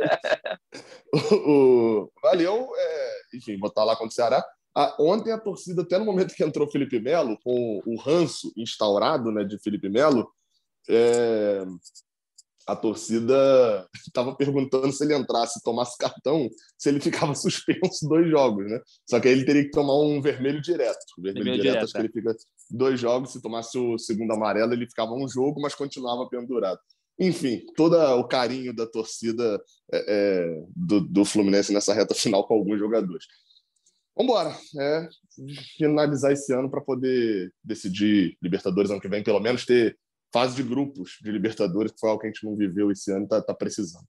O, 1.13 1.35
o, 1.35 2.11
valeu. 2.23 2.69
É, 2.75 3.21
enfim, 3.35 3.57
vou 3.59 3.69
estar 3.69 3.83
lá 3.83 3.95
contra 3.95 4.11
o 4.11 4.15
Ceará. 4.15 4.43
Ah, 4.75 4.95
ontem 4.99 5.33
a 5.33 5.37
torcida, 5.37 5.81
até 5.81 5.99
no 5.99 6.05
momento 6.05 6.33
que 6.33 6.43
entrou 6.43 6.69
Felipe 6.71 6.99
Melo, 6.99 7.37
com 7.43 7.81
o 7.85 7.97
ranço 7.97 8.53
instaurado 8.55 9.29
né, 9.31 9.43
de 9.43 9.59
Felipe 9.59 9.89
Melo, 9.89 10.31
é, 10.89 11.63
a 12.71 12.75
torcida 12.75 13.87
estava 14.07 14.35
perguntando 14.35 14.91
se 14.91 15.03
ele 15.03 15.15
entrasse 15.15 15.59
e 15.59 15.63
tomasse 15.63 15.97
cartão, 15.97 16.49
se 16.77 16.89
ele 16.89 17.01
ficava 17.01 17.33
suspenso 17.35 18.07
dois 18.07 18.29
jogos, 18.29 18.69
né? 18.69 18.79
Só 19.09 19.19
que 19.19 19.27
aí 19.27 19.33
ele 19.33 19.45
teria 19.45 19.63
que 19.63 19.71
tomar 19.71 19.99
um 19.99 20.21
vermelho 20.21 20.61
direto. 20.61 20.99
O 21.17 21.21
vermelho, 21.21 21.43
vermelho 21.43 21.63
direto, 21.63 21.73
direto, 21.73 21.83
acho 21.83 21.97
é. 21.97 21.99
que 21.99 22.07
ele 22.07 22.13
fica 22.13 22.35
dois 22.69 22.99
jogos. 22.99 23.33
Se 23.33 23.41
tomasse 23.41 23.77
o 23.77 23.97
segundo 23.97 24.31
amarelo, 24.31 24.73
ele 24.73 24.87
ficava 24.87 25.13
um 25.13 25.27
jogo, 25.27 25.61
mas 25.61 25.75
continuava 25.75 26.27
pendurado. 26.29 26.79
Enfim, 27.19 27.61
todo 27.75 27.95
o 27.95 28.27
carinho 28.27 28.73
da 28.73 28.87
torcida 28.87 29.61
é, 29.93 30.05
é, 30.07 30.63
do, 30.75 31.01
do, 31.01 31.25
Fluminense 31.25 31.73
nessa 31.73 31.93
reta 31.93 32.15
final 32.15 32.47
com 32.47 32.55
alguns 32.55 32.79
jogadores. 32.79 33.25
Vamos 34.15 34.31
embora. 34.31 34.57
É, 34.79 35.09
finalizar 35.77 36.31
esse 36.31 36.53
ano 36.53 36.69
para 36.69 36.81
poder 36.81 37.51
decidir 37.63 38.37
Libertadores 38.41 38.89
ano 38.89 39.01
que 39.01 39.07
vem, 39.07 39.23
pelo 39.23 39.39
menos 39.39 39.65
ter 39.65 39.97
fase 40.33 40.55
de 40.55 40.63
grupos 40.63 41.17
de 41.21 41.31
Libertadores, 41.31 41.91
que 41.91 41.99
foi 41.99 42.09
algo 42.09 42.21
que 42.21 42.27
a 42.27 42.31
gente 42.31 42.45
não 42.45 42.55
viveu 42.55 42.91
esse 42.91 43.11
ano, 43.11 43.27
tá, 43.27 43.41
tá 43.41 43.53
precisando. 43.53 44.05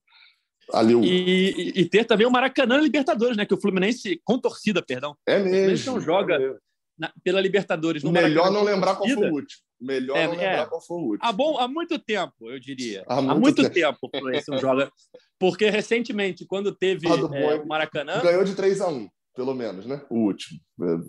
Ali 0.71 0.95
o... 0.95 1.03
e, 1.03 1.73
e, 1.75 1.85
ter 1.89 2.05
também 2.05 2.25
o 2.25 2.31
Maracanã 2.31 2.77
Libertadores, 2.77 3.35
né? 3.35 3.45
Que 3.45 3.53
o 3.53 3.59
Fluminense, 3.59 4.21
com 4.23 4.39
torcida, 4.39 4.81
perdão. 4.81 5.15
É 5.27 5.39
mesmo. 5.39 5.49
O 5.49 5.53
Fluminense 5.53 5.85
não 5.87 6.01
joga 6.01 6.35
é 6.35 6.55
na, 6.97 7.11
pela 7.23 7.41
Libertadores. 7.41 8.03
Melhor 8.03 8.21
Maracanã, 8.21 8.51
não 8.51 8.63
lembrar 8.63 8.95
qual 8.95 9.09
foi 9.09 9.29
o 9.29 9.33
último. 9.33 9.61
Melhor 9.81 10.17
é, 10.17 10.25
não 10.25 10.31
lembrar 10.31 10.61
é. 10.61 10.65
qual 10.65 10.81
foi 10.81 10.97
o 10.97 11.01
último. 11.01 11.19
Há, 11.21 11.31
bom, 11.33 11.59
há 11.59 11.67
muito 11.67 11.99
tempo, 11.99 12.49
eu 12.49 12.59
diria. 12.59 13.03
Há 13.07 13.15
muito, 13.15 13.31
há 13.31 13.39
muito 13.39 13.69
tempo. 13.69 13.97
o 14.01 14.09
Fluminense 14.09 14.49
não 14.49 14.57
joga. 14.57 14.89
Porque 15.37 15.69
recentemente, 15.69 16.45
quando 16.45 16.73
teve 16.73 17.07
é, 17.07 17.55
o 17.55 17.67
Maracanã. 17.67 18.21
Ganhou 18.21 18.45
de 18.45 18.55
3 18.55 18.79
a 18.79 18.87
1 18.87 19.09
pelo 19.35 19.53
menos, 19.53 19.85
né? 19.85 20.05
O 20.09 20.19
último. 20.19 20.59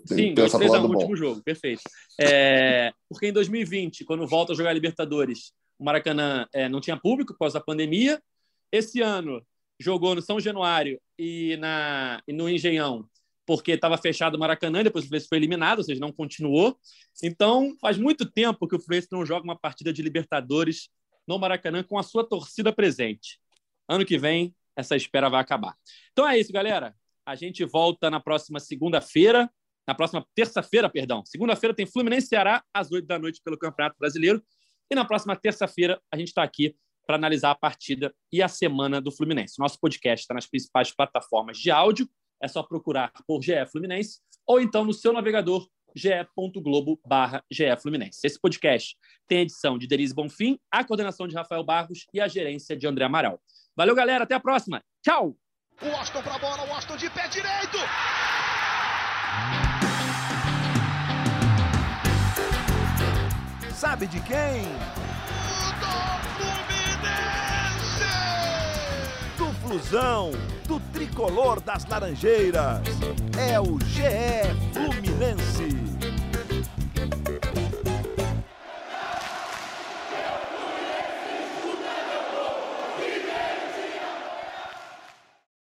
Sim, 0.05 0.33
2 0.33 0.55
a 0.55 0.57
1 0.57 0.85
o 0.85 0.93
último 0.93 1.15
jogo, 1.15 1.43
perfeito. 1.43 1.81
É, 2.19 2.91
porque 3.09 3.27
em 3.27 3.33
2020, 3.33 4.03
quando 4.03 4.25
volta 4.25 4.53
a 4.53 4.55
jogar 4.55 4.73
Libertadores, 4.73 5.53
o 5.77 5.83
Maracanã 5.83 6.47
é, 6.53 6.67
não 6.67 6.81
tinha 6.81 6.97
público 6.97 7.33
por 7.33 7.39
causa 7.39 7.59
da 7.59 7.65
pandemia. 7.65 8.21
Esse 8.71 9.01
ano 9.01 9.45
jogou 9.79 10.15
no 10.15 10.21
São 10.21 10.39
Januário 10.39 10.99
e, 11.19 11.57
na, 11.57 12.21
e 12.27 12.33
no 12.33 12.49
Engenhão, 12.49 13.07
porque 13.45 13.73
estava 13.73 13.97
fechado 13.97 14.35
o 14.35 14.39
Maracanã, 14.39 14.83
depois 14.83 15.03
o 15.03 15.07
Fluminense 15.07 15.27
foi 15.27 15.37
eliminado, 15.37 15.79
ou 15.79 15.83
seja, 15.83 15.99
não 15.99 16.11
continuou. 16.11 16.77
Então, 17.23 17.75
faz 17.79 17.97
muito 17.97 18.25
tempo 18.25 18.67
que 18.67 18.75
o 18.75 18.79
Fluminense 18.79 19.09
não 19.11 19.25
joga 19.25 19.43
uma 19.43 19.57
partida 19.57 19.93
de 19.93 20.01
Libertadores 20.01 20.89
no 21.27 21.37
Maracanã 21.37 21.83
com 21.83 21.97
a 21.99 22.03
sua 22.03 22.23
torcida 22.23 22.73
presente. 22.73 23.39
Ano 23.87 24.05
que 24.05 24.17
vem, 24.17 24.55
essa 24.75 24.95
espera 24.95 25.29
vai 25.29 25.41
acabar. 25.41 25.75
Então 26.11 26.27
é 26.27 26.39
isso, 26.39 26.51
galera. 26.51 26.95
A 27.25 27.35
gente 27.35 27.65
volta 27.65 28.09
na 28.09 28.19
próxima 28.19 28.59
segunda-feira, 28.59 29.49
na 29.87 29.95
próxima 29.95 30.25
terça-feira, 30.35 30.89
perdão. 30.89 31.23
Segunda-feira 31.25 31.75
tem 31.75 31.85
Fluminense 31.85 32.27
Ceará 32.27 32.63
às 32.73 32.91
oito 32.91 33.07
da 33.07 33.17
noite 33.17 33.41
pelo 33.43 33.57
Campeonato 33.57 33.95
Brasileiro. 33.99 34.43
E 34.91 34.95
na 34.95 35.05
próxima 35.05 35.35
terça-feira 35.35 35.99
a 36.11 36.17
gente 36.17 36.27
está 36.27 36.43
aqui 36.43 36.75
para 37.05 37.15
analisar 37.15 37.51
a 37.51 37.55
partida 37.55 38.13
e 38.31 38.41
a 38.41 38.47
semana 38.47 38.99
do 38.99 39.11
Fluminense. 39.11 39.59
Nosso 39.59 39.79
podcast 39.79 40.23
está 40.23 40.33
nas 40.33 40.47
principais 40.47 40.91
plataformas 40.91 41.57
de 41.57 41.71
áudio. 41.71 42.07
É 42.41 42.47
só 42.47 42.61
procurar 42.63 43.11
por 43.27 43.41
GE 43.41 43.65
Fluminense 43.71 44.19
ou 44.45 44.59
então 44.59 44.83
no 44.83 44.93
seu 44.93 45.13
navegador 45.13 45.67
ge.globo 45.95 46.99
Fluminense. 47.81 48.19
Esse 48.23 48.39
podcast 48.39 48.97
tem 49.27 49.39
a 49.39 49.41
edição 49.41 49.77
de 49.77 49.87
Denise 49.87 50.13
Bonfim, 50.13 50.59
a 50.69 50.83
coordenação 50.83 51.27
de 51.27 51.35
Rafael 51.35 51.63
Barros 51.63 52.05
e 52.13 52.19
a 52.19 52.27
gerência 52.27 52.75
de 52.75 52.85
André 52.85 53.05
Amaral. 53.05 53.41
Valeu, 53.75 53.95
galera. 53.95 54.25
Até 54.25 54.35
a 54.35 54.39
próxima. 54.39 54.83
Tchau! 55.01 55.37
O 55.81 55.89
Washington 55.89 56.21
pra 56.21 56.37
bola, 56.39 56.63
o 56.63 56.73
Aston 56.73 56.95
de 56.95 57.09
pé 57.09 57.27
direito! 57.27 57.77
Sabe 63.73 64.07
de 64.07 64.21
quem? 64.21 64.63
Do 65.81 65.91
Fluminense! 66.37 68.05
Do 69.37 69.53
Flusão, 69.61 70.31
do 70.65 70.79
tricolor 70.93 71.59
das 71.59 71.85
Laranjeiras. 71.85 72.81
É 73.37 73.59
o 73.59 73.77
GE 73.81 74.55
Fluminense. 74.73 75.94